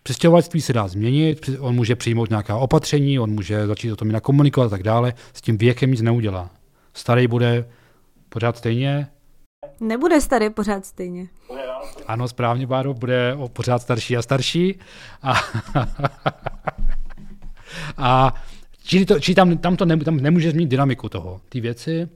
Přistěhovalectví 0.04 0.62
se 0.62 0.74
dá 0.74 0.88
změnit, 0.88 1.50
on 1.60 1.76
může 1.76 1.95
přijmout 1.95 2.30
nějaká 2.30 2.58
opatření, 2.58 3.20
on 3.20 3.32
může 3.32 3.68
začít 3.68 3.91
o 3.91 3.95
tom 3.95 4.08
jinak 4.08 4.24
komunikovat 4.24 4.66
a 4.66 4.70
tak 4.70 4.84
dále. 4.84 5.14
S 5.34 5.41
tím 5.41 5.58
věkem 5.58 5.91
nic 5.91 6.02
neudělá. 6.02 6.50
Starý 6.93 7.28
bude 7.28 7.70
pořád 8.30 8.58
stejně, 8.58 9.08
Nebude 9.80 10.22
starý 10.22 10.50
pořád 10.50 10.86
stejně. 10.86 11.28
Ano, 12.08 12.28
správně, 12.28 12.68
Báro, 12.68 12.94
bude 12.94 13.36
o 13.38 13.50
pořád 13.50 13.82
starší 13.82 14.18
a 14.18 14.22
starší. 14.22 14.80
A, 15.22 15.34
a 17.98 18.34
čili, 18.84 19.06
to, 19.06 19.20
čili 19.20 19.36
tam, 19.36 19.58
tam, 19.58 19.76
to 19.76 19.86
ne, 19.86 19.98
tam 19.98 20.18
nemůže 20.18 20.52
změnit 20.52 20.70
dynamiku 20.70 21.10
toho, 21.10 21.42
ty 21.50 21.62
věci. 21.62 22.10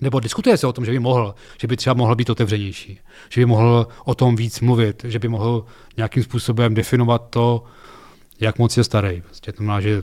Nebo 0.00 0.20
diskutuje 0.20 0.56
se 0.56 0.66
o 0.66 0.72
tom, 0.72 0.84
že 0.84 0.90
by 0.90 0.98
mohl, 0.98 1.34
že 1.60 1.66
by 1.66 1.76
třeba 1.76 1.94
mohl 1.94 2.14
být 2.14 2.30
otevřenější, 2.30 3.00
že 3.28 3.40
by 3.40 3.46
mohl 3.46 3.86
o 4.04 4.14
tom 4.14 4.36
víc 4.36 4.60
mluvit, 4.60 5.04
že 5.08 5.18
by 5.18 5.28
mohl 5.28 5.64
nějakým 5.96 6.22
způsobem 6.22 6.74
definovat 6.74 7.26
to, 7.30 7.64
jak 8.40 8.58
moc 8.58 8.76
je 8.76 8.84
starý. 8.84 9.20
Prostě 9.20 9.52
to 9.52 9.56
znamená, 9.56 9.80
že 9.80 10.02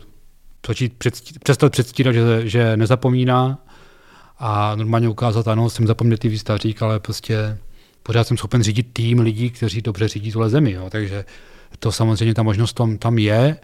začít 0.68 0.98
předstí, 0.98 1.34
přestat 1.44 1.72
předstírat, 1.72 2.16
že, 2.16 2.50
že 2.50 2.78
nezapomíná, 2.78 3.58
a 4.40 4.76
normálně 4.76 5.10
ukázat, 5.10 5.48
ano, 5.48 5.70
jsem 5.70 5.88
zapomnětý 5.88 6.40
stařík, 6.40 6.82
ale 6.82 7.00
prostě 7.00 7.58
pořád 8.10 8.28
jsem 8.28 8.38
schopen 8.38 8.64
řídit 8.64 8.88
tým 8.94 9.20
lidí, 9.20 9.50
kteří 9.50 9.82
dobře 9.82 10.08
řídí 10.08 10.32
tuhle 10.32 10.50
zemi. 10.50 10.72
Jo. 10.72 10.90
Takže 10.90 11.26
to 11.80 11.92
samozřejmě 11.92 12.34
ta 12.34 12.44
možnost 12.44 12.74
tam, 12.74 12.98
tam 12.98 13.18
je. 13.18 13.58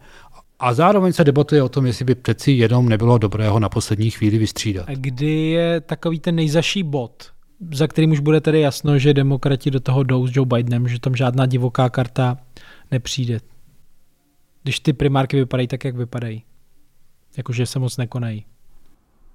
A 0.59 0.73
zároveň 0.73 1.13
se 1.13 1.23
debatuje 1.23 1.63
o 1.63 1.69
tom, 1.69 1.85
jestli 1.85 2.05
by 2.05 2.15
přeci 2.15 2.51
jenom 2.51 2.89
nebylo 2.89 3.17
dobrého 3.17 3.59
na 3.59 3.69
poslední 3.69 4.09
chvíli 4.09 4.37
vystřídat. 4.37 4.85
A 4.89 4.91
kdy 4.95 5.49
je 5.49 5.81
takový 5.81 6.19
ten 6.19 6.35
nejzaší 6.35 6.83
bod, 6.83 7.31
za 7.73 7.87
kterým 7.87 8.11
už 8.11 8.19
bude 8.19 8.41
tedy 8.41 8.61
jasno, 8.61 8.99
že 8.99 9.13
demokrati 9.13 9.71
do 9.71 9.79
toho 9.79 10.03
jdou 10.03 10.27
s 10.27 10.35
Joe 10.35 10.45
Bidenem, 10.45 10.87
že 10.87 10.99
tam 10.99 11.15
žádná 11.15 11.45
divoká 11.45 11.89
karta 11.89 12.37
nepřijde. 12.91 13.39
Když 14.63 14.79
ty 14.79 14.93
primárky 14.93 15.37
vypadají 15.37 15.67
tak, 15.67 15.83
jak 15.83 15.95
vypadají. 15.95 16.43
Jakože 17.37 17.65
se 17.65 17.79
moc 17.79 17.97
nekonají. 17.97 18.45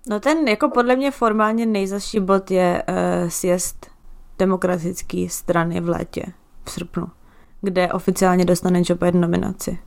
No 0.09 0.21
ten 0.21 0.49
jako 0.49 0.69
podle 0.69 0.97
mě 0.97 1.11
formálně 1.11 1.67
nejzaší 1.67 2.21
bod 2.21 2.51
je 2.51 2.83
uh, 2.89 3.29
sjezd 3.29 4.00
demokratické 4.41 5.27
strany 5.29 5.81
v 5.81 5.89
létě, 5.89 6.23
v 6.65 6.71
srpnu, 6.71 7.07
kde 7.63 7.93
oficiálně 7.93 8.45
dostane 8.45 8.83
Joe 8.89 8.99
Biden 8.99 9.21
nominaci. 9.21 9.79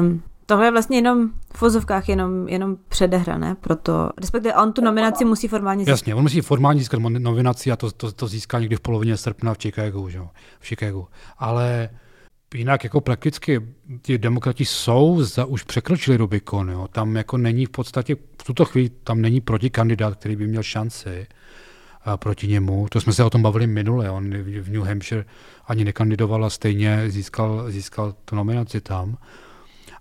Um, 0.00 0.22
tohle 0.46 0.66
je 0.66 0.70
vlastně 0.70 0.98
jenom 0.98 1.30
v 1.54 1.58
fozovkách 1.58 2.08
jenom, 2.08 2.48
jenom 2.48 2.76
předehrané, 2.88 3.54
proto, 3.54 4.10
respektive 4.20 4.54
on 4.54 4.72
tu 4.72 4.84
nominaci 4.84 5.24
musí 5.24 5.48
formálně 5.48 5.80
získat. 5.80 5.90
Jasně, 5.90 6.14
on 6.14 6.22
musí 6.22 6.40
formálně 6.40 6.78
získat 6.78 7.00
nominaci 7.00 7.72
a 7.72 7.76
to, 7.76 7.90
to, 7.90 8.12
to 8.12 8.26
získá 8.26 8.60
někdy 8.60 8.76
v 8.76 8.80
polovině 8.80 9.16
srpna 9.16 9.54
v 9.54 9.58
Chicagu, 9.58 10.08
že? 10.08 10.20
v 10.60 10.66
Chicagu. 10.66 11.08
Ale 11.38 11.88
jinak 12.54 12.84
jako 12.84 13.00
prakticky 13.00 13.60
ti 14.02 14.18
demokrati 14.18 14.64
jsou, 14.64 15.22
za, 15.22 15.44
už 15.44 15.62
překročili 15.62 16.16
Rubikon, 16.16 16.70
jo. 16.70 16.88
tam 16.92 17.16
jako 17.16 17.36
není 17.36 17.66
v 17.66 17.70
podstatě, 17.70 18.14
v 18.14 18.44
tuto 18.44 18.64
chvíli 18.64 18.88
tam 18.88 19.20
není 19.20 19.40
protikandidát, 19.40 20.16
který 20.16 20.36
by 20.36 20.46
měl 20.46 20.62
šanci 20.62 21.26
proti 22.16 22.46
němu. 22.46 22.86
To 22.90 23.00
jsme 23.00 23.12
se 23.12 23.24
o 23.24 23.30
tom 23.30 23.42
bavili 23.42 23.66
minule, 23.66 24.10
on 24.10 24.30
v 24.42 24.70
New 24.70 24.82
Hampshire 24.82 25.24
ani 25.66 25.84
nekandidoval 25.84 26.44
a 26.44 26.50
stejně 26.50 27.10
získal, 27.10 27.70
získal 27.70 28.14
tu 28.24 28.36
nominaci 28.36 28.80
tam. 28.80 29.18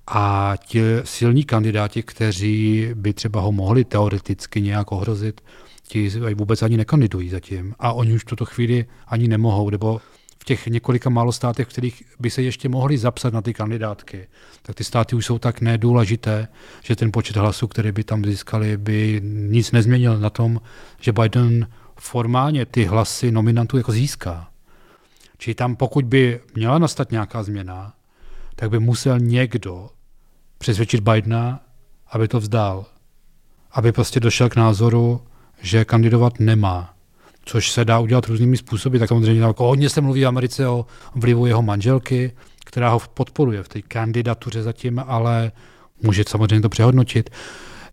A 0.08 0.54
ti 0.66 0.82
silní 1.04 1.44
kandidáti, 1.44 2.04
kteří 2.04 2.90
by 2.96 3.14
třeba 3.14 3.42
ho 3.42 3.52
mohli 3.52 3.86
teoreticky 3.86 4.62
nějak 4.62 4.92
ohrozit, 4.92 5.42
ti 5.88 6.10
vůbec 6.36 6.62
ani 6.62 6.78
nekandidují 6.78 7.30
zatím. 7.30 7.76
A 7.80 7.94
oni 7.94 8.14
už 8.14 8.22
v 8.22 8.26
tuto 8.26 8.46
chvíli 8.46 8.86
ani 9.08 9.28
nemohou, 9.28 9.70
nebo 9.70 10.02
těch 10.46 10.68
několika 10.68 11.10
málo 11.10 11.32
státech, 11.32 11.68
v 11.68 11.70
kterých 11.70 12.04
by 12.20 12.30
se 12.30 12.42
ještě 12.42 12.70
mohli 12.70 12.98
zapsat 12.98 13.34
na 13.34 13.42
ty 13.42 13.54
kandidátky, 13.54 14.28
tak 14.62 14.76
ty 14.76 14.84
státy 14.84 15.16
už 15.16 15.26
jsou 15.26 15.40
tak 15.40 15.62
nedůležité, 15.62 16.48
že 16.84 16.96
ten 16.96 17.12
počet 17.12 17.36
hlasů, 17.36 17.68
který 17.68 17.92
by 17.92 18.04
tam 18.04 18.26
získali, 18.26 18.78
by 18.78 19.22
nic 19.24 19.72
nezměnil 19.72 20.20
na 20.20 20.30
tom, 20.30 20.62
že 21.02 21.12
Biden 21.12 21.68
formálně 22.00 22.66
ty 22.66 22.86
hlasy 22.86 23.32
nominantů 23.32 23.78
jako 23.78 23.92
získá. 23.92 24.48
Čili 25.38 25.56
tam, 25.56 25.76
pokud 25.76 26.06
by 26.06 26.40
měla 26.56 26.78
nastat 26.78 27.12
nějaká 27.12 27.44
změna, 27.44 27.94
tak 28.56 28.70
by 28.70 28.80
musel 28.80 29.20
někdo 29.20 29.90
přesvědčit 30.58 31.00
Bidena, 31.02 31.60
aby 32.12 32.28
to 32.28 32.40
vzdál. 32.40 32.86
Aby 33.72 33.92
prostě 33.92 34.20
došel 34.20 34.50
k 34.50 34.56
názoru, 34.56 35.22
že 35.62 35.86
kandidovat 35.86 36.40
nemá 36.40 36.96
což 37.46 37.72
se 37.72 37.86
dá 37.86 38.00
udělat 38.00 38.26
různými 38.26 38.58
způsoby. 38.58 38.98
Tak 38.98 39.10
samozřejmě 39.10 39.42
jako 39.42 39.68
hodně 39.68 39.90
se 39.90 40.02
mluví 40.02 40.24
v 40.24 40.28
Americe 40.28 40.68
o 40.68 40.86
vlivu 41.16 41.46
jeho 41.46 41.62
manželky, 41.62 42.32
která 42.66 42.90
ho 42.90 43.00
podporuje 43.14 43.64
v 43.64 43.70
té 43.70 43.82
kandidatuře 43.82 44.64
zatím, 44.64 45.04
ale 45.08 45.52
může 46.02 46.24
samozřejmě 46.28 46.62
to 46.62 46.70
přehodnotit. 46.70 47.30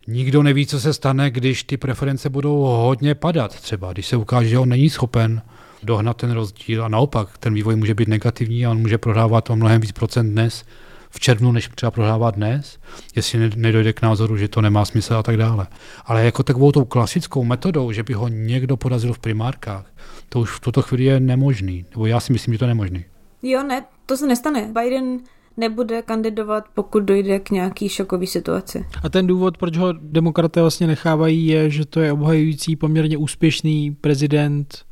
Nikdo 0.07 0.43
neví, 0.43 0.65
co 0.65 0.79
se 0.79 0.93
stane, 0.93 1.31
když 1.31 1.63
ty 1.63 1.77
preference 1.77 2.29
budou 2.29 2.57
hodně 2.59 3.15
padat 3.15 3.61
třeba, 3.61 3.93
když 3.93 4.07
se 4.07 4.17
ukáže, 4.17 4.49
že 4.49 4.59
on 4.59 4.69
není 4.69 4.89
schopen 4.89 5.41
dohnat 5.83 6.17
ten 6.17 6.31
rozdíl 6.31 6.85
a 6.85 6.87
naopak 6.87 7.37
ten 7.37 7.53
vývoj 7.53 7.75
může 7.75 7.95
být 7.95 8.07
negativní 8.07 8.65
a 8.65 8.71
on 8.71 8.77
může 8.77 8.97
prohrávat 8.97 9.49
o 9.49 9.55
mnohem 9.55 9.81
víc 9.81 9.91
procent 9.91 10.31
dnes, 10.31 10.65
v 11.09 11.19
červnu, 11.19 11.51
než 11.51 11.69
třeba 11.75 11.91
prohrává 11.91 12.31
dnes, 12.31 12.79
jestli 13.15 13.51
nedojde 13.55 13.93
k 13.93 14.01
názoru, 14.01 14.37
že 14.37 14.47
to 14.47 14.61
nemá 14.61 14.85
smysl 14.85 15.13
a 15.13 15.23
tak 15.23 15.37
dále. 15.37 15.67
Ale 16.05 16.25
jako 16.25 16.43
takovou 16.43 16.71
tou 16.71 16.85
klasickou 16.85 17.43
metodou, 17.43 17.91
že 17.91 18.03
by 18.03 18.13
ho 18.13 18.27
někdo 18.27 18.77
porazil 18.77 19.13
v 19.13 19.19
primárkách, 19.19 19.85
to 20.29 20.39
už 20.39 20.51
v 20.51 20.59
tuto 20.59 20.81
chvíli 20.81 21.03
je 21.03 21.19
nemožný. 21.19 21.85
Nebo 21.91 22.05
já 22.05 22.19
si 22.19 22.33
myslím, 22.33 22.53
že 22.53 22.57
to 22.57 22.65
je 22.65 22.67
nemožný. 22.67 23.05
Jo, 23.41 23.63
ne, 23.63 23.85
to 24.05 24.17
se 24.17 24.27
nestane. 24.27 24.71
Biden 24.73 25.19
nebude 25.57 26.01
kandidovat, 26.01 26.65
pokud 26.73 27.03
dojde 27.03 27.39
k 27.39 27.49
nějaký 27.49 27.89
šokový 27.89 28.27
situaci. 28.27 28.85
A 29.03 29.09
ten 29.09 29.27
důvod, 29.27 29.57
proč 29.57 29.77
ho 29.77 29.93
demokraté 29.93 30.61
vlastně 30.61 30.87
nechávají, 30.87 31.47
je, 31.47 31.69
že 31.69 31.85
to 31.85 31.99
je 31.99 32.11
obhajující 32.11 32.75
poměrně 32.75 33.17
úspěšný 33.17 33.91
prezident, 34.01 34.85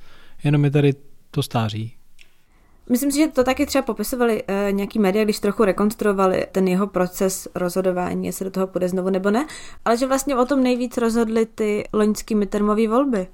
jenom 0.43 0.65
je 0.65 0.71
tady 0.71 0.93
to 1.31 1.43
stáří. 1.43 1.93
Myslím 2.89 3.11
si, 3.11 3.17
že 3.17 3.27
to 3.27 3.43
taky 3.43 3.65
třeba 3.65 3.81
popisovali 3.81 4.43
uh, 4.43 4.71
nějaký 4.71 4.99
média, 4.99 5.23
když 5.23 5.39
trochu 5.39 5.63
rekonstruovali 5.63 6.47
ten 6.51 6.67
jeho 6.67 6.87
proces 6.87 7.47
rozhodování, 7.55 8.25
jestli 8.25 8.45
do 8.45 8.51
toho 8.51 8.67
půjde 8.67 8.89
znovu 8.89 9.09
nebo 9.09 9.31
ne, 9.31 9.45
ale 9.85 9.97
že 9.97 10.07
vlastně 10.07 10.35
o 10.35 10.45
tom 10.45 10.63
nejvíc 10.63 10.97
rozhodly 10.97 11.45
ty 11.45 11.83
loňské 11.93 12.35
midtermové 12.35 12.87
volby. 12.87 13.27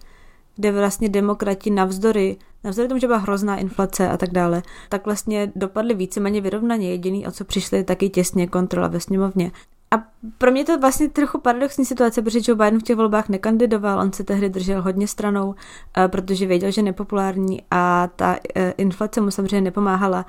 kde 0.57 0.71
vlastně 0.71 1.09
demokrati 1.09 1.69
navzdory, 1.69 2.37
navzdory 2.63 2.87
tomu, 2.87 2.99
že 2.99 3.07
byla 3.07 3.19
hrozná 3.19 3.57
inflace 3.57 4.09
a 4.09 4.17
tak 4.17 4.29
dále, 4.29 4.63
tak 4.89 5.05
vlastně 5.05 5.51
dopadly 5.55 5.93
víceméně 5.93 6.41
vyrovnaně. 6.41 6.89
Jediný, 6.89 7.27
o 7.27 7.31
co 7.31 7.45
přišli, 7.45 7.83
taky 7.83 8.09
těsně 8.09 8.47
kontrola 8.47 8.87
ve 8.87 8.99
sněmovně. 8.99 9.51
A 9.91 10.03
pro 10.37 10.51
mě 10.51 10.65
to 10.65 10.79
vlastně 10.79 11.09
trochu 11.09 11.37
paradoxní 11.39 11.85
situace, 11.85 12.21
protože 12.21 12.39
Joe 12.47 12.55
Biden 12.55 12.79
v 12.79 12.83
těch 12.83 12.95
volbách 12.95 13.29
nekandidoval, 13.29 13.99
on 13.99 14.13
se 14.13 14.23
tehdy 14.23 14.49
držel 14.49 14.81
hodně 14.81 15.07
stranou, 15.07 15.55
eh, 15.97 16.07
protože 16.07 16.45
věděl, 16.45 16.71
že 16.71 16.79
je 16.81 16.85
nepopulární 16.85 17.61
a 17.71 18.09
ta 18.15 18.37
eh, 18.55 18.73
inflace 18.77 19.21
mu 19.21 19.31
samozřejmě 19.31 19.61
nepomáhala. 19.61 20.25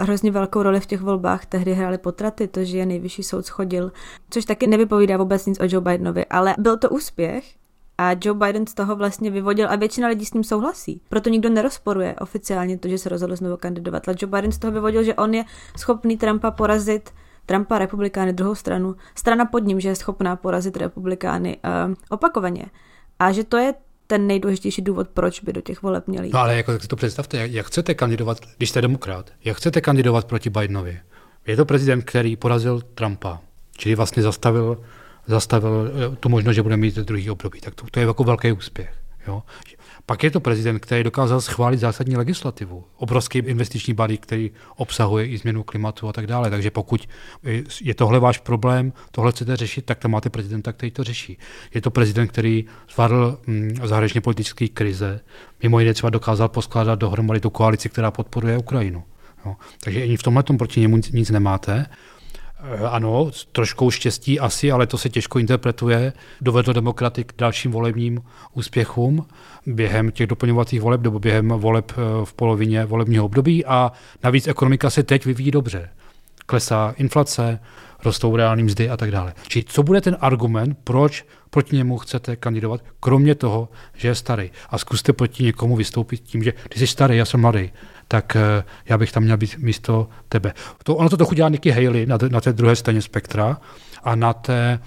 Hrozně 0.00 0.30
velkou 0.30 0.62
roli 0.62 0.80
v 0.80 0.86
těch 0.86 1.00
volbách 1.00 1.46
tehdy 1.46 1.74
hrály 1.74 1.98
potraty, 1.98 2.48
to, 2.48 2.64
že 2.64 2.78
je 2.78 2.86
nejvyšší 2.86 3.22
soud 3.22 3.46
schodil, 3.46 3.92
což 4.30 4.44
taky 4.44 4.66
nevypovídá 4.66 5.16
vůbec 5.16 5.46
nic 5.46 5.60
o 5.60 5.64
Joe 5.64 5.80
Bidenovi, 5.80 6.26
ale 6.26 6.54
byl 6.58 6.76
to 6.76 6.90
úspěch 6.90 7.44
a 8.02 8.16
Joe 8.24 8.38
Biden 8.38 8.66
z 8.66 8.74
toho 8.74 8.96
vlastně 8.96 9.30
vyvodil 9.30 9.68
a 9.70 9.76
většina 9.76 10.08
lidí 10.08 10.26
s 10.26 10.34
ním 10.34 10.44
souhlasí. 10.44 11.00
Proto 11.08 11.30
nikdo 11.30 11.50
nerozporuje 11.50 12.14
oficiálně 12.14 12.78
to, 12.78 12.88
že 12.88 12.98
se 12.98 13.08
rozhodl 13.08 13.36
znovu 13.36 13.56
kandidovat. 13.56 14.08
Ale 14.08 14.16
Joe 14.20 14.30
Biden 14.30 14.52
z 14.52 14.58
toho 14.58 14.72
vyvodil, 14.72 15.02
že 15.02 15.14
on 15.14 15.34
je 15.34 15.44
schopný 15.76 16.16
Trumpa 16.16 16.50
porazit 16.50 17.10
Trumpa 17.46 17.78
republikány 17.78 18.32
druhou 18.32 18.54
stranu, 18.54 18.96
strana 19.14 19.44
pod 19.44 19.58
ním, 19.58 19.80
že 19.80 19.88
je 19.88 19.96
schopná 19.96 20.36
porazit 20.36 20.76
republikány 20.76 21.56
uh, 21.88 21.94
opakovaně. 22.10 22.66
A 23.18 23.32
že 23.32 23.44
to 23.44 23.56
je 23.56 23.74
ten 24.06 24.26
nejdůležitější 24.26 24.82
důvod, 24.82 25.08
proč 25.08 25.40
by 25.40 25.52
do 25.52 25.60
těch 25.60 25.82
voleb 25.82 26.06
měli. 26.06 26.30
No 26.32 26.40
ale 26.40 26.56
jako, 26.56 26.72
tak 26.72 26.82
si 26.82 26.88
to 26.88 26.96
představte, 26.96 27.36
jak, 27.36 27.52
jak 27.52 27.66
chcete 27.66 27.94
kandidovat, 27.94 28.38
když 28.56 28.70
jste 28.70 28.80
demokrat, 28.80 29.30
jak 29.44 29.56
chcete 29.56 29.80
kandidovat 29.80 30.24
proti 30.24 30.50
Bidenovi? 30.50 31.00
Je 31.46 31.56
to 31.56 31.64
prezident, 31.64 32.02
který 32.02 32.36
porazil 32.36 32.80
Trumpa, 32.94 33.40
čili 33.76 33.94
vlastně 33.94 34.22
zastavil, 34.22 34.78
zastavil 35.26 35.90
eh, 36.12 36.16
tu 36.16 36.28
možnost, 36.28 36.54
že 36.54 36.62
bude 36.62 36.76
mít 36.76 36.94
druhý 36.94 37.30
období. 37.30 37.60
Tak 37.60 37.74
to, 37.74 37.86
to 37.90 38.00
je 38.00 38.06
jako 38.06 38.24
velký 38.24 38.52
úspěch. 38.52 39.02
Jo? 39.26 39.42
Pak 40.06 40.22
je 40.24 40.30
to 40.30 40.40
prezident, 40.40 40.78
který 40.78 41.04
dokázal 41.04 41.40
schválit 41.40 41.78
zásadní 41.78 42.16
legislativu. 42.16 42.84
Obrovský 42.96 43.38
investiční 43.38 43.94
balík, 43.94 44.22
který 44.22 44.50
obsahuje 44.76 45.26
i 45.26 45.38
změnu 45.38 45.62
klimatu 45.62 46.08
a 46.08 46.12
tak 46.12 46.26
dále. 46.26 46.50
Takže 46.50 46.70
pokud 46.70 47.08
je 47.80 47.94
tohle 47.94 48.20
váš 48.20 48.38
problém, 48.38 48.92
tohle 49.10 49.32
chcete 49.32 49.56
řešit, 49.56 49.84
tak 49.84 49.98
tam 49.98 50.10
máte 50.10 50.30
prezidenta, 50.30 50.72
který 50.72 50.90
to 50.90 51.04
řeší. 51.04 51.38
Je 51.74 51.80
to 51.80 51.90
prezident, 51.90 52.28
který 52.28 52.64
zvládl 52.94 53.38
mm, 53.46 53.76
zahraničně 53.84 54.20
politické 54.20 54.68
krize. 54.68 55.20
Mimo 55.62 55.80
jiné 55.80 55.94
třeba 55.94 56.10
dokázal 56.10 56.48
poskládat 56.48 56.98
dohromady 56.98 57.40
tu 57.40 57.50
koalici, 57.50 57.88
která 57.88 58.10
podporuje 58.10 58.58
Ukrajinu. 58.58 59.04
Jo. 59.46 59.56
Takže 59.84 60.02
ani 60.02 60.16
v 60.16 60.22
tomhle 60.22 60.42
proti 60.42 60.80
němu 60.80 60.96
nic 61.12 61.30
nemáte. 61.30 61.86
Eh, 62.64 62.88
ano, 62.88 63.30
s 63.32 63.44
troškou 63.44 63.90
štěstí 63.90 64.40
asi, 64.40 64.72
ale 64.72 64.86
to 64.86 64.98
se 64.98 65.08
těžko 65.08 65.38
interpretuje. 65.38 66.12
Dovedlo 66.40 66.72
demokraty 66.72 67.24
k 67.24 67.32
dalším 67.38 67.70
volebním 67.70 68.22
úspěchům 68.52 69.26
během 69.66 70.10
těch 70.10 70.26
doplňovacích 70.26 70.80
voleb 70.80 71.00
nebo 71.00 71.18
během 71.18 71.48
voleb 71.48 71.92
eh, 71.92 72.24
v 72.24 72.34
polovině 72.34 72.84
volebního 72.84 73.24
období 73.24 73.64
a 73.64 73.92
navíc 74.24 74.48
ekonomika 74.48 74.90
se 74.90 75.02
teď 75.02 75.24
vyvíjí 75.24 75.50
dobře. 75.50 75.90
Klesá 76.46 76.94
inflace, 76.96 77.58
rostou 78.04 78.36
reální 78.36 78.62
mzdy 78.62 78.90
a 78.90 78.96
tak 78.96 79.10
dále. 79.10 79.34
Čili 79.48 79.64
co 79.64 79.82
bude 79.82 80.00
ten 80.00 80.16
argument, 80.20 80.78
proč 80.84 81.24
proti 81.52 81.76
němu 81.76 81.98
chcete 81.98 82.36
kandidovat, 82.36 82.80
kromě 83.00 83.34
toho, 83.34 83.68
že 83.96 84.08
je 84.08 84.14
starý. 84.14 84.50
A 84.70 84.78
zkuste 84.78 85.12
proti 85.12 85.44
někomu 85.44 85.76
vystoupit 85.76 86.20
tím, 86.20 86.42
že 86.42 86.52
ty 86.68 86.78
jsi 86.78 86.86
starý, 86.86 87.16
já 87.16 87.24
jsem 87.24 87.40
mladý 87.40 87.70
tak 88.12 88.36
eh, 88.36 88.64
já 88.88 88.98
bych 88.98 89.12
tam 89.12 89.22
měl 89.22 89.36
být 89.36 89.56
místo 89.58 90.08
tebe. 90.28 90.52
To, 90.84 90.96
ono 90.96 91.08
to 91.08 91.16
trochu 91.16 91.34
dělá 91.34 91.48
Nikki 91.48 91.70
Haley 91.70 92.06
na, 92.06 92.18
na 92.28 92.40
té 92.40 92.52
druhé 92.52 92.76
straně 92.76 93.02
spektra 93.02 93.60
a 94.04 94.14
na 94.14 94.32
té 94.32 94.78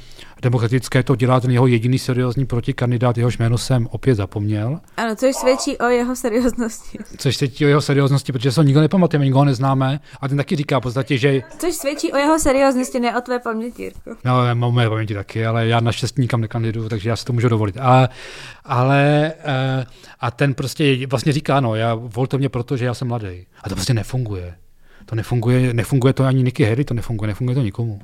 demokratické 0.41 1.03
to 1.03 1.15
dělá 1.15 1.39
ten 1.39 1.51
jeho 1.51 1.67
jediný 1.67 1.99
seriózní 1.99 2.45
protikandidát, 2.45 3.17
jehož 3.17 3.37
jméno 3.37 3.57
jsem 3.57 3.87
opět 3.91 4.15
zapomněl. 4.15 4.79
Ano, 4.97 5.15
což 5.15 5.35
svědčí 5.35 5.77
o 5.77 5.85
jeho 5.85 6.15
serióznosti. 6.15 6.97
Což 7.17 7.37
svědčí 7.37 7.65
o 7.65 7.67
jeho 7.67 7.81
serióznosti, 7.81 8.31
protože 8.31 8.51
se 8.51 8.59
ho 8.59 8.63
nikdo 8.65 8.81
nepamatuje, 8.81 9.23
nikdo 9.23 9.39
ho 9.39 9.45
neznáme 9.45 9.99
a 10.21 10.27
ten 10.27 10.37
taky 10.37 10.55
říká 10.55 10.79
v 10.79 10.81
podstatě, 10.81 11.17
že... 11.17 11.41
Což 11.57 11.75
svědčí 11.75 12.13
o 12.13 12.17
jeho 12.17 12.39
serióznosti, 12.39 12.99
ne 12.99 13.17
o 13.17 13.21
tvé 13.21 13.39
paměti, 13.39 13.83
Jirko. 13.83 14.15
No, 14.25 14.33
mám 14.53 14.73
moje 14.73 14.89
paměti 14.89 15.13
taky, 15.13 15.45
ale 15.45 15.67
já 15.67 15.79
naštěstí 15.79 16.21
nikam 16.21 16.41
nekandiduju, 16.41 16.89
takže 16.89 17.09
já 17.09 17.15
si 17.15 17.25
to 17.25 17.33
můžu 17.33 17.49
dovolit. 17.49 17.77
A, 17.77 18.09
ale 18.65 19.33
eh, 19.43 19.85
a 20.19 20.31
ten 20.31 20.53
prostě 20.53 21.07
vlastně 21.07 21.33
říká, 21.33 21.59
no, 21.59 21.75
já 21.75 21.95
volte 21.95 22.37
mě 22.37 22.49
proto, 22.49 22.77
že 22.77 22.85
já 22.85 22.93
jsem 22.93 23.07
mladý. 23.07 23.45
A 23.63 23.69
to 23.69 23.75
prostě 23.75 23.93
nefunguje. 23.93 24.55
To 25.05 25.15
nefunguje, 25.15 25.73
nefunguje 25.73 26.13
to 26.13 26.23
ani 26.23 26.43
Nicky 26.43 26.63
Harry, 26.63 26.85
to 26.85 26.93
nefunguje, 26.93 27.27
nefunguje 27.27 27.55
to 27.55 27.61
nikomu. 27.61 28.01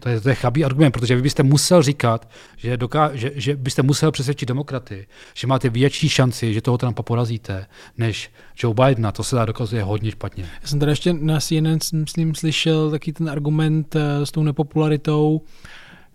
To 0.00 0.08
je, 0.08 0.20
to 0.20 0.28
je 0.28 0.34
chabý 0.34 0.64
argument, 0.64 0.92
protože 0.92 1.16
vy 1.16 1.22
byste 1.22 1.42
musel 1.42 1.82
říkat, 1.82 2.30
že, 2.56 2.76
doká, 2.76 3.10
že, 3.14 3.32
že 3.34 3.56
byste 3.56 3.82
musel 3.82 4.12
přesvědčit 4.12 4.46
demokraty, 4.46 5.06
že 5.34 5.46
máte 5.46 5.68
větší 5.68 6.08
šanci, 6.08 6.54
že 6.54 6.60
toho 6.60 6.78
Trumpa 6.78 7.02
porazíte, 7.02 7.66
než 7.98 8.30
Joe 8.62 8.74
Bidena. 8.74 9.12
To 9.12 9.24
se 9.24 9.36
dá 9.36 9.44
dokazuje 9.44 9.82
hodně 9.82 10.10
špatně. 10.10 10.44
Já 10.62 10.68
jsem 10.68 10.78
tady 10.78 10.92
ještě 10.92 11.12
na 11.12 11.40
CNN, 11.40 11.78
myslím, 11.92 12.34
slyšel 12.34 12.90
taky 12.90 13.12
ten 13.12 13.30
argument 13.30 13.94
uh, 13.94 14.02
s 14.24 14.30
tou 14.30 14.42
nepopularitou, 14.42 15.40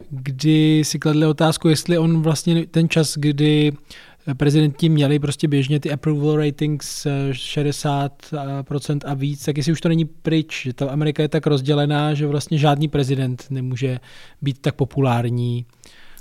kdy 0.10 0.82
si 0.86 1.00
kladli 1.00 1.26
otázku, 1.26 1.70
jestli 1.70 1.98
on 1.98 2.22
vlastně 2.22 2.66
ten 2.66 2.90
čas, 2.90 3.18
kdy 3.18 3.72
prezidenti 4.38 4.90
měli 4.90 5.20
prostě 5.20 5.48
běžně 5.48 5.80
ty 5.80 5.92
approval 5.92 6.38
ratings 6.38 7.08
60% 7.32 9.00
a 9.06 9.14
víc, 9.14 9.46
tak 9.46 9.58
jestli 9.58 9.72
už 9.72 9.82
to 9.82 9.90
není 9.90 10.06
pryč, 10.06 10.64
že 10.64 10.74
ta 10.74 10.90
Amerika 10.90 11.24
je 11.24 11.30
tak 11.30 11.48
rozdělená, 11.48 12.14
že 12.14 12.28
vlastně 12.28 12.58
žádný 12.58 12.88
prezident 12.88 13.46
nemůže 13.50 14.00
být 14.42 14.62
tak 14.62 14.76
populární 14.76 15.66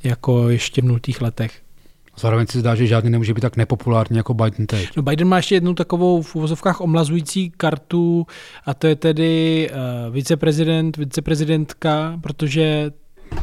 jako 0.05 0.49
ještě 0.49 0.83
v 0.83 0.85
nultých 0.85 1.23
letech. 1.23 1.63
Zároveň 2.19 2.47
se 2.47 2.61
zdá, 2.61 2.75
že 2.75 2.87
žádný 2.87 3.11
nemůže 3.11 3.35
být 3.35 3.41
tak 3.41 3.57
nepopulární 3.57 4.17
jako 4.17 4.35
Biden 4.35 4.67
teď. 4.67 4.89
No 4.97 5.03
Biden 5.03 5.29
má 5.29 5.37
ještě 5.37 5.55
jednu 5.55 5.75
takovou 5.75 6.23
v 6.23 6.37
uvozovkách 6.37 6.81
omlazující 6.81 7.51
kartu 7.51 8.27
a 8.67 8.75
to 8.75 8.87
je 8.87 8.97
tedy 8.97 9.71
uh, 9.71 10.15
viceprezident, 10.15 10.97
viceprezidentka, 10.97 12.19
protože 12.23 12.91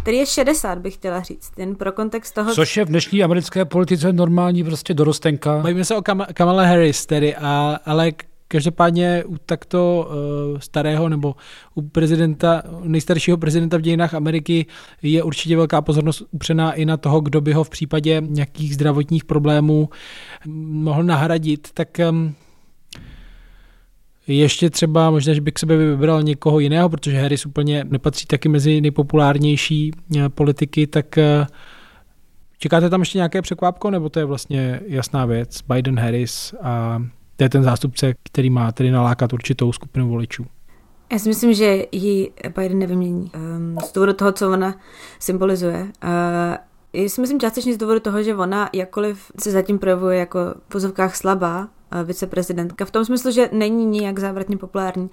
který 0.02 0.18
je 0.18 0.26
60, 0.26 0.80
bych 0.80 0.94
chtěla 0.94 1.22
říct, 1.22 1.52
jen 1.58 1.76
pro 1.76 1.92
kontext 1.92 2.36
toho. 2.36 2.54
Což 2.54 2.78
je 2.78 2.86
v 2.86 2.88
dnešní 2.88 3.24
americké 3.24 3.66
politice 3.66 4.14
normální 4.14 4.64
prostě 4.64 4.94
dorostenka. 4.94 5.58
Bavíme 5.58 5.86
se 5.86 5.96
o 5.96 6.02
Kam- 6.02 6.34
Kamala 6.34 6.66
Harris 6.66 7.06
tedy, 7.06 7.36
a, 7.36 7.80
ale 7.86 8.12
každopádně 8.48 9.24
u 9.28 9.38
takto 9.38 10.10
uh, 10.10 10.60
starého 10.60 11.10
nebo 11.10 11.36
u 11.76 11.82
prezidenta, 11.82 12.64
nejstaršího 12.82 13.38
prezidenta 13.38 13.78
v 13.78 13.82
dějinách 13.82 14.14
Ameriky 14.14 14.66
je 15.02 15.24
určitě 15.24 15.58
velká 15.58 15.82
pozornost 15.82 16.24
upřená 16.32 16.74
i 16.74 16.86
na 16.86 16.98
toho, 16.98 17.22
kdo 17.22 17.42
by 17.42 17.54
ho 17.54 17.64
v 17.64 17.70
případě 17.70 18.22
nějakých 18.26 18.74
zdravotních 18.74 19.26
problémů 19.26 19.90
mohl 20.46 21.04
nahradit. 21.04 21.68
Tak 21.74 21.90
um, 22.10 22.36
ještě 24.38 24.70
třeba 24.70 25.12
možná, 25.12 25.34
že 25.34 25.42
bych 25.42 25.54
sebe 25.58 25.78
vybral 25.78 26.24
někoho 26.24 26.60
jiného, 26.60 26.90
protože 26.90 27.22
Harris 27.22 27.46
úplně 27.46 27.84
nepatří 27.84 28.26
taky 28.26 28.50
mezi 28.50 28.82
nejpopulárnější 28.82 29.92
eh, 30.18 30.30
politiky, 30.30 30.88
tak 30.88 31.18
eh, 31.18 31.48
čekáte 32.58 32.90
tam 32.90 33.00
ještě 33.00 33.18
nějaké 33.18 33.42
překvápko, 33.42 33.92
nebo 33.92 34.10
to 34.10 34.20
je 34.20 34.26
vlastně 34.26 34.82
jasná 34.88 35.26
věc? 35.26 35.60
Biden, 35.74 36.00
Harris 36.00 36.54
a 36.62 37.04
to 37.36 37.44
je 37.44 37.50
ten 37.50 37.64
zástupce, 37.64 38.14
který 38.24 38.50
má 38.50 38.72
tedy 38.72 38.92
nalákat 38.92 39.34
určitou 39.34 39.72
skupinu 39.72 40.10
voličů. 40.10 40.46
Já 41.12 41.20
si 41.20 41.30
myslím, 41.30 41.54
že 41.54 41.86
ji 41.92 42.32
Biden 42.58 42.80
nevymění. 42.80 43.32
Um, 43.36 43.78
z 43.86 43.94
důvodu 43.94 44.14
toho, 44.14 44.32
co 44.32 44.52
ona 44.52 44.76
symbolizuje. 45.20 45.82
Uh, 45.82 46.56
já 46.94 47.10
si 47.10 47.22
myslím 47.22 47.40
částečně 47.40 47.74
z 47.74 47.78
důvodu 47.78 48.00
toho, 48.00 48.24
že 48.24 48.36
ona 48.36 48.70
jakkoliv 48.74 49.32
se 49.40 49.52
zatím 49.52 49.80
projevuje 49.80 50.20
jako 50.20 50.40
v 50.66 50.72
pozovkách 50.72 51.16
slabá, 51.16 51.68
viceprezidentka, 52.04 52.86
v 52.86 52.92
tom 52.92 53.06
smyslu, 53.06 53.32
že 53.32 53.50
není 53.52 53.86
nijak 53.86 54.20
závratně 54.20 54.58
populární, 54.58 55.10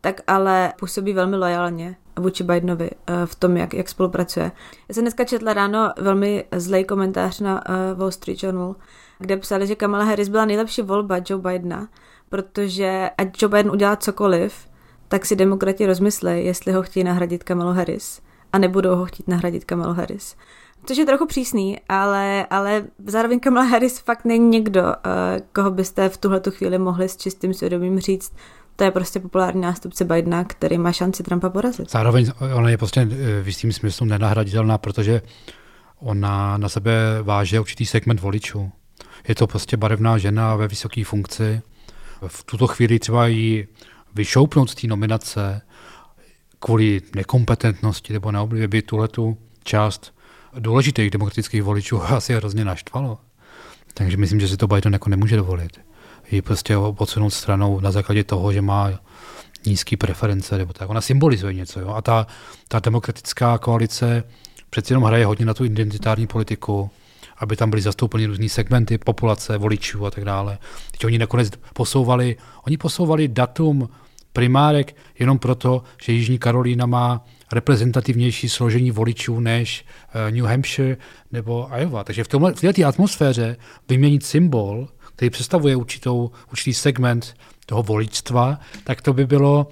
tak 0.00 0.20
ale 0.26 0.72
působí 0.78 1.12
velmi 1.12 1.36
lojálně 1.36 1.96
vůči 2.18 2.44
Bidenovi 2.44 2.90
eh, 2.90 3.26
v 3.26 3.34
tom, 3.34 3.56
jak, 3.56 3.74
jak 3.74 3.88
spolupracuje. 3.88 4.52
Já 4.88 4.94
jsem 4.94 5.04
dneska 5.04 5.24
četla 5.24 5.52
ráno 5.52 5.92
velmi 5.98 6.44
zlej 6.56 6.84
komentář 6.84 7.40
na 7.40 7.62
eh, 7.66 7.94
Wall 7.94 8.10
Street 8.10 8.42
Journal, 8.42 8.76
kde 9.18 9.36
psali, 9.36 9.66
že 9.66 9.74
Kamala 9.74 10.04
Harris 10.04 10.28
byla 10.28 10.44
nejlepší 10.44 10.82
volba 10.82 11.16
Joe 11.28 11.42
Bidena, 11.42 11.88
protože 12.28 13.10
ať 13.18 13.42
Joe 13.42 13.50
Biden 13.50 13.72
udělá 13.72 13.96
cokoliv, 13.96 14.54
tak 15.08 15.26
si 15.26 15.36
demokrati 15.36 15.86
rozmyslej, 15.86 16.44
jestli 16.44 16.72
ho 16.72 16.82
chtějí 16.82 17.04
nahradit 17.04 17.44
Kamalu 17.44 17.72
Harris 17.72 18.20
a 18.52 18.58
nebudou 18.58 18.96
ho 18.96 19.06
chtít 19.06 19.28
nahradit 19.28 19.64
Kamalu 19.64 19.92
Harris. 19.92 20.36
Což 20.90 20.98
je 20.98 21.06
trochu 21.06 21.26
přísný, 21.26 21.78
ale, 21.88 22.46
ale 22.50 22.84
zároveň 23.06 23.40
Kamala 23.40 23.66
Harris 23.66 23.98
fakt 23.98 24.24
není 24.24 24.48
někdo, 24.48 24.82
uh, 24.82 24.90
koho 25.52 25.70
byste 25.70 26.08
v 26.08 26.16
tuhle 26.16 26.40
chvíli 26.50 26.78
mohli 26.78 27.08
s 27.08 27.16
čistým 27.16 27.54
svědomím 27.54 28.00
říct, 28.00 28.32
to 28.76 28.84
je 28.84 28.90
prostě 28.90 29.20
populární 29.20 29.60
nástupce 29.60 30.04
Bidena, 30.04 30.44
který 30.44 30.78
má 30.78 30.92
šanci 30.92 31.22
Trumpa 31.22 31.50
porazit. 31.50 31.90
Zároveň 31.90 32.32
ona 32.54 32.70
je 32.70 32.78
prostě 32.78 33.00
eh, 33.00 33.42
v 33.42 33.46
jistým 33.46 33.72
smyslu 33.72 34.06
nenahraditelná, 34.06 34.78
protože 34.78 35.22
ona 35.98 36.56
na 36.56 36.68
sebe 36.68 36.92
váže 37.22 37.60
určitý 37.60 37.86
segment 37.86 38.20
voličů. 38.20 38.72
Je 39.28 39.34
to 39.34 39.46
prostě 39.46 39.76
barevná 39.76 40.18
žena 40.18 40.56
ve 40.56 40.68
vysoké 40.68 41.04
funkci. 41.04 41.62
V 42.26 42.44
tuto 42.44 42.66
chvíli 42.66 42.98
třeba 42.98 43.26
jí 43.26 43.66
vyšoupnout 44.14 44.70
z 44.70 44.74
té 44.74 44.86
nominace 44.86 45.62
kvůli 46.58 47.00
nekompetentnosti 47.14 48.12
nebo 48.12 48.32
neoblivě 48.32 48.68
by 48.68 48.82
tuhletu 48.82 49.38
část 49.64 50.19
důležitých 50.58 51.10
demokratických 51.10 51.62
voličů 51.62 52.02
asi 52.02 52.34
hrozně 52.34 52.64
naštvalo. 52.64 53.18
Takže 53.94 54.16
myslím, 54.16 54.40
že 54.40 54.48
si 54.48 54.56
to 54.56 54.66
Biden 54.66 54.92
jako 54.92 55.10
nemůže 55.10 55.36
dovolit. 55.36 55.80
Ji 56.30 56.42
prostě 56.42 56.76
odsunout 56.76 57.30
stranou 57.30 57.80
na 57.80 57.90
základě 57.90 58.24
toho, 58.24 58.52
že 58.52 58.62
má 58.62 58.90
nízký 59.66 59.96
preference, 59.96 60.58
nebo 60.58 60.72
tak. 60.72 60.90
Ona 60.90 61.00
symbolizuje 61.00 61.54
něco. 61.54 61.80
Jo? 61.80 61.88
A 61.88 62.02
ta, 62.02 62.26
ta 62.68 62.80
demokratická 62.80 63.58
koalice 63.58 64.24
přeci 64.70 64.92
jenom 64.92 65.04
hraje 65.04 65.26
hodně 65.26 65.46
na 65.46 65.54
tu 65.54 65.64
identitární 65.64 66.26
politiku, 66.26 66.90
aby 67.38 67.56
tam 67.56 67.70
byly 67.70 67.82
zastoupeny 67.82 68.26
různý 68.26 68.48
segmenty 68.48 68.98
populace, 68.98 69.58
voličů 69.58 70.06
a 70.06 70.10
tak 70.10 70.24
dále. 70.24 70.58
Teď 70.90 71.04
oni 71.04 71.18
nakonec 71.18 71.50
posouvali, 71.74 72.36
oni 72.66 72.76
posouvali 72.76 73.28
datum 73.28 73.88
primárek 74.32 74.96
jenom 75.18 75.38
proto, 75.38 75.82
že 76.02 76.12
Jižní 76.12 76.38
Karolína 76.38 76.86
má 76.86 77.24
reprezentativnější 77.52 78.48
složení 78.48 78.90
voličů 78.90 79.40
než 79.40 79.84
uh, 80.14 80.34
New 80.34 80.44
Hampshire 80.44 80.96
nebo 81.32 81.68
Iowa. 81.78 82.04
Takže 82.04 82.24
v, 82.24 82.28
tomhle, 82.28 82.54
v 82.54 82.60
této 82.60 82.86
atmosféře 82.86 83.56
vyměnit 83.88 84.26
symbol, 84.26 84.88
který 85.16 85.30
představuje 85.30 85.76
určitou, 85.76 86.30
určitý 86.50 86.74
segment 86.74 87.34
toho 87.66 87.82
voličstva, 87.82 88.60
tak 88.84 89.02
to 89.02 89.12
by 89.12 89.26
bylo 89.26 89.66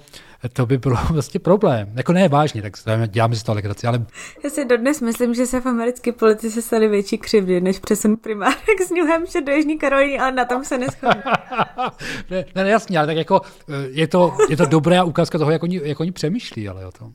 to 0.53 0.65
by 0.65 0.77
bylo 0.77 0.97
vlastně 1.11 1.39
problém. 1.39 1.91
Jako 1.95 2.13
ne 2.13 2.29
vážně, 2.29 2.61
tak 2.61 2.73
děláme 3.07 3.35
si 3.35 3.43
to 3.43 3.53
legraci, 3.53 3.87
ale... 3.87 4.05
Já 4.43 4.49
si 4.49 4.65
dodnes 4.65 5.01
myslím, 5.01 5.33
že 5.33 5.45
se 5.45 5.61
v 5.61 5.65
americké 5.65 6.11
politice 6.11 6.61
staly 6.61 6.87
větší 6.87 7.17
křivdy, 7.17 7.61
než 7.61 7.79
přesun 7.79 8.17
primárek 8.17 8.81
z 8.87 8.91
New 8.91 9.07
Hampshire 9.07 9.45
do 9.45 9.51
Jižní 9.51 9.77
Karolíny, 9.77 10.19
ale 10.19 10.31
na 10.31 10.45
tom 10.45 10.65
se 10.65 10.77
neschodí. 10.77 11.19
ne, 12.29 12.45
ne, 12.55 12.69
jasně, 12.69 12.97
ale 12.97 13.07
tak 13.07 13.17
jako 13.17 13.41
eh, 13.69 13.73
je 13.89 14.07
to, 14.07 14.37
je 14.49 14.57
to 14.57 14.65
dobrá 14.65 15.03
ukázka 15.03 15.37
toho, 15.37 15.51
jak 15.51 15.63
oni, 15.63 15.81
jak 15.83 15.99
oni 15.99 16.11
přemýšlí, 16.11 16.69
ale 16.69 16.85
o 16.85 16.91
tom. 16.91 17.13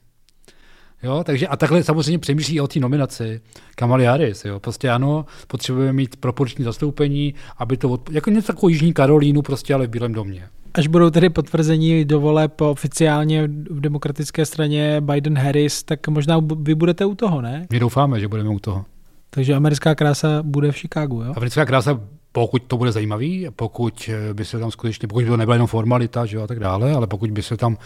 Jo, 1.05 1.25
takže 1.25 1.49
a 1.49 1.57
takhle 1.57 1.83
samozřejmě 1.83 2.19
přemýšlí 2.19 2.61
o 2.61 2.67
té 2.67 2.81
nominaci 2.81 3.41
Kamali 3.75 4.05
Harris. 4.05 4.45
Jo. 4.45 4.61
Prostě 4.61 4.91
ano, 4.91 5.25
potřebujeme 5.47 5.93
mít 5.93 6.17
proporční 6.17 6.65
zastoupení, 6.65 7.35
aby 7.59 7.77
to, 7.77 7.91
od, 7.91 8.11
jako 8.11 8.31
něco 8.31 8.47
takovou 8.47 8.69
Jižní 8.69 8.93
Karolínu, 8.93 9.43
prostě 9.43 9.75
ale 9.75 9.87
v 9.87 9.91
Bílém 9.91 10.13
domě. 10.13 10.49
Až 10.75 10.87
budou 10.87 11.11
tedy 11.11 11.31
potvrzení 11.31 12.05
do 12.05 12.21
voleb 12.21 12.61
oficiálně 12.61 13.49
v 13.71 13.81
demokratické 13.81 14.47
straně 14.47 15.01
Biden-Harris, 15.01 15.83
tak 15.85 16.09
možná 16.09 16.41
vy 16.59 16.75
budete 16.75 17.05
u 17.05 17.15
toho, 17.15 17.41
ne? 17.41 17.67
My 17.71 17.81
doufáme, 17.81 18.21
že 18.21 18.29
budeme 18.29 18.51
u 18.51 18.59
toho. 18.59 18.85
Takže 19.31 19.55
americká 19.55 19.95
krása 19.95 20.29
bude 20.43 20.73
v 20.73 20.77
Chicagu, 20.77 21.23
jo? 21.23 21.33
Americká 21.37 21.65
krása, 21.65 22.01
pokud 22.33 22.63
to 22.63 22.77
bude 22.77 22.93
zajímavý, 22.93 23.47
pokud 23.57 24.11
by 24.33 24.45
se 24.45 24.59
tam 24.59 24.71
skutečně, 24.71 25.09
pokud 25.09 25.25
by 25.25 25.31
to 25.31 25.37
nebyla 25.37 25.55
jenom 25.55 25.67
formalita, 25.67 26.27
že 26.27 26.37
jo, 26.37 26.43
a 26.43 26.47
tak 26.47 26.61
dále, 26.61 26.93
ale 26.93 27.07
pokud 27.07 27.31
by 27.31 27.43
se 27.43 27.57
tam 27.57 27.77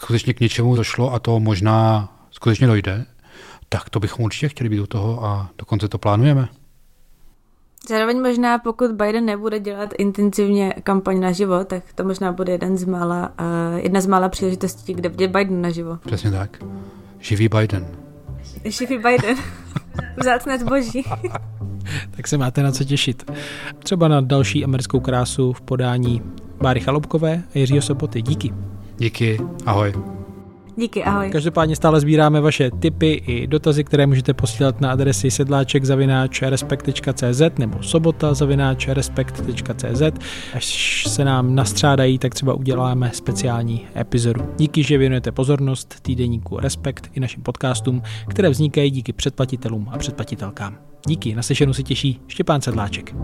skutečně 0.00 0.34
k 0.34 0.40
něčemu 0.40 0.76
došlo 0.76 1.14
a 1.14 1.18
to 1.18 1.40
možná 1.40 2.08
skutečně 2.32 2.66
dojde, 2.66 3.06
tak 3.68 3.90
to 3.90 4.00
bychom 4.00 4.24
určitě 4.24 4.48
chtěli 4.48 4.70
být 4.70 4.80
u 4.80 4.86
toho 4.86 5.24
a 5.24 5.50
dokonce 5.58 5.88
to 5.88 5.98
plánujeme. 5.98 6.48
Zároveň 7.88 8.22
možná, 8.22 8.58
pokud 8.58 8.92
Biden 8.92 9.24
nebude 9.24 9.60
dělat 9.60 9.90
intenzivně 9.98 10.74
kampaň 10.82 11.20
na 11.20 11.32
živo, 11.32 11.64
tak 11.64 11.82
to 11.94 12.04
možná 12.04 12.32
bude 12.32 12.52
jeden 12.52 12.76
z 12.76 12.84
mála, 12.84 13.32
uh, 13.40 13.78
jedna 13.78 14.00
z 14.00 14.06
mála 14.06 14.28
příležitostí, 14.28 14.94
kde 14.94 15.08
bude 15.08 15.28
Biden 15.28 15.62
naživo. 15.62 15.96
Přesně 16.06 16.30
tak. 16.30 16.64
Živý 17.18 17.48
Biden. 17.48 17.86
Živý 18.64 18.98
Biden. 18.98 19.36
Vzácné 20.16 20.58
zboží. 20.58 21.04
tak 22.10 22.28
se 22.28 22.38
máte 22.38 22.62
na 22.62 22.72
co 22.72 22.84
těšit. 22.84 23.30
Třeba 23.78 24.08
na 24.08 24.20
další 24.20 24.64
americkou 24.64 25.00
krásu 25.00 25.52
v 25.52 25.60
podání 25.60 26.22
Báry 26.60 26.80
Chalupkové 26.80 27.42
a 27.54 27.58
Jiřího 27.58 27.82
Soboty. 27.82 28.22
Díky. 28.22 28.54
Díky. 28.98 29.38
Ahoj. 29.66 30.21
Díky, 30.76 31.04
ahoj. 31.04 31.30
Každopádně 31.30 31.76
stále 31.76 32.00
sbíráme 32.00 32.40
vaše 32.40 32.70
tipy 32.70 33.12
i 33.12 33.46
dotazy, 33.46 33.84
které 33.84 34.06
můžete 34.06 34.34
posílat 34.34 34.80
na 34.80 34.92
adresy 34.92 35.30
sedláček 35.30 35.84
respekt.cz 36.42 37.42
nebo 37.58 37.82
sobota 37.82 38.34
respekt.cz. 38.88 40.02
Až 40.54 41.04
se 41.08 41.24
nám 41.24 41.54
nastřádají, 41.54 42.18
tak 42.18 42.34
třeba 42.34 42.54
uděláme 42.54 43.10
speciální 43.14 43.86
epizodu. 43.96 44.42
Díky, 44.58 44.82
že 44.82 44.98
věnujete 44.98 45.32
pozornost 45.32 46.00
týdeníku 46.02 46.58
Respekt 46.58 47.10
i 47.14 47.20
našim 47.20 47.42
podcastům, 47.42 48.02
které 48.28 48.48
vznikají 48.50 48.90
díky 48.90 49.12
předplatitelům 49.12 49.88
a 49.92 49.98
předplatitelkám. 49.98 50.78
Díky, 51.06 51.34
na 51.34 51.42
slyšenou 51.42 51.72
si 51.72 51.82
těší 51.82 52.20
Štěpán 52.28 52.60
Sedláček. 52.60 53.14